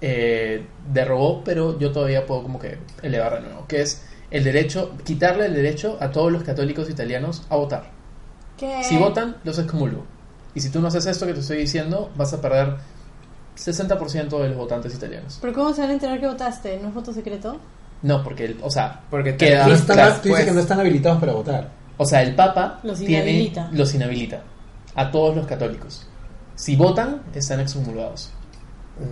eh, 0.00 0.64
derogó, 0.92 1.42
pero 1.44 1.78
yo 1.78 1.92
todavía 1.92 2.26
puedo 2.26 2.42
como 2.42 2.58
que 2.58 2.78
elevar 3.02 3.34
de 3.40 3.48
nuevo, 3.48 3.66
que 3.66 3.82
es 3.82 4.02
el 4.32 4.44
derecho, 4.44 4.92
quitarle 5.04 5.46
el 5.46 5.54
derecho 5.54 5.96
a 6.00 6.10
todos 6.10 6.32
los 6.32 6.42
católicos 6.42 6.88
italianos 6.90 7.42
a 7.50 7.56
votar. 7.56 7.90
¿Qué? 8.56 8.82
Si 8.84 8.96
votan, 8.96 9.36
los 9.44 9.58
excomulgo. 9.58 10.04
Y 10.54 10.60
si 10.60 10.70
tú 10.70 10.80
no 10.80 10.88
haces 10.88 11.06
esto 11.06 11.26
que 11.26 11.34
te 11.34 11.40
estoy 11.40 11.58
diciendo, 11.58 12.10
vas 12.16 12.32
a 12.32 12.40
perder 12.40 12.76
60% 13.56 14.38
de 14.40 14.48
los 14.48 14.56
votantes 14.56 14.94
italianos. 14.94 15.38
¿Pero 15.40 15.52
cómo 15.52 15.72
se 15.72 15.82
van 15.82 15.90
a 15.90 15.92
enterar 15.94 16.20
que 16.20 16.26
votaste? 16.26 16.78
¿No 16.82 16.88
es 16.88 16.94
voto 16.94 17.12
secreto? 17.12 17.58
No, 18.02 18.22
porque, 18.24 18.46
el, 18.46 18.56
o 18.62 18.70
sea, 18.70 19.00
Porque 19.10 19.36
Queda- 19.36 19.66
No 19.66 19.74
están, 19.74 19.96
tú 20.20 20.28
dices 20.28 20.30
pues. 20.30 20.44
que 20.46 20.50
no 20.52 20.60
están 20.60 20.80
habilitados 20.80 21.20
para 21.20 21.32
votar. 21.32 21.70
O 21.98 22.04
sea, 22.06 22.22
el 22.22 22.34
Papa 22.34 22.80
Los 22.82 22.98
tiene- 22.98 23.14
inhabilita. 23.30 23.68
los 23.72 23.94
inhabilita 23.94 24.42
a 24.94 25.10
todos 25.10 25.36
los 25.36 25.46
católicos. 25.46 26.06
Si 26.56 26.74
votan, 26.76 27.22
están 27.34 27.60
excomulgados. 27.60 28.30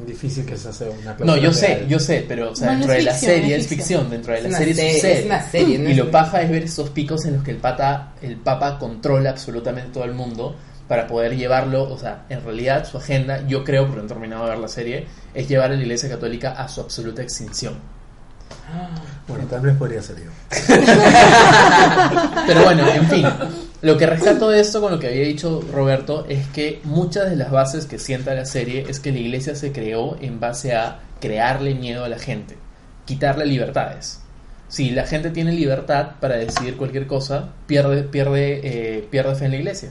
Difícil 0.07 0.45
que 0.45 0.57
se 0.57 0.69
hace 0.69 0.89
una 0.89 1.17
No, 1.21 1.37
yo 1.37 1.53
sé, 1.53 1.85
yo 1.89 1.99
sé, 1.99 2.25
pero 2.27 2.53
o 2.53 2.57
sea, 2.57 2.69
Bueno, 2.69 2.81
dentro 2.81 2.97
de 2.97 3.03
la 3.03 3.15
serie 3.15 3.57
es 3.57 3.67
ficción, 3.67 4.11
dentro 4.11 4.33
de 4.33 4.41
Es 4.41 4.51
la 4.51 4.59
serie 4.59 4.75
sucede. 4.75 5.19
es 5.21 5.27
una 5.27 5.51
serie, 5.51 5.79
no 5.79 5.91
y 5.91 5.95
lo 5.95 6.11
paja 6.11 6.43
es 6.43 6.51
ver 6.51 6.65
esos 6.65 6.91
picos 6.91 7.25
en 7.27 7.35
los 7.35 7.45
que 7.45 7.51
el 7.51 7.59
pata, 7.59 8.15
el 8.23 8.37
Papa 8.37 8.79
controla 8.79 9.31
absolutamente 9.31 9.91
todo 9.93 10.05
el 10.05 10.15
mundo 10.15 10.57
para 10.89 11.07
poder 11.07 11.37
llevarlo, 11.37 11.85
o 11.85 11.97
sea, 11.97 12.25
en 12.29 12.43
realidad 12.43 12.85
su 12.85 12.99
agenda, 12.99 13.47
yo 13.47 13.63
creo, 13.63 13.87
porque 13.87 14.01
no 14.01 14.07
he 14.07 14.09
terminado 14.09 14.45
de 14.45 14.51
ver 14.51 14.59
la 14.59 14.69
serie, 14.69 15.07
es 15.35 15.49
llevar 15.49 15.71
a 15.71 15.75
la 15.75 15.83
Iglesia 15.83 16.09
Católica 16.09 16.51
a 16.51 16.69
su 16.69 16.81
absoluta 16.81 17.23
extinción. 17.23 17.79
Bueno, 19.29 19.45
tal 19.47 19.61
vez 19.61 19.77
podría 19.77 20.03
ser 20.03 20.17
yo. 20.17 20.31
Pero 22.47 22.65
bueno, 22.65 22.89
en 22.89 23.09
fin, 23.09 23.27
lo 23.83 23.97
que 23.97 24.07
rescato 24.07 24.51
de 24.51 24.61
esto 24.61 24.81
con 24.81 24.93
lo 24.93 24.99
que 24.99 25.09
había 25.09 25.23
dicho 25.23 25.63
Roberto 25.73 26.27
es 26.29 26.47
que 26.49 26.81
muchas 26.85 27.31
de 27.31 27.37
las 27.37 27.51
bases 27.51 27.87
que 27.87 27.99
sienta 27.99 28.35
la 28.35 28.45
serie 28.45 28.85
es 28.89 29.01
que 29.01 29.13
la 29.13 29.19
iglesia 29.19 29.55
se 29.55 29.73
creó 29.73 30.17
en 30.21 30.41
base 30.41 30.75
a 30.75 31.01
crearle 31.21 31.75
miedo 31.75 32.05
a 32.05 32.09
la 32.09 32.19
gente, 32.19 32.57
quitarle 33.07 33.47
libertades. 33.47 34.21
Si 34.69 34.91
la 34.91 35.07
gente 35.07 35.31
tiene 35.31 35.53
libertad 35.53 36.13
para 36.21 36.37
decidir 36.37 36.77
cualquier 36.77 37.07
cosa, 37.07 37.51
pierde, 37.67 38.03
pierde, 38.03 38.61
eh, 38.63 39.09
pierde 39.11 39.35
fe 39.35 39.47
en 39.47 39.51
la 39.53 39.57
iglesia. 39.57 39.91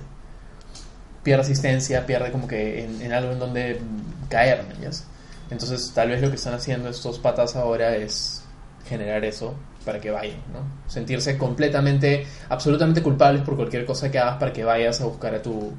Pierde 1.23 1.41
asistencia, 1.41 2.05
pierde 2.05 2.31
como 2.31 2.47
que 2.47 2.85
en, 2.85 3.11
algo 3.11 3.33
en 3.33 3.39
donde 3.39 3.81
caer. 4.29 4.63
Entonces, 5.49 5.91
tal 5.93 6.09
vez 6.09 6.21
lo 6.21 6.29
que 6.29 6.35
están 6.35 6.53
haciendo 6.53 6.89
estos 6.89 7.19
patas 7.19 7.55
ahora 7.55 7.95
es 7.95 8.38
generar 8.89 9.23
eso 9.23 9.53
para 9.85 10.01
que 10.01 10.11
vayan, 10.11 10.39
¿no? 10.51 10.91
Sentirse 10.91 11.37
completamente, 11.37 12.25
absolutamente 12.49 13.01
culpables 13.01 13.43
por 13.43 13.55
cualquier 13.55 13.85
cosa 13.85 14.11
que 14.11 14.19
hagas 14.19 14.37
para 14.37 14.51
que 14.51 14.63
vayas 14.63 14.99
a 14.99 15.05
buscar 15.05 15.35
a 15.35 15.41
tu 15.41 15.71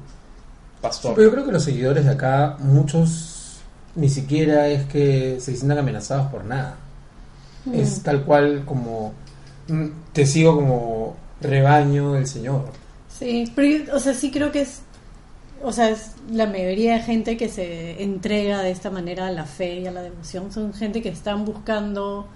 pastor. 0.81 1.13
Pero 1.15 1.27
yo 1.27 1.33
creo 1.33 1.45
que 1.45 1.51
los 1.51 1.63
seguidores 1.63 2.05
de 2.05 2.11
acá, 2.11 2.55
muchos 2.59 3.59
ni 3.95 4.09
siquiera 4.09 4.67
es 4.67 4.85
que 4.85 5.37
se 5.39 5.55
sientan 5.55 5.79
amenazados 5.79 6.31
por 6.31 6.45
nada. 6.45 6.77
Mm. 7.65 7.75
Es 7.75 8.01
tal 8.01 8.23
cual 8.23 8.63
como 8.65 9.13
mm, 9.67 9.87
te 10.13 10.25
sigo 10.25 10.55
como 10.55 11.15
rebaño 11.41 12.13
del 12.13 12.27
Señor. 12.27 12.65
Sí, 13.09 13.51
pero 13.55 13.67
yo, 13.67 13.95
o 13.95 13.99
sea, 13.99 14.13
sí 14.13 14.31
creo 14.31 14.51
que 14.51 14.61
es, 14.61 14.81
o 15.61 15.71
sea, 15.71 15.89
es 15.89 16.13
la 16.31 16.47
mayoría 16.47 16.93
de 16.93 17.01
gente 17.01 17.37
que 17.37 17.49
se 17.49 18.01
entrega 18.01 18.61
de 18.61 18.71
esta 18.71 18.89
manera 18.89 19.27
a 19.27 19.31
la 19.31 19.45
fe 19.45 19.79
y 19.81 19.87
a 19.87 19.91
la 19.91 20.01
devoción 20.01 20.51
son 20.51 20.73
gente 20.73 21.01
que 21.01 21.09
están 21.09 21.45
buscando 21.45 22.27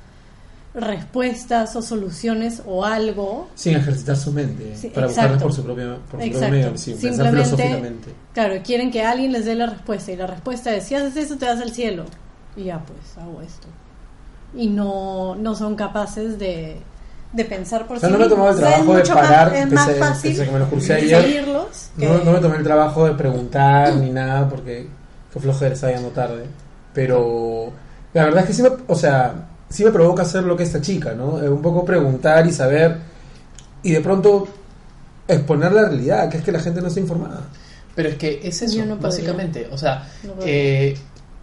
respuestas 0.75 1.75
o 1.75 1.81
soluciones 1.81 2.61
o 2.65 2.83
algo. 2.85 3.47
Sin 3.55 3.75
ejercitar 3.75 4.17
su 4.17 4.31
mente, 4.31 4.75
Sí, 4.75 4.89
para 4.89 5.07
buscarlas 5.07 5.33
exacto. 5.35 5.43
por 5.45 5.53
su 5.55 5.63
propio, 5.63 5.97
por 6.11 6.21
su 6.21 6.29
propio 6.31 6.49
medio, 6.49 6.77
sin 6.77 6.97
pensar 6.97 7.29
filosóficamente. 7.31 8.11
Claro, 8.33 8.55
quieren 8.63 8.91
que 8.91 9.03
alguien 9.03 9.31
les 9.31 9.45
dé 9.45 9.55
la 9.55 9.67
respuesta 9.67 10.11
y 10.11 10.15
la 10.17 10.27
respuesta 10.27 10.75
es, 10.75 10.83
si 10.85 10.95
haces 10.95 11.15
eso 11.15 11.37
te 11.37 11.45
vas 11.45 11.61
al 11.61 11.71
cielo. 11.71 12.05
Y 12.57 12.65
ya 12.65 12.79
pues, 12.79 13.17
hago 13.17 13.41
esto. 13.41 13.67
Y 14.53 14.67
no, 14.67 15.35
no 15.35 15.55
son 15.55 15.75
capaces 15.75 16.37
de, 16.39 16.77
de 17.33 17.45
pensar 17.45 17.87
por 17.87 17.97
O 17.97 17.99
sea, 17.99 18.09
sí 18.09 18.13
no 18.13 18.19
me 18.19 18.25
he 18.25 18.29
tomado 18.29 18.49
el 18.51 18.57
trabajo 18.57 18.93
de 18.93 18.99
mucho 18.99 19.15
más- 19.15 19.53
es 19.53 19.67
pese- 19.69 19.95
fácil 19.99 20.31
pese 20.31 20.45
que 20.45 20.51
me 20.51 20.59
lo 20.59 20.69
cursé 20.69 20.93
ayer. 20.93 21.45
que- 21.97 22.05
No, 22.07 22.17
no 22.23 22.31
me 22.31 22.39
tomé 22.39 22.57
el 22.57 22.63
trabajo 22.63 23.05
de 23.05 23.13
preguntar 23.13 23.95
ni 23.95 24.09
nada 24.11 24.47
porque 24.49 24.87
qué 25.33 25.39
flojera 25.39 25.73
estaba 25.73 25.91
llegando 25.91 26.11
tarde. 26.13 26.45
Pero 26.93 27.71
la 28.13 28.23
verdad 28.25 28.41
es 28.43 28.47
que 28.47 28.53
sí 28.53 28.61
me, 28.61 28.69
o 28.87 28.95
sea, 28.95 29.33
sí 29.75 29.83
me 29.83 29.91
provoca 29.91 30.23
hacer 30.23 30.43
lo 30.43 30.55
que 30.55 30.63
esta 30.63 30.81
chica, 30.81 31.13
¿no? 31.13 31.41
Eh, 31.41 31.49
un 31.49 31.61
poco 31.61 31.83
preguntar 31.85 32.45
y 32.47 32.51
saber 32.51 32.97
y 33.83 33.91
de 33.91 34.01
pronto 34.01 34.47
exponer 35.27 35.71
la 35.71 35.83
realidad, 35.89 36.29
que 36.29 36.37
es 36.37 36.43
que 36.43 36.51
la 36.51 36.59
gente 36.59 36.81
no 36.81 36.87
está 36.87 36.99
informada. 36.99 37.41
Pero 37.95 38.09
es 38.09 38.15
que 38.15 38.39
es 38.43 38.61
eso, 38.61 38.85
no 38.85 38.97
básicamente. 38.97 39.67
O 39.71 39.77
sea, 39.77 40.07
No 40.23 40.33
eh, 40.45 40.95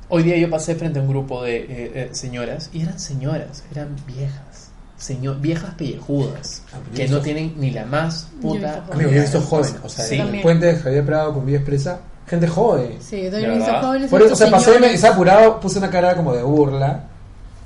hoy 0.08 0.22
día 0.22 0.36
yo 0.36 0.50
pasé 0.50 0.74
frente 0.74 0.98
a 0.98 1.02
un 1.02 1.08
grupo 1.08 1.42
de 1.42 1.56
eh, 1.56 1.66
eh, 1.68 2.08
señoras 2.12 2.70
y 2.72 2.82
eran 2.82 2.98
señoras, 2.98 3.64
eran 3.70 3.96
viejas. 4.06 4.68
Señor, 4.96 5.40
viejas 5.40 5.74
pellejudas 5.74 6.62
Ah, 6.72 6.76
que 6.94 7.08
no 7.08 7.18
tienen 7.20 7.54
ni 7.58 7.72
la 7.72 7.84
más 7.86 8.28
Yo 8.30 8.36
he 8.38 8.40
puta 8.40 8.74
visto 8.76 8.92
Amigo, 8.92 9.10
yo 9.10 9.16
he 9.16 9.20
visto 9.20 9.40
jóvenes, 9.40 9.74
o 9.82 9.88
sea, 9.88 10.04
Sí. 10.04 10.14
en 10.14 10.34
el 10.36 10.42
puente 10.42 10.66
de 10.66 10.76
Javier 10.76 11.04
Prado 11.04 11.34
con 11.34 11.44
Vía 11.44 11.56
Expresa, 11.56 12.00
gente 12.28 12.46
joven. 12.46 12.98
Sí, 13.00 13.16
yo 13.16 13.24
¿De 13.24 13.30
también 13.32 13.52
he 13.52 13.56
visto 13.56 13.72
jóvenes. 13.80 14.10
Por 14.10 14.22
eso, 14.22 14.32
o 14.34 14.36
sea, 14.36 14.50
pasé, 14.50 14.70
me, 14.70 14.74
señores. 14.76 14.94
estaba 14.94 15.14
apurado, 15.14 15.58
puse 15.60 15.78
una 15.78 15.90
cara 15.90 16.14
como 16.14 16.32
de 16.34 16.42
burla 16.44 17.04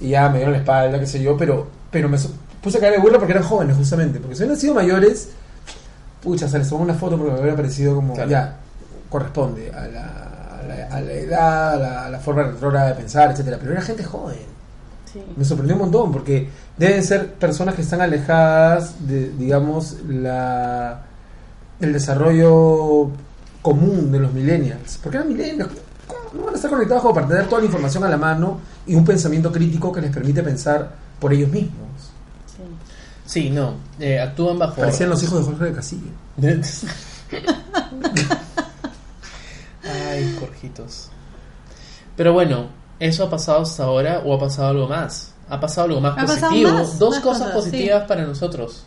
y 0.00 0.08
ya 0.10 0.28
me 0.28 0.36
dieron 0.38 0.52
la 0.52 0.58
espalda, 0.58 0.98
qué 1.00 1.06
sé 1.06 1.22
yo, 1.22 1.36
pero, 1.36 1.66
pero 1.90 2.08
me 2.08 2.18
puse 2.62 2.78
cara 2.78 2.92
de 2.92 2.98
burla 2.98 3.18
porque 3.18 3.32
eran 3.32 3.44
jóvenes, 3.44 3.76
justamente. 3.76 4.18
Porque 4.20 4.36
si 4.36 4.42
hubieran 4.42 4.60
sido 4.60 4.74
mayores, 4.74 5.30
pucha, 6.22 6.48
se 6.48 6.58
les 6.58 6.68
tomó 6.68 6.82
una 6.82 6.94
foto 6.94 7.16
porque 7.16 7.32
me 7.32 7.40
hubiera 7.40 7.56
parecido 7.56 7.94
como, 7.94 8.14
Claro. 8.14 8.30
ya, 8.30 8.56
corresponde 9.08 9.70
a 9.72 9.86
la, 9.86 10.58
a 10.58 10.62
la, 10.66 10.86
a 10.96 11.00
la 11.00 11.12
edad, 11.12 11.72
a 11.74 11.76
la, 11.76 12.06
a 12.06 12.10
la 12.10 12.18
forma 12.18 12.42
retrógrada 12.44 12.88
de 12.88 12.94
pensar, 12.94 13.30
etcétera 13.30 13.58
Pero 13.60 13.72
era 13.72 13.82
gente 13.82 14.04
joven. 14.04 14.36
Sí. 15.12 15.22
Me 15.36 15.44
sorprendió 15.44 15.76
un 15.76 15.82
montón 15.82 16.12
porque 16.12 16.48
deben 16.76 17.02
ser 17.02 17.32
personas 17.34 17.74
que 17.74 17.82
están 17.82 18.00
alejadas 18.00 19.06
de, 19.06 19.30
digamos, 19.30 19.96
la 20.08 21.02
el 21.80 21.92
desarrollo 21.92 23.10
común 23.62 24.10
de 24.12 24.18
los 24.18 24.32
millennials. 24.32 24.98
Porque 25.02 25.18
eran 25.18 25.28
millennials. 25.28 25.72
¿Cómo 26.36 26.42
no 26.42 26.46
van 26.46 26.54
a 26.54 26.56
estar 26.56 26.70
conectados 26.70 27.02
como 27.02 27.14
para 27.14 27.26
tener 27.28 27.46
toda 27.48 27.60
la 27.60 27.66
información 27.66 28.04
a 28.04 28.08
la 28.08 28.16
mano 28.18 28.60
y 28.86 28.94
un 28.94 29.04
pensamiento 29.04 29.50
crítico 29.50 29.90
que 29.90 30.00
les 30.02 30.12
permite 30.12 30.42
pensar 30.42 30.90
por 31.18 31.32
ellos 31.32 31.50
mismos? 31.50 31.72
sí. 32.46 32.62
Sí, 33.24 33.50
no, 33.50 33.74
eh, 33.98 34.20
actúan 34.20 34.56
bajo... 34.58 34.76
Parecían 34.76 35.10
los 35.10 35.20
hijos 35.22 35.40
de 35.40 35.44
Jorge 35.46 35.64
de 35.64 35.72
Casillo. 35.72 36.10
Ay, 39.82 40.36
Jorgitos. 40.38 41.08
Pero 42.16 42.32
bueno, 42.32 42.68
¿eso 43.00 43.24
ha 43.24 43.30
pasado 43.30 43.62
hasta 43.62 43.84
ahora 43.84 44.22
o 44.24 44.34
ha 44.34 44.38
pasado 44.38 44.68
algo 44.68 44.88
más? 44.88 45.32
Ha 45.48 45.60
pasado 45.60 45.88
algo 45.88 46.00
más 46.00 46.16
Ha 46.18 46.26
positivo. 46.26 46.70
más, 46.72 46.98
Dos 46.98 47.10
más 47.16 47.20
cosas 47.22 47.48
cosas, 47.48 47.54
positivas 47.64 48.04
para 48.04 48.24
nosotros. 48.26 48.84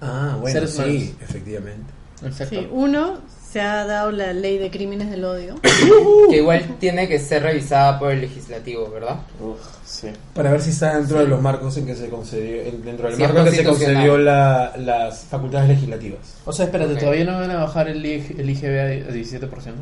Ah, 0.00 0.36
bueno, 0.40 0.66
sí, 0.66 1.14
efectivamente. 1.20 1.92
Exacto. 2.24 2.56
Sí, 2.60 2.68
uno, 2.70 3.18
se 3.52 3.60
ha 3.60 3.84
dado 3.84 4.10
la 4.12 4.32
ley 4.32 4.56
de 4.58 4.70
crímenes 4.70 5.10
del 5.10 5.24
odio. 5.24 5.54
Que 6.30 6.36
igual 6.38 6.76
tiene 6.80 7.06
que 7.08 7.18
ser 7.18 7.42
revisada 7.42 7.98
por 7.98 8.12
el 8.12 8.22
legislativo, 8.22 8.88
¿verdad? 8.90 9.16
Uf, 9.40 9.58
sí. 9.84 10.08
Para 10.34 10.50
ver 10.52 10.62
si 10.62 10.70
está 10.70 10.96
dentro 10.96 11.18
de 11.18 11.26
los 11.26 11.40
marcos 11.42 11.76
en 11.76 11.84
que 11.86 11.94
se 11.94 12.08
concedió, 12.08 12.62
en- 12.62 12.82
dentro 12.84 13.08
del 13.08 13.16
Sí, 13.16 13.22
marco 13.22 13.38
en 13.40 13.44
que 13.44 13.50
se 13.52 13.64
concedió 13.64 14.16
la- 14.16 14.72
las 14.78 15.24
facultades 15.24 15.68
legislativas. 15.68 16.20
O 16.46 16.52
sea, 16.52 16.64
espérate. 16.66 16.94
¿todavía 16.96 17.24
no 17.24 17.32
van 17.38 17.50
a 17.50 17.56
bajar 17.64 17.88
el, 17.88 18.04
IG 18.06 18.36
el 18.40 18.48
IGB 18.50 19.08
a 19.08 19.12
17%? 19.12 19.72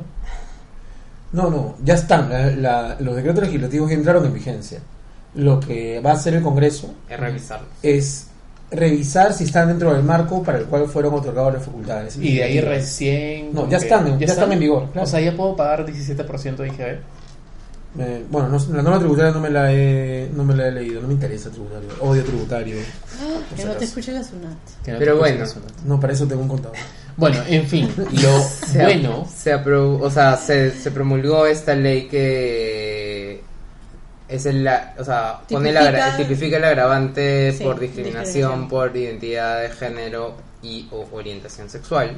No, 1.32 1.48
no, 1.48 1.76
ya 1.84 1.94
están. 1.94 2.28
la- 2.28 2.50
la- 2.50 2.96
los 2.98 3.14
decretos 3.14 3.44
legislativos 3.44 3.88
ya 3.90 3.94
entraron 3.96 4.24
en 4.26 4.34
vigencia. 4.34 4.80
Lo 5.36 5.60
que 5.60 6.00
va 6.00 6.10
a 6.10 6.14
hacer 6.14 6.34
el 6.34 6.42
Congreso 6.42 6.92
Es 7.08 7.20
revisarlo. 7.20 7.68
es 7.84 8.26
revisar 8.70 9.32
si 9.32 9.44
están 9.44 9.68
dentro 9.68 9.92
del 9.92 10.02
marco 10.02 10.42
para 10.42 10.58
el 10.58 10.64
cual 10.64 10.86
fueron 10.88 11.14
otorgadas 11.14 11.54
las 11.54 11.64
facultades. 11.64 12.16
Y 12.16 12.36
de 12.36 12.44
ahí 12.44 12.60
recién... 12.60 13.52
No, 13.52 13.68
ya 13.68 13.78
están 13.78 14.06
en- 14.06 14.18
ya 14.18 14.26
están 14.26 14.52
en 14.52 14.60
vigor, 14.60 14.90
claro. 14.92 15.06
O 15.06 15.10
sea, 15.10 15.20
ya 15.20 15.36
puedo 15.36 15.56
pagar 15.56 15.84
17% 15.86 16.56
de 16.56 16.68
IGB. 16.68 16.98
Eh, 17.98 18.24
bueno, 18.30 18.48
no- 18.48 18.58
la 18.72 18.82
norma 18.82 18.98
tributaria 19.00 19.32
no 19.32 19.40
me 19.40 19.50
la 19.50 19.72
he, 19.72 20.30
no 20.32 20.44
me 20.44 20.54
la 20.54 20.68
he 20.68 20.70
leído, 20.70 21.00
no 21.02 21.08
me 21.08 21.14
interesa 21.14 21.50
tributario, 21.50 21.88
odio 22.00 22.22
tributario. 22.24 22.76
Que 23.56 23.64
no 23.64 23.72
te 23.72 23.84
escuche 23.84 24.12
la 24.12 24.22
SUNAT. 24.22 24.56
que 24.84 24.92
no 24.92 24.98
Pero 24.98 25.18
bueno. 25.18 25.44
No, 25.84 25.98
para 25.98 26.12
eso 26.12 26.26
tengo 26.26 26.42
un 26.42 26.48
contador. 26.48 26.76
¿no? 26.76 26.82
Bueno, 27.16 27.38
en 27.48 27.66
fin, 27.66 27.90
lo 27.96 28.40
Se, 28.70 28.82
bueno... 28.84 29.26
se, 29.36 29.54
o 29.54 30.10
sea, 30.10 30.36
se, 30.36 30.70
se 30.70 30.90
promulgó 30.92 31.46
esta 31.46 31.74
ley 31.74 32.06
que 32.06 32.79
es 34.30 34.46
el, 34.46 34.64
la- 34.64 34.94
o 34.98 35.04
sea, 35.04 35.40
pone 35.48 35.72
la, 35.72 35.80
Tipifica- 35.80 36.04
agra- 36.06 36.16
tipifica 36.16 36.56
el 36.58 36.64
agravante 36.64 37.52
Sí, 37.52 37.64
por 37.64 37.78
discriminación, 37.80 38.24
discriminación. 38.24 38.68
por 38.68 38.96
identidad 38.96 39.60
de 39.62 39.70
género 39.70 40.34
y 40.62 40.88
o 40.92 41.06
orientación 41.12 41.68
sexual, 41.68 42.12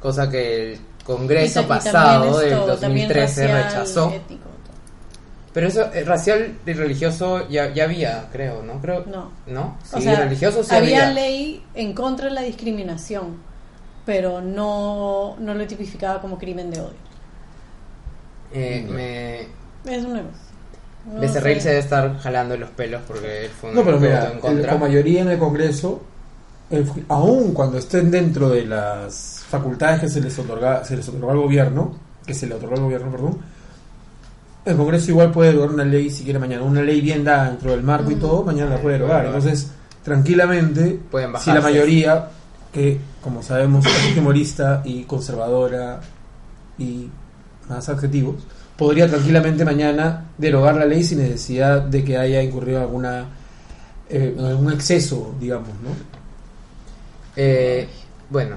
cosa 0.00 0.28
que 0.30 0.72
el 0.74 0.80
Congreso 1.04 1.60
Y 1.60 1.64
y 1.64 1.66
pasado 1.66 2.38
del 2.40 2.52
esto, 2.52 2.76
también 2.76 3.08
2013 3.08 3.46
racial, 3.48 3.64
rechazó. 3.64 4.12
Pero 5.52 5.66
eso, 5.66 5.92
eh, 5.92 6.04
racial 6.04 6.58
y 6.64 6.72
religioso 6.74 7.48
ya, 7.48 7.72
ya 7.72 7.84
había, 7.84 8.28
creo, 8.30 8.62
¿no? 8.62 8.80
Creo, 8.80 9.04
No. 9.06 9.32
¿No? 9.48 9.78
Sí, 9.82 9.96
o 9.96 10.00
sea, 10.00 10.20
religioso 10.20 10.62
sí 10.62 10.72
había, 10.74 11.08
había. 11.08 11.12
ley 11.14 11.64
en 11.74 11.92
contra 11.92 12.26
de 12.28 12.34
la 12.34 12.42
discriminación, 12.42 13.38
pero 14.06 14.40
no, 14.40 15.36
no 15.40 15.54
lo 15.54 15.66
tipificaba 15.66 16.20
como 16.20 16.38
crimen 16.38 16.70
de 16.70 16.80
odio. 16.80 17.10
Eh, 18.52 18.86
me... 18.88 19.40
Es 19.92 20.04
un 20.04 20.14
negocio. 20.14 20.49
No 21.06 21.20
Becerril 21.20 21.56
sé. 21.56 21.60
se 21.62 21.68
debe 21.70 21.80
estar 21.80 22.18
jalando 22.18 22.56
los 22.56 22.70
pelos 22.70 23.00
porque 23.06 23.46
él 23.46 23.50
fue 23.50 23.70
un 23.70 23.76
No, 23.76 23.84
pero 23.84 23.98
mira, 23.98 24.30
en 24.32 24.40
contra. 24.40 24.76
mayoría 24.76 25.22
en 25.22 25.28
el 25.28 25.38
Congreso, 25.38 26.02
el- 26.70 26.86
aún 27.08 27.52
cuando 27.54 27.78
estén 27.78 28.10
dentro 28.10 28.48
de 28.50 28.66
las 28.66 29.42
facultades 29.48 30.00
que 30.00 30.08
se 30.08 30.20
les 30.20 30.38
otorga, 30.38 30.84
se 30.84 30.96
les 30.96 31.08
otorgó 31.08 31.30
al 31.30 31.38
gobierno, 31.38 31.94
que 32.26 32.34
se 32.34 32.46
le 32.46 32.54
otorgó 32.54 32.74
al 32.76 32.82
gobierno, 32.82 33.10
perdón, 33.10 33.38
el 34.64 34.76
Congreso 34.76 35.10
igual 35.10 35.30
puede 35.32 35.50
derogar 35.50 35.70
una 35.74 35.84
ley 35.84 36.10
si 36.10 36.22
quiere 36.22 36.38
mañana, 36.38 36.62
una 36.62 36.82
ley 36.82 37.00
bien 37.00 37.24
dada 37.24 37.48
dentro 37.48 37.70
del 37.70 37.82
marco 37.82 38.10
y 38.10 38.14
Ujú. 38.14 38.26
todo, 38.26 38.42
mañana 38.44 38.76
la 38.76 38.82
puede 38.82 38.98
derogar. 38.98 39.24
Entonces, 39.26 39.70
tranquilamente, 40.04 41.00
Pueden 41.10 41.32
si 41.38 41.50
la 41.50 41.60
mayoría, 41.62 42.28
que 42.72 43.00
como 43.22 43.42
sabemos 43.42 43.84
es 43.86 44.16
humorista 44.18 44.82
y 44.84 45.04
conservadora 45.04 46.00
y 46.78 47.08
más 47.68 47.88
adjetivos, 47.88 48.36
podría 48.80 49.06
tranquilamente 49.06 49.62
mañana 49.62 50.24
derogar 50.38 50.74
la 50.74 50.86
ley 50.86 51.04
sin 51.04 51.18
necesidad 51.18 51.82
de 51.82 52.02
que 52.02 52.16
haya 52.16 52.42
incurrido 52.42 52.80
alguna 52.80 53.26
eh, 54.08 54.34
algún 54.38 54.72
exceso, 54.72 55.34
digamos, 55.38 55.68
¿no? 55.84 55.90
Eh, 57.36 57.86
bueno, 58.30 58.56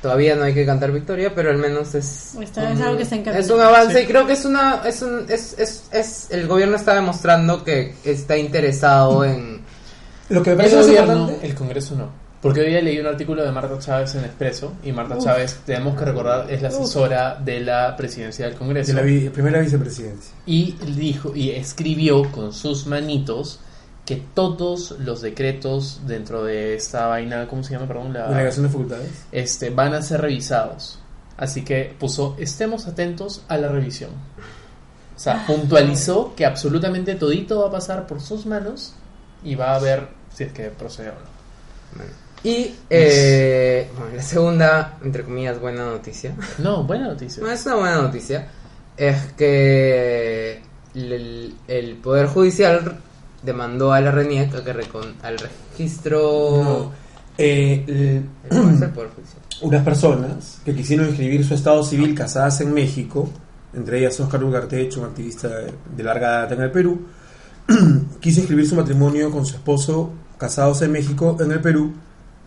todavía 0.00 0.36
no 0.36 0.44
hay 0.44 0.54
que 0.54 0.64
cantar 0.64 0.90
victoria, 0.90 1.34
pero 1.34 1.50
al 1.50 1.58
menos 1.58 1.94
es, 1.94 2.34
es 2.40 2.56
algo 2.56 2.96
que 2.96 3.02
está 3.02 3.16
en 3.16 3.24
camino. 3.24 3.42
es 3.44 3.50
un 3.50 3.60
avance 3.60 3.98
Sí. 3.98 4.04
y 4.04 4.06
creo 4.06 4.26
que 4.26 4.32
es 4.32 4.44
una 4.46 4.80
es 4.86 5.02
un 5.02 5.26
es, 5.28 5.54
es, 5.58 5.84
es 5.92 6.28
el 6.30 6.48
gobierno 6.48 6.76
está 6.76 6.94
demostrando 6.94 7.62
que 7.62 7.94
está 8.02 8.38
interesado 8.38 9.22
en 9.26 9.60
Lo 10.30 10.42
que 10.42 10.50
me 10.50 10.52
El 10.54 10.56
parece 10.56 10.76
más 10.76 10.86
gobierno, 10.86 11.12
importante, 11.12 11.46
el 11.46 11.54
Congreso 11.54 11.94
no. 11.94 12.29
Porque 12.42 12.60
hoy 12.60 12.70
día 12.70 12.80
leí 12.80 12.98
un 12.98 13.06
artículo 13.06 13.44
de 13.44 13.52
Marta 13.52 13.78
Chávez 13.78 14.14
en 14.14 14.24
Expreso 14.24 14.72
y 14.82 14.92
Marta 14.92 15.16
Uf. 15.16 15.24
Chávez, 15.24 15.60
tenemos 15.66 15.98
que 15.98 16.06
recordar, 16.06 16.50
es 16.50 16.62
la 16.62 16.68
asesora 16.68 17.34
de 17.34 17.60
la 17.60 17.94
presidencia 17.96 18.46
del 18.46 18.54
Congreso. 18.54 18.88
de 18.92 18.94
la 18.94 19.02
vi- 19.02 19.28
primera 19.28 19.60
vicepresidencia. 19.60 20.32
y 20.46 20.72
dijo 20.96 21.36
y 21.36 21.50
escribió 21.50 22.30
con 22.32 22.54
sus 22.54 22.86
manitos 22.86 23.60
que 24.06 24.22
todos 24.34 24.92
los 25.00 25.20
decretos 25.20 26.00
dentro 26.06 26.42
de 26.44 26.74
esta 26.74 27.06
vaina, 27.08 27.46
¿cómo 27.46 27.62
se 27.62 27.74
llama? 27.74 27.86
Perdón, 27.86 28.14
la, 28.14 28.28
Delegación 28.28 28.64
de 28.64 28.70
facultades. 28.72 29.10
este, 29.30 29.68
van 29.70 29.92
a 29.94 30.00
ser 30.02 30.22
revisados. 30.22 30.98
Así 31.36 31.62
que 31.62 31.94
puso, 31.98 32.36
estemos 32.38 32.86
atentos 32.86 33.42
a 33.48 33.56
la 33.58 33.68
revisión. 33.68 34.10
O 35.14 35.18
sea, 35.20 35.44
puntualizó 35.46 36.34
que 36.34 36.46
absolutamente 36.46 37.14
todito 37.16 37.60
va 37.60 37.68
a 37.68 37.70
pasar 37.70 38.06
por 38.06 38.20
sus 38.22 38.46
manos 38.46 38.94
y 39.44 39.54
va 39.54 39.74
a 39.74 39.78
ver 39.78 40.08
si 40.34 40.44
es 40.44 40.52
que 40.52 40.70
procede 40.70 41.10
o 41.10 41.12
no. 41.12 42.00
Y 42.42 42.74
eh, 42.88 43.88
bueno, 43.98 44.16
la 44.16 44.22
segunda 44.22 44.98
entre 45.04 45.24
comillas 45.24 45.60
buena 45.60 45.84
noticia 45.84 46.34
No, 46.58 46.84
buena 46.84 47.08
noticia. 47.08 47.42
no 47.44 47.50
es 47.50 47.64
una 47.66 47.74
buena 47.76 47.96
noticia 48.02 48.48
es 48.96 49.16
que 49.36 50.60
el, 50.94 51.54
el 51.68 51.94
poder 51.96 52.26
judicial 52.26 52.98
demandó 53.42 53.92
a 53.92 54.00
la 54.00 54.10
RENIEC 54.10 54.54
a 54.54 54.64
que 54.64 54.74
recon- 54.74 55.14
al 55.22 55.38
registro 55.38 56.62
No. 56.62 56.92
Eh, 57.38 57.84
el- 57.86 58.24
¿Cómo 58.50 58.70
es 58.70 58.80
el 58.82 58.90
poder 58.90 59.10
judicial? 59.10 59.40
unas 59.62 59.84
personas 59.84 60.58
que 60.64 60.74
quisieron 60.74 61.06
inscribir 61.08 61.44
su 61.44 61.54
estado 61.54 61.82
civil 61.84 62.14
casadas 62.14 62.60
en 62.62 62.72
México, 62.72 63.28
entre 63.74 63.98
ellas 63.98 64.18
Oscar 64.20 64.42
Ugartech, 64.42 64.96
un 64.96 65.04
activista 65.04 65.48
de, 65.48 65.72
de 65.96 66.02
larga 66.02 66.30
data 66.42 66.54
en 66.54 66.62
el 66.62 66.70
Perú, 66.70 67.06
quiso 68.20 68.40
inscribir 68.40 68.66
su 68.68 68.74
matrimonio 68.74 69.30
con 69.30 69.44
su 69.46 69.54
esposo 69.56 70.10
casados 70.38 70.80
en 70.82 70.92
México, 70.92 71.36
en 71.40 71.52
el 71.52 71.60
Perú, 71.60 71.92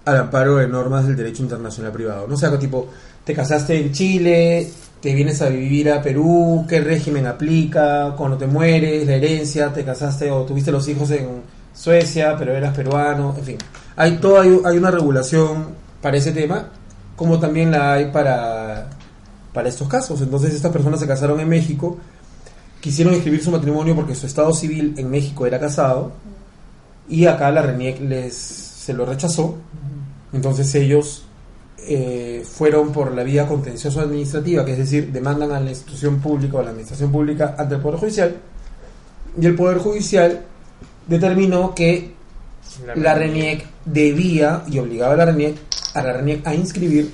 al 0.06 0.18
amparo 0.18 0.58
de 0.58 0.68
normas 0.68 1.08
del 1.08 1.16
derecho 1.16 1.44
internacional 1.44 1.92
privado. 1.92 2.28
No 2.28 2.36
o 2.36 2.38
sea, 2.38 2.58
tipo, 2.60 2.90
te 3.24 3.34
casaste 3.34 3.80
en 3.80 3.92
Chile, 3.92 4.70
te 5.02 5.14
vienes 5.14 5.42
a 5.42 5.50
vivir 5.50 5.92
a 5.92 6.02
Perú, 6.02 6.66
qué 6.68 6.82
régimen 6.82 7.28
aplica, 7.28 8.14
cuando 8.18 8.38
te 8.38 8.48
mueres, 8.48 9.06
la 9.06 9.16
herencia, 9.16 9.72
te 9.74 9.84
casaste 9.84 10.32
o 10.32 10.44
tuviste 10.44 10.72
los 10.72 10.88
hijos 10.88 11.12
en 11.12 11.42
Suecia, 11.74 12.36
pero 12.38 12.54
eras 12.54 12.76
peruano, 12.76 13.36
en 13.38 13.44
fin. 13.44 13.58
Hay, 13.96 14.18
todo, 14.18 14.40
hay, 14.40 14.78
una 14.78 14.92
regulación 14.92 15.68
para 16.02 16.18
ese 16.18 16.32
tema, 16.32 16.70
como 17.16 17.40
también 17.40 17.72
la 17.72 17.94
hay 17.94 18.12
para, 18.12 18.90
para 19.54 19.70
estos 19.70 19.88
casos. 19.88 20.22
Entonces 20.22 20.54
estas 20.54 20.72
personas 20.72 21.00
se 21.00 21.08
casaron 21.08 21.40
en 21.40 21.50
México, 21.50 21.98
quisieron 22.80 23.14
inscribir 23.14 23.44
su 23.44 23.52
matrimonio 23.52 23.96
porque 23.96 24.16
su 24.16 24.26
estado 24.26 24.54
civil 24.54 24.94
en 24.98 25.10
México 25.10 25.46
era 25.46 25.60
casado, 25.60 26.12
y 27.10 27.26
acá 27.26 27.52
la 27.52 27.62
RENIEC 27.62 28.00
les, 28.02 28.36
se 28.36 28.94
lo 28.94 29.06
rechazó. 29.06 29.58
Entonces 30.34 30.74
ellos 30.76 31.26
eh, 31.78 32.44
fueron 32.46 32.92
por 32.92 33.14
la 33.14 33.24
vía 33.24 33.48
contencioso 33.48 34.02
administrativa, 34.02 34.66
que 34.66 34.74
es 34.74 34.78
decir, 34.80 35.12
demandan 35.12 35.52
a 35.52 35.60
la 35.60 35.70
institución 35.70 36.20
pública 36.20 36.58
o 36.58 36.60
a 36.60 36.64
la 36.64 36.70
administración 36.72 37.12
pública 37.12 37.56
ante 37.58 37.76
el 37.76 37.82
Poder 37.82 38.00
Judicial, 38.00 38.36
y 39.40 39.46
el 39.46 39.56
Poder 39.56 39.78
Judicial 39.78 40.42
determinó 41.08 41.76
que 41.76 42.14
la 42.96 43.14
RENIEC 43.14 43.66
debía 43.86 44.64
y 44.68 44.80
obligaba 44.80 45.14
a 45.14 45.18
la 45.18 45.26
RENIEC, 45.26 45.58
a 45.94 46.02
la 46.02 46.14
RENIEC 46.14 46.48
a 46.48 46.56
inscribir 46.56 47.12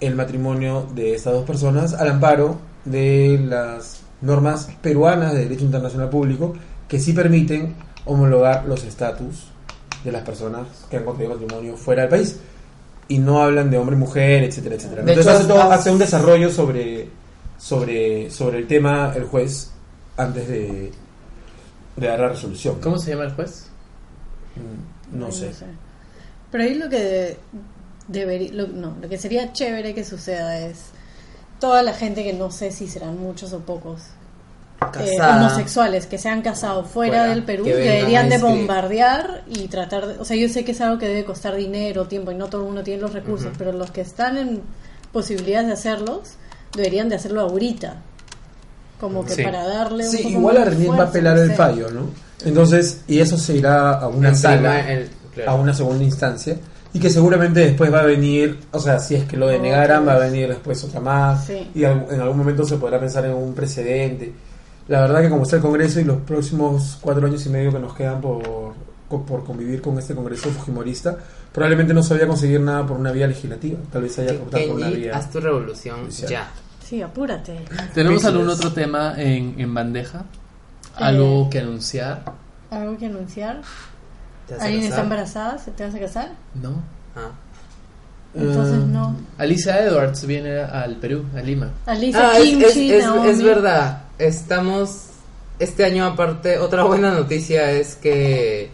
el 0.00 0.14
matrimonio 0.14 0.88
de 0.94 1.14
estas 1.14 1.34
dos 1.34 1.44
personas 1.44 1.92
al 1.94 2.08
amparo 2.08 2.58
de 2.84 3.38
las 3.44 4.02
normas 4.22 4.68
peruanas 4.80 5.34
de 5.34 5.40
derecho 5.40 5.64
internacional 5.64 6.08
público 6.08 6.54
que 6.88 6.98
sí 6.98 7.12
permiten 7.12 7.74
homologar 8.06 8.64
los 8.66 8.84
estatus 8.84 9.50
de 10.04 10.12
las 10.12 10.22
personas 10.22 10.66
que 10.90 10.96
han 10.96 11.04
contraído 11.04 11.34
matrimonio 11.38 11.76
fuera 11.76 12.02
del 12.02 12.10
país. 12.10 12.38
Y 13.08 13.18
no 13.18 13.42
hablan 13.42 13.70
de 13.70 13.76
hombre 13.78 13.96
mujer 13.96 14.44
etcétera 14.44 14.76
etcétera. 14.76 15.02
De 15.02 15.12
entonces 15.12 15.26
hecho, 15.32 15.38
hace, 15.40 15.48
todo- 15.48 15.72
hace 15.72 15.90
un 15.90 15.98
desarrollo 15.98 16.50
sobre 16.50 17.08
sobre 17.58 18.30
sobre 18.30 18.58
el 18.58 18.66
tema 18.66 19.12
el 19.16 19.24
juez 19.24 19.70
antes 20.16 20.46
de 20.48 20.92
de 21.96 22.06
dar 22.06 22.20
la 22.20 22.28
resolución. 22.28 22.80
¿Cómo 22.80 22.98
se 22.98 23.10
llama 23.10 23.24
el 23.24 23.32
juez? 23.32 23.66
Mm, 24.56 25.18
no 25.18 25.26
Ay, 25.26 25.32
sé. 25.32 25.50
Pero 26.50 26.64
ahí 26.64 26.74
lo 26.74 26.88
que 26.88 27.36
debería, 28.08 28.52
lo, 28.52 28.68
no, 28.68 28.96
lo 29.00 29.08
que 29.08 29.18
sería 29.18 29.52
chévere 29.52 29.94
que 29.94 30.04
suceda 30.04 30.58
es 30.60 30.78
toda 31.58 31.82
la 31.82 31.92
gente 31.92 32.22
que 32.24 32.32
no 32.32 32.50
sé 32.50 32.70
si 32.70 32.86
serán 32.88 33.18
muchos 33.18 33.52
o 33.52 33.60
pocos 33.60 34.02
eh, 34.98 35.18
homosexuales 35.20 36.06
que 36.06 36.18
se 36.18 36.28
han 36.28 36.42
casado 36.42 36.84
fuera, 36.84 37.18
Fuera, 37.18 37.28
del 37.28 37.42
Perú 37.44 37.64
que 37.64 37.74
deberían 37.74 38.28
de 38.28 38.36
inscribir. 38.36 38.58
bombardear 38.58 39.42
y 39.48 39.68
tratar 39.68 40.06
de, 40.06 40.18
o 40.18 40.24
sea 40.24 40.36
yo 40.36 40.48
sé 40.48 40.64
que 40.64 40.72
es 40.72 40.80
algo 40.80 40.98
que 40.98 41.06
debe 41.08 41.24
costar 41.24 41.54
dinero 41.56 42.06
tiempo 42.06 42.30
y 42.30 42.34
no 42.34 42.46
todo 42.46 42.62
el 42.62 42.66
mundo 42.68 42.82
tiene 42.82 43.00
los 43.02 43.12
recursos 43.12 43.50
pero 43.58 43.72
los 43.72 43.90
que 43.90 44.00
están 44.00 44.38
en 44.38 44.62
posibilidades 45.12 45.66
de 45.66 45.72
hacerlos 45.74 46.34
deberían 46.74 47.08
de 47.08 47.16
hacerlo 47.16 47.42
ahorita 47.42 47.96
como 48.98 49.24
que 49.24 49.34
Sí. 49.34 49.42
para 49.42 49.66
darle 49.66 50.04
un 50.06 50.10
Sí, 50.10 50.18
poco 50.18 50.28
igual 50.30 50.56
RENIEC 50.64 50.90
va 50.92 51.02
a 51.04 51.06
apelar 51.06 51.38
el 51.38 51.52
fallo, 51.52 51.90
¿no? 51.90 52.10
Entonces, 52.44 53.02
y 53.06 53.18
eso 53.20 53.36
se 53.38 53.56
irá 53.56 53.92
a 53.98 54.08
una 54.08 54.34
sala, 54.34 54.56
prima- 54.82 54.90
el- 54.92 55.10
claro. 55.34 55.50
a 55.50 55.54
una 55.54 55.74
segunda 55.74 56.04
instancia, 56.04 56.56
y 56.92 56.98
que 57.00 57.08
seguramente 57.10 57.60
después 57.60 57.92
va 57.92 58.00
a 58.00 58.04
venir, 58.06 58.58
o 58.72 58.78
sea, 58.80 58.98
si 58.98 59.14
es 59.14 59.24
que 59.24 59.36
lo 59.36 59.46
denegaran, 59.46 60.06
va 60.06 60.14
a 60.14 60.18
venir 60.18 60.48
después 60.48 60.82
otra 60.84 61.00
más, 61.00 61.46
Sí. 61.46 61.70
y 61.74 61.84
en 61.84 62.20
algún 62.20 62.38
momento 62.38 62.64
se 62.64 62.76
podrá 62.76 62.98
pensar 63.00 63.24
en 63.26 63.32
un 63.34 63.54
precedente. 63.54 64.32
La 64.88 65.02
verdad 65.02 65.20
que 65.22 65.28
como 65.30 65.42
está 65.44 65.56
el 65.56 65.62
Congreso 65.62 66.00
y 66.00 66.04
los 66.04 66.18
próximos 66.22 66.98
cuatro 67.00 67.26
años 67.26 67.44
y 67.46 67.48
medio 67.48 67.72
que 67.72 67.78
nos 67.78 67.94
quedan 67.94 68.20
por, 68.20 68.42
co- 69.08 69.22
por 69.24 69.44
convivir 69.44 69.80
con 69.80 69.98
este 69.98 70.14
Congreso 70.14 70.50
fujimorista, 70.50 71.16
probablemente 71.52 71.94
no 71.94 72.02
se 72.02 72.14
vaya 72.14 72.24
a 72.24 72.28
conseguir 72.28 72.60
nada 72.60 72.84
por 72.86 72.96
una 72.96 73.12
vía 73.12 73.26
legislativa, 73.26 73.78
tal 73.92 74.02
vez 74.02 74.18
haya 74.18 74.32
que 74.32 74.38
optar 74.38 74.62
por 74.66 74.76
una 74.76 74.88
vía... 74.90 75.16
haz 75.16 75.30
tu 75.30 75.40
revolución 75.40 76.00
judicial. 76.02 76.30
ya. 76.30 76.48
sí 76.84 77.02
apúrate 77.02 77.56
¿Tenemos 77.94 78.24
algún 78.24 78.48
otro 78.48 78.72
tema 78.72 79.14
en, 79.16 79.54
en 79.58 79.72
bandeja? 79.74 80.18
Eh, 80.20 81.04
¿Algo 81.04 81.48
que 81.50 81.60
anunciar? 81.60 82.22
algo 82.70 82.96
que 82.98 83.06
anunciar 83.06 83.60
¿Te 84.48 84.54
vas 84.54 84.62
a 84.62 84.66
alguien 84.66 84.84
está 84.84 85.02
embarazada 85.02 85.58
se 85.58 85.70
te 85.70 85.84
vas 85.84 85.94
a 85.94 85.98
casar 86.00 86.30
No. 86.60 86.82
Ah. 87.16 87.30
entonces 88.34 88.78
no 88.86 89.16
Alicia 89.38 89.84
Edwards 89.84 90.24
viene 90.26 90.58
al 90.60 90.96
Perú, 90.96 91.24
a 91.36 91.40
Lima. 91.40 91.70
Alicia 91.86 92.30
Ah, 92.30 92.38
es, 92.38 92.44
Kimchi 92.44 92.92
es- 92.92 93.04
es 93.26 93.42
verdad. 93.42 94.02
Estamos. 94.20 95.06
Este 95.58 95.84
año, 95.84 96.06
aparte, 96.06 96.58
otra 96.58 96.84
buena 96.84 97.10
noticia 97.10 97.70
es 97.72 97.94
que. 97.96 98.70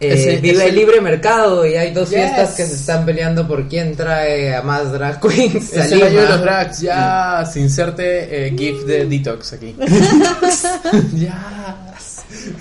eh, 0.00 0.14
Ese- 0.14 0.36
vive 0.38 0.54
ese- 0.56 0.68
el 0.70 0.74
libre 0.74 1.00
mercado 1.00 1.64
y 1.66 1.76
hay 1.76 1.92
dos 1.92 2.10
Yes. 2.10 2.18
fiestas 2.18 2.54
que 2.56 2.66
se 2.66 2.74
están 2.74 3.04
peleando 3.06 3.46
por 3.46 3.68
quién 3.68 3.94
trae 3.94 4.54
a 4.54 4.62
más 4.62 4.90
drag 4.92 5.20
queens. 5.20 5.72
Es 5.72 5.92
el 5.92 6.02
año 6.02 6.20
de 6.22 6.28
los 6.28 6.40
drags. 6.40 6.80
Ya, 6.80 7.44
se 7.50 7.60
inserte 7.60 8.46
eh, 8.48 8.54
GIF 8.56 8.84
de 8.84 9.06
Detox 9.06 9.52
aquí. 9.52 9.76
ya. 11.14 11.76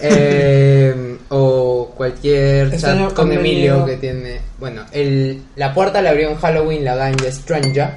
Eh, 0.01 1.17
o 1.29 1.93
cualquier 1.95 2.67
Este 2.67 2.79
chat 2.81 3.13
con 3.13 3.31
Emilio 3.31 3.73
venido- 3.73 3.85
que 3.85 3.97
tiene. 3.97 4.41
Bueno, 4.59 4.83
el, 4.91 5.41
la 5.55 5.73
puerta 5.73 6.01
le 6.01 6.09
abrió 6.09 6.29
en 6.29 6.35
Halloween 6.35 6.83
la 6.85 6.95
ganja 6.95 7.31
Stranger, 7.31 7.89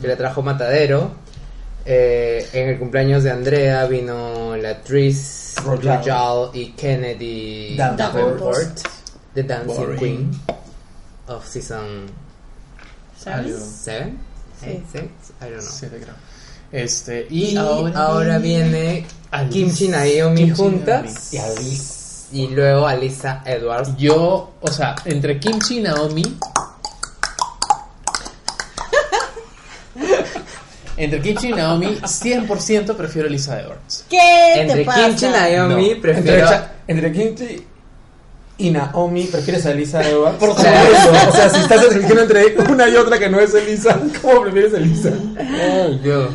que 0.00 0.08
le 0.08 0.16
trajo 0.16 0.42
Matadero. 0.42 1.22
Eh, 1.86 2.48
en 2.54 2.68
el 2.70 2.78
cumpleaños 2.78 3.22
de 3.24 3.30
Andrea 3.30 3.84
vino 3.86 4.56
la 4.56 4.70
actriz 4.70 5.54
Royal. 5.64 6.50
Y 6.54 6.72
Kennedy 6.72 7.76
Davenport. 7.76 7.98
Davenport, 8.14 8.78
The 9.34 9.42
Dancing 9.42 9.76
Boring. 9.76 9.98
Queen 9.98 10.30
of 11.28 11.46
Season 11.46 12.06
Algo. 13.26 13.58
7. 13.58 14.14
Sí. 14.60 14.82
6, 14.92 15.04
I 15.40 15.50
don't 15.50 16.06
know. 16.06 16.14
Este, 16.72 17.26
Y, 17.30 17.52
y, 17.52 17.56
ahora, 17.56 18.38
viene 18.38 19.06
Alice. 19.30 19.52
Kimchi 19.52 19.88
Naomi 19.88 20.44
Kimchi 20.46 20.50
juntas 20.56 21.32
Y 21.34 21.38
Alice. 21.38 22.26
y 22.32 22.48
luego 22.48 22.86
Alisa 22.86 23.42
Edwards. 23.44 23.96
Yo, 23.96 24.54
o 24.60 24.68
sea, 24.72 24.94
entre 25.04 25.38
Kimchi 25.38 25.78
y 25.78 25.82
Naomi. 25.82 26.22
Entre 30.96 31.20
Kimchi 31.20 31.48
y 31.48 31.52
Naomi, 31.52 31.98
100% 32.02 32.94
prefiero 32.94 33.28
a 33.28 33.30
Lisa 33.30 33.60
Edwards. 33.60 34.04
¿Qué 34.08 34.60
Entre 34.60 34.76
te 34.80 34.84
pasa? 34.84 35.06
Kimchi 35.06 35.26
Naomi 35.26 35.74
No. 35.74 35.78
Entre, 35.80 35.94
prefiero 36.00 36.48
Cha- 36.48 36.72
entre 36.86 37.12
Kimchi 37.12 37.64
y 38.56 38.70
Naomi, 38.70 39.24
¿prefieres 39.24 39.66
a 39.66 39.72
Elisa 39.72 40.00
Edwards? 40.08 40.38
Por 40.38 40.50
eso. 40.50 41.10
O 41.28 41.32
sea, 41.32 41.48
si 41.50 41.60
estás 41.60 41.82
eligiendo 41.90 42.22
entre 42.22 42.54
una 42.70 42.88
y 42.88 42.94
otra 42.94 43.18
que 43.18 43.28
no 43.28 43.40
es 43.40 43.52
Elisa, 43.52 43.98
¿cómo 44.22 44.42
prefieres 44.42 44.72
a 44.74 44.76
Elisa? 44.76 45.10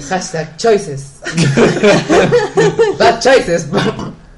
Hashtag 0.10 0.57
choices. 0.57 1.03
Bad 2.97 3.20
choices. 3.22 3.68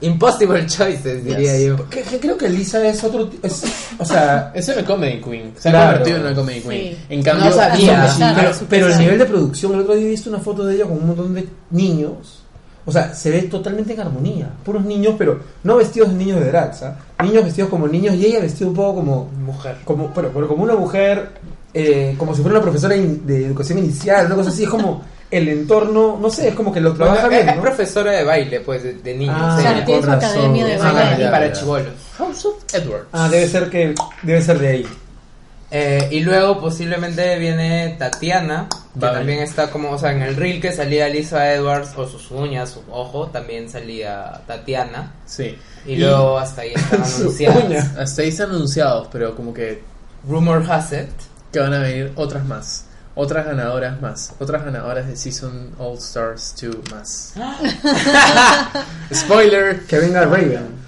Impossible 0.01 0.65
choices, 0.65 1.23
diría 1.23 1.53
Yes. 1.57 1.67
yo. 1.67 1.89
Que- 1.89 2.01
que 2.01 2.19
creo 2.19 2.37
que 2.37 2.47
Elisa 2.47 2.85
es 2.87 3.03
otro. 3.03 3.29
Es, 3.43 3.63
o 3.99 4.05
sea. 4.05 4.51
Es 4.55 4.67
una 4.69 4.83
comedy 4.85 5.21
queen. 5.21 5.53
Se 5.57 5.69
ha 5.69 5.71
convertido 5.91 6.17
en 6.17 6.23
una 6.23 6.35
comedy 6.35 6.61
queen. 6.61 6.93
Sí. 6.93 6.97
En 7.09 7.23
cambio, 7.23 7.45
No 7.45 7.51
sabía. 7.51 8.09
Pero, 8.35 8.51
pero 8.69 8.87
el 8.87 8.97
nivel 8.99 9.17
de 9.19 9.25
producción, 9.25 9.73
el 9.75 9.81
otro 9.81 9.95
día 9.95 10.05
he 10.05 10.09
visto 10.09 10.29
una 10.29 10.39
foto 10.39 10.65
de 10.65 10.75
ella 10.75 10.85
con 10.85 10.93
un 10.97 11.07
montón 11.07 11.33
de 11.33 11.47
niños. 11.69 12.39
O 12.83 12.91
sea, 12.91 13.13
se 13.13 13.29
ve 13.29 13.43
totalmente 13.43 13.93
en 13.93 13.99
armonía. 13.99 14.49
Puros 14.65 14.83
niños, 14.83 15.13
pero 15.17 15.39
no 15.63 15.75
vestidos 15.77 16.09
de 16.09 16.15
niños 16.15 16.39
de 16.39 16.47
drag, 16.47 16.71
¿ah? 16.83 17.23
Niños 17.23 17.43
vestidos 17.45 17.69
como 17.69 17.87
niños 17.87 18.15
y 18.15 18.25
ella 18.25 18.39
vestida 18.39 18.67
un 18.67 18.73
poco 18.73 18.95
como. 18.95 19.29
Mujer. 19.45 19.77
como 19.85 20.11
pero, 20.13 20.31
pero 20.33 20.47
como 20.47 20.63
una 20.63 20.75
mujer, 20.75 21.29
eh, 21.75 22.15
como 22.17 22.33
si 22.33 22.41
fuera 22.41 22.57
una 22.57 22.63
profesora 22.63 22.95
in- 22.95 23.25
de 23.25 23.45
educación 23.45 23.77
inicial, 23.77 24.25
una 24.25 24.35
cosa 24.35 24.49
así. 24.49 24.63
Es 24.63 24.69
como 24.69 25.03
el 25.31 25.47
entorno, 25.47 26.19
no 26.21 26.29
sé, 26.29 26.49
es 26.49 26.55
como 26.55 26.73
que 26.73 26.81
lo 26.81 26.93
trabaja 26.93 27.27
Bueno, 27.27 27.29
bien. 27.37 27.49
es 27.49 27.55
¿no? 27.55 27.61
profesora 27.61 28.11
de 28.11 28.23
baile, 28.25 28.59
pues, 28.59 28.83
de, 28.83 28.93
de 28.95 29.13
niños. 29.15 29.35
Ah, 29.39 29.55
sí. 29.57 29.63
Claro, 29.63 29.85
tiene 29.85 30.03
su 30.03 30.11
academia 30.11 30.65
de 30.65 30.77
baile. 30.77 30.99
Ah, 30.99 31.15
y 31.17 31.21
ya, 31.21 31.31
para 31.31 31.51
chivolos. 31.53 31.93
House 32.17 32.45
of 32.45 32.55
Edwards. 32.73 33.07
Ah, 33.13 33.29
debe 33.29 33.47
ser 33.47 33.69
que 33.69 33.95
debe 34.23 34.41
ser 34.41 34.59
de 34.59 34.67
ahí. 34.67 34.87
Eh, 35.73 36.09
y 36.11 36.19
luego 36.19 36.59
posiblemente 36.59 37.39
viene 37.39 37.95
Tatiana, 37.97 38.67
que 38.93 38.99
Vale. 38.99 39.19
también 39.19 39.39
está 39.39 39.71
como, 39.71 39.91
o 39.91 39.97
sea, 39.97 40.11
en 40.11 40.21
el 40.21 40.35
reel 40.35 40.59
que 40.59 40.73
salía 40.73 41.07
Lisa 41.07 41.53
Edwards, 41.53 41.93
o 41.95 42.05
sus 42.05 42.29
uñas, 42.29 42.71
su 42.71 42.83
ojo, 42.91 43.27
también 43.27 43.69
salía 43.69 44.41
Tatiana. 44.45 45.13
Sí. 45.25 45.57
Y, 45.85 45.95
luego 45.95 46.37
hasta 46.37 46.63
ahí 46.63 46.73
están 46.75 47.01
uña. 47.67 47.93
Hasta 47.97 48.21
ahí 48.21 48.27
están 48.27 48.49
anunciados, 48.49 49.07
pero 49.13 49.33
como 49.33 49.53
que, 49.53 49.81
Rumor 50.27 50.63
has 50.69 50.91
it. 50.91 51.07
que 51.53 51.59
van 51.59 51.73
a 51.73 51.79
venir 51.79 52.11
otras 52.17 52.43
más. 52.45 52.85
Otras 53.15 53.45
ganadoras 53.45 53.99
más. 54.01 54.33
Otras 54.39 54.63
ganadoras 54.63 55.07
de 55.07 55.15
Season 55.15 55.71
All 55.77 55.97
Stars 55.97 56.55
2 56.61 56.75
más. 56.91 57.33
Spoiler. 59.13 59.81
Que 59.85 59.99
venga 59.99 60.21
Raven. 60.25 60.81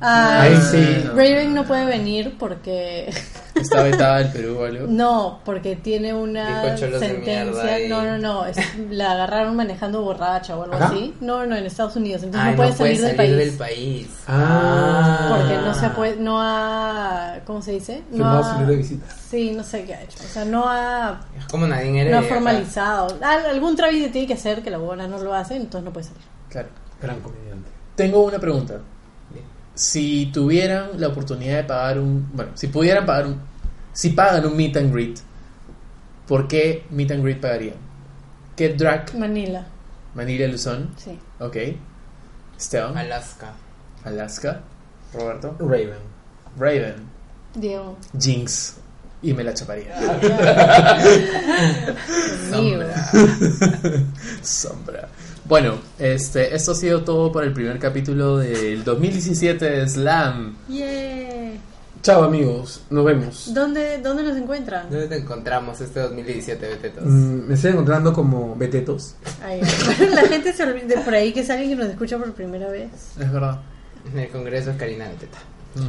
Ah, 0.00 0.42
Ahí 0.42 0.58
sí. 0.70 1.04
Raven 1.08 1.54
no 1.54 1.64
puede 1.64 1.84
venir 1.84 2.36
porque 2.38 3.12
Está 3.60 3.82
vetada 3.82 4.20
el 4.20 4.28
Perú 4.32 4.58
o 4.60 4.64
algo. 4.64 4.86
no, 4.88 5.40
porque 5.44 5.76
tiene 5.76 6.14
una 6.14 6.76
sentencia. 6.76 7.80
y- 7.84 7.88
No, 7.88 8.02
no, 8.02 8.18
no, 8.18 8.46
es- 8.46 8.56
la 8.90 9.12
agarraron 9.12 9.56
manejando 9.56 10.02
borracha 10.02 10.56
o 10.56 10.62
algo 10.64 10.76
¿Acá? 10.76 10.86
así. 10.86 11.14
No, 11.20 11.44
no, 11.46 11.56
en 11.56 11.66
Estados 11.66 11.96
Unidos, 11.96 12.22
entonces 12.22 12.46
Ay, 12.46 12.50
no 12.52 12.56
puede 12.56 12.72
salir, 12.74 13.00
del, 13.00 13.16
país, 13.16 13.52
país. 13.56 14.08
Ah. 14.26 15.36
porque 15.38 15.56
no 15.56 15.74
se 15.74 15.88
puede, 15.90 16.16
no 16.16 16.40
ha, 16.40 17.40
¿cómo 17.44 17.62
se 17.62 17.72
dice? 17.72 18.02
No 18.10 18.26
ha, 18.26 18.64
de 18.64 18.76
visita. 18.76 19.06
sí, 19.30 19.52
no 19.52 19.62
sé 19.62 19.84
qué 19.84 19.94
ha 19.94 20.02
hecho, 20.02 20.18
o 20.24 20.28
sea, 20.28 20.44
no 20.44 20.64
ha, 20.68 21.20
Es 21.36 21.44
como 21.46 21.66
Nadine 21.66 22.10
no 22.10 22.18
ha 22.18 22.22
formalizado. 22.22 23.16
Al- 23.22 23.46
algún 23.46 23.76
trámite 23.76 24.08
tiene 24.08 24.26
que 24.26 24.34
hacer 24.34 24.62
que 24.62 24.70
la 24.70 24.78
buena 24.78 25.06
no 25.08 25.18
lo 25.18 25.34
hace, 25.34 25.56
entonces 25.56 25.84
no 25.84 25.92
puede 25.92 26.06
salir. 26.06 26.22
Claro. 26.48 26.68
Gran 27.00 27.20
comediante. 27.20 27.70
Tengo 27.94 28.24
una 28.24 28.38
pregunta. 28.38 28.74
Si 29.74 30.30
tuvieran 30.32 30.88
la 30.96 31.08
oportunidad 31.08 31.58
de 31.58 31.64
pagar 31.64 31.98
un... 32.00 32.28
Bueno, 32.32 32.50
si 32.54 32.66
pudieran 32.66 33.06
pagar 33.06 33.26
un... 33.26 33.40
Si 33.98 34.10
pagan 34.10 34.46
un 34.46 34.56
meet 34.56 34.76
and 34.76 34.92
greet, 34.92 35.18
¿por 36.28 36.46
qué 36.46 36.84
meet 36.88 37.10
and 37.10 37.20
greet 37.20 37.40
pagarían? 37.40 37.74
¿Qué 38.54 38.68
drag? 38.68 39.12
Manila, 39.18 39.66
Manila 40.14 40.46
Luzón. 40.46 40.90
sí. 40.96 41.18
Ok. 41.40 41.56
Esteban. 42.56 42.96
Alaska. 42.96 43.54
Alaska. 44.04 44.60
Roberto. 45.12 45.56
Raven. 45.58 45.98
Raven. 46.56 46.94
Diego. 47.56 47.98
Jinx. 48.16 48.76
Y 49.20 49.32
me 49.32 49.42
la 49.42 49.52
chaparía. 49.52 49.92
Sombra. 52.52 53.10
Sombra. 54.42 55.08
Bueno, 55.44 55.74
este, 55.98 56.54
esto 56.54 56.70
ha 56.70 56.76
sido 56.76 57.02
todo 57.02 57.32
por 57.32 57.42
el 57.42 57.52
primer 57.52 57.80
capítulo 57.80 58.36
del 58.36 58.84
2017 58.84 59.64
de 59.64 59.88
Slam. 59.88 60.56
Yeah. 60.68 61.47
Chao 62.08 62.24
amigos, 62.24 62.80
nos 62.88 63.04
vemos. 63.04 63.52
¿Dónde, 63.52 63.98
¿Dónde 63.98 64.22
nos 64.22 64.34
encuentran? 64.34 64.88
¿Dónde 64.88 65.08
te 65.08 65.18
encontramos 65.18 65.78
este 65.82 66.00
2017, 66.00 66.66
Betetos? 66.66 67.04
Mm, 67.04 67.48
me 67.48 67.54
estoy 67.54 67.72
encontrando 67.72 68.14
como 68.14 68.56
Betetos. 68.56 69.14
Ahí. 69.44 69.60
la 70.14 70.22
gente 70.22 70.54
se 70.54 70.62
olvida 70.62 71.04
por 71.04 71.12
ahí 71.12 71.34
que 71.34 71.40
es 71.40 71.50
alguien 71.50 71.68
que 71.68 71.76
nos 71.76 71.88
escucha 71.88 72.16
por 72.16 72.32
primera 72.32 72.70
vez. 72.70 72.88
Es 73.20 73.30
verdad. 73.30 73.60
En 74.10 74.20
el 74.20 74.30
Congreso 74.30 74.70
es 74.70 74.78
Karina 74.78 75.06
Beteta. 75.06 75.36
Mm. 75.74 75.88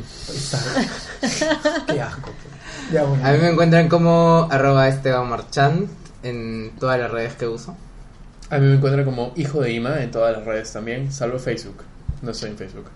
Qué 1.93 2.01
asco. 2.01 2.34
pues. 2.34 2.91
Ya 2.91 3.05
bueno. 3.05 3.26
A 3.26 3.32
mí 3.32 3.38
me 3.38 3.51
encuentran 3.51 3.88
como 3.88 4.45
arroba 4.51 4.89
Esteban 4.89 5.30
Marchand 5.30 5.88
en 6.24 6.74
todas 6.82 6.99
las 6.99 7.11
redes 7.11 7.36
que 7.36 7.47
uso. 7.47 7.78
A 8.49 8.57
mí 8.57 8.67
me 8.67 8.74
encuentra 8.74 9.05
como 9.05 9.32
hijo 9.38 9.61
de 9.61 9.72
Ima 9.72 10.03
en 10.03 10.11
todas 10.11 10.36
las 10.36 10.45
redes 10.45 10.74
también, 10.74 11.13
salvo 11.13 11.39
Facebook. 11.39 11.78
No 12.22 12.32
estoy 12.32 12.49
en 12.49 12.57
Facebook, 12.57 12.89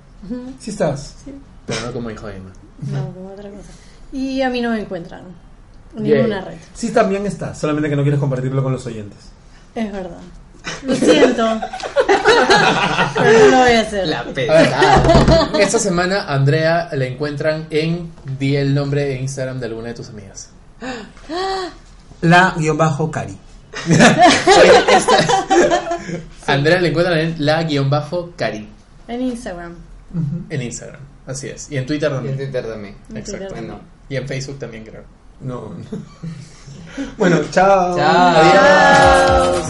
Sí 0.59 0.71
estás. 0.71 1.15
sí. 1.23 1.33
pero 1.65 1.79
no 1.85 1.93
como 1.93 2.11
hijo 2.11 2.27
de 2.27 2.35
Ima. 2.35 2.51
No, 2.91 3.13
como 3.13 3.29
otra 3.31 3.49
cosa. 3.49 3.69
Y 4.11 4.41
a 4.41 4.49
mí 4.49 4.61
no 4.61 4.71
me 4.71 4.81
encuentran. 4.81 5.23
Ninguna 5.95 6.41
red. 6.41 6.57
Sí 6.73 6.91
también 6.91 7.25
estás, 7.25 7.57
solamente 7.59 7.89
que 7.89 7.95
no 7.95 8.01
quieres 8.01 8.19
compartirlo 8.19 8.63
con 8.63 8.71
los 8.71 8.85
oyentes. 8.85 9.19
Es 9.75 9.91
verdad. 9.91 10.19
Lo 10.83 10.95
siento. 10.95 11.45
Pero 13.15 13.39
no 13.39 13.47
lo 13.51 13.57
voy 13.59 13.71
a 13.73 13.81
hacer. 13.81 14.07
La 14.07 14.19
A 14.19 14.23
ver, 14.23 14.33
pesada. 14.33 15.49
esta 15.59 15.79
semana 15.79 16.25
Andrea 16.25 16.89
la 16.93 17.05
encuentran 17.05 17.67
en 17.69 18.11
di 18.39 18.55
el 18.55 18.73
nombre 18.73 19.03
de 19.05 19.19
Instagram 19.19 19.59
de 19.59 19.65
alguna 19.67 19.89
de 19.89 19.93
tus 19.93 20.09
amigas. 20.09 20.49
La 22.21 22.55
guion 22.57 22.77
bajo 22.77 23.11
Cari. 23.11 23.37
Andrea 26.47 26.79
la 26.79 26.87
encuentran 26.87 27.17
en 27.17 27.35
la 27.39 27.63
guion 27.63 27.89
bajo 27.89 28.31
Cari 28.35 28.69
En 29.07 29.21
Instagram. 29.21 29.75
en 30.49 30.61
Instagram. 30.61 31.01
Así 31.25 31.47
es. 31.49 31.71
Y 31.71 31.77
en 31.77 31.85
Twitter 31.85 32.09
Y 32.11 32.13
en 32.13 32.17
también. 32.19 32.37
Twitter 32.37 32.65
también. 32.67 32.95
En 33.09 33.17
Exacto. 33.17 33.31
Twitter 33.47 33.51
Bueno. 33.51 33.73
también. 33.77 33.93
Y 34.09 34.15
en 34.17 34.27
Facebook 34.27 34.59
también 34.59 34.83
creo. 34.85 35.03
No. 35.41 35.73
bueno, 37.17 37.39
chao. 37.51 37.95
Chao. 37.97 38.35
Adiós. 38.37 39.67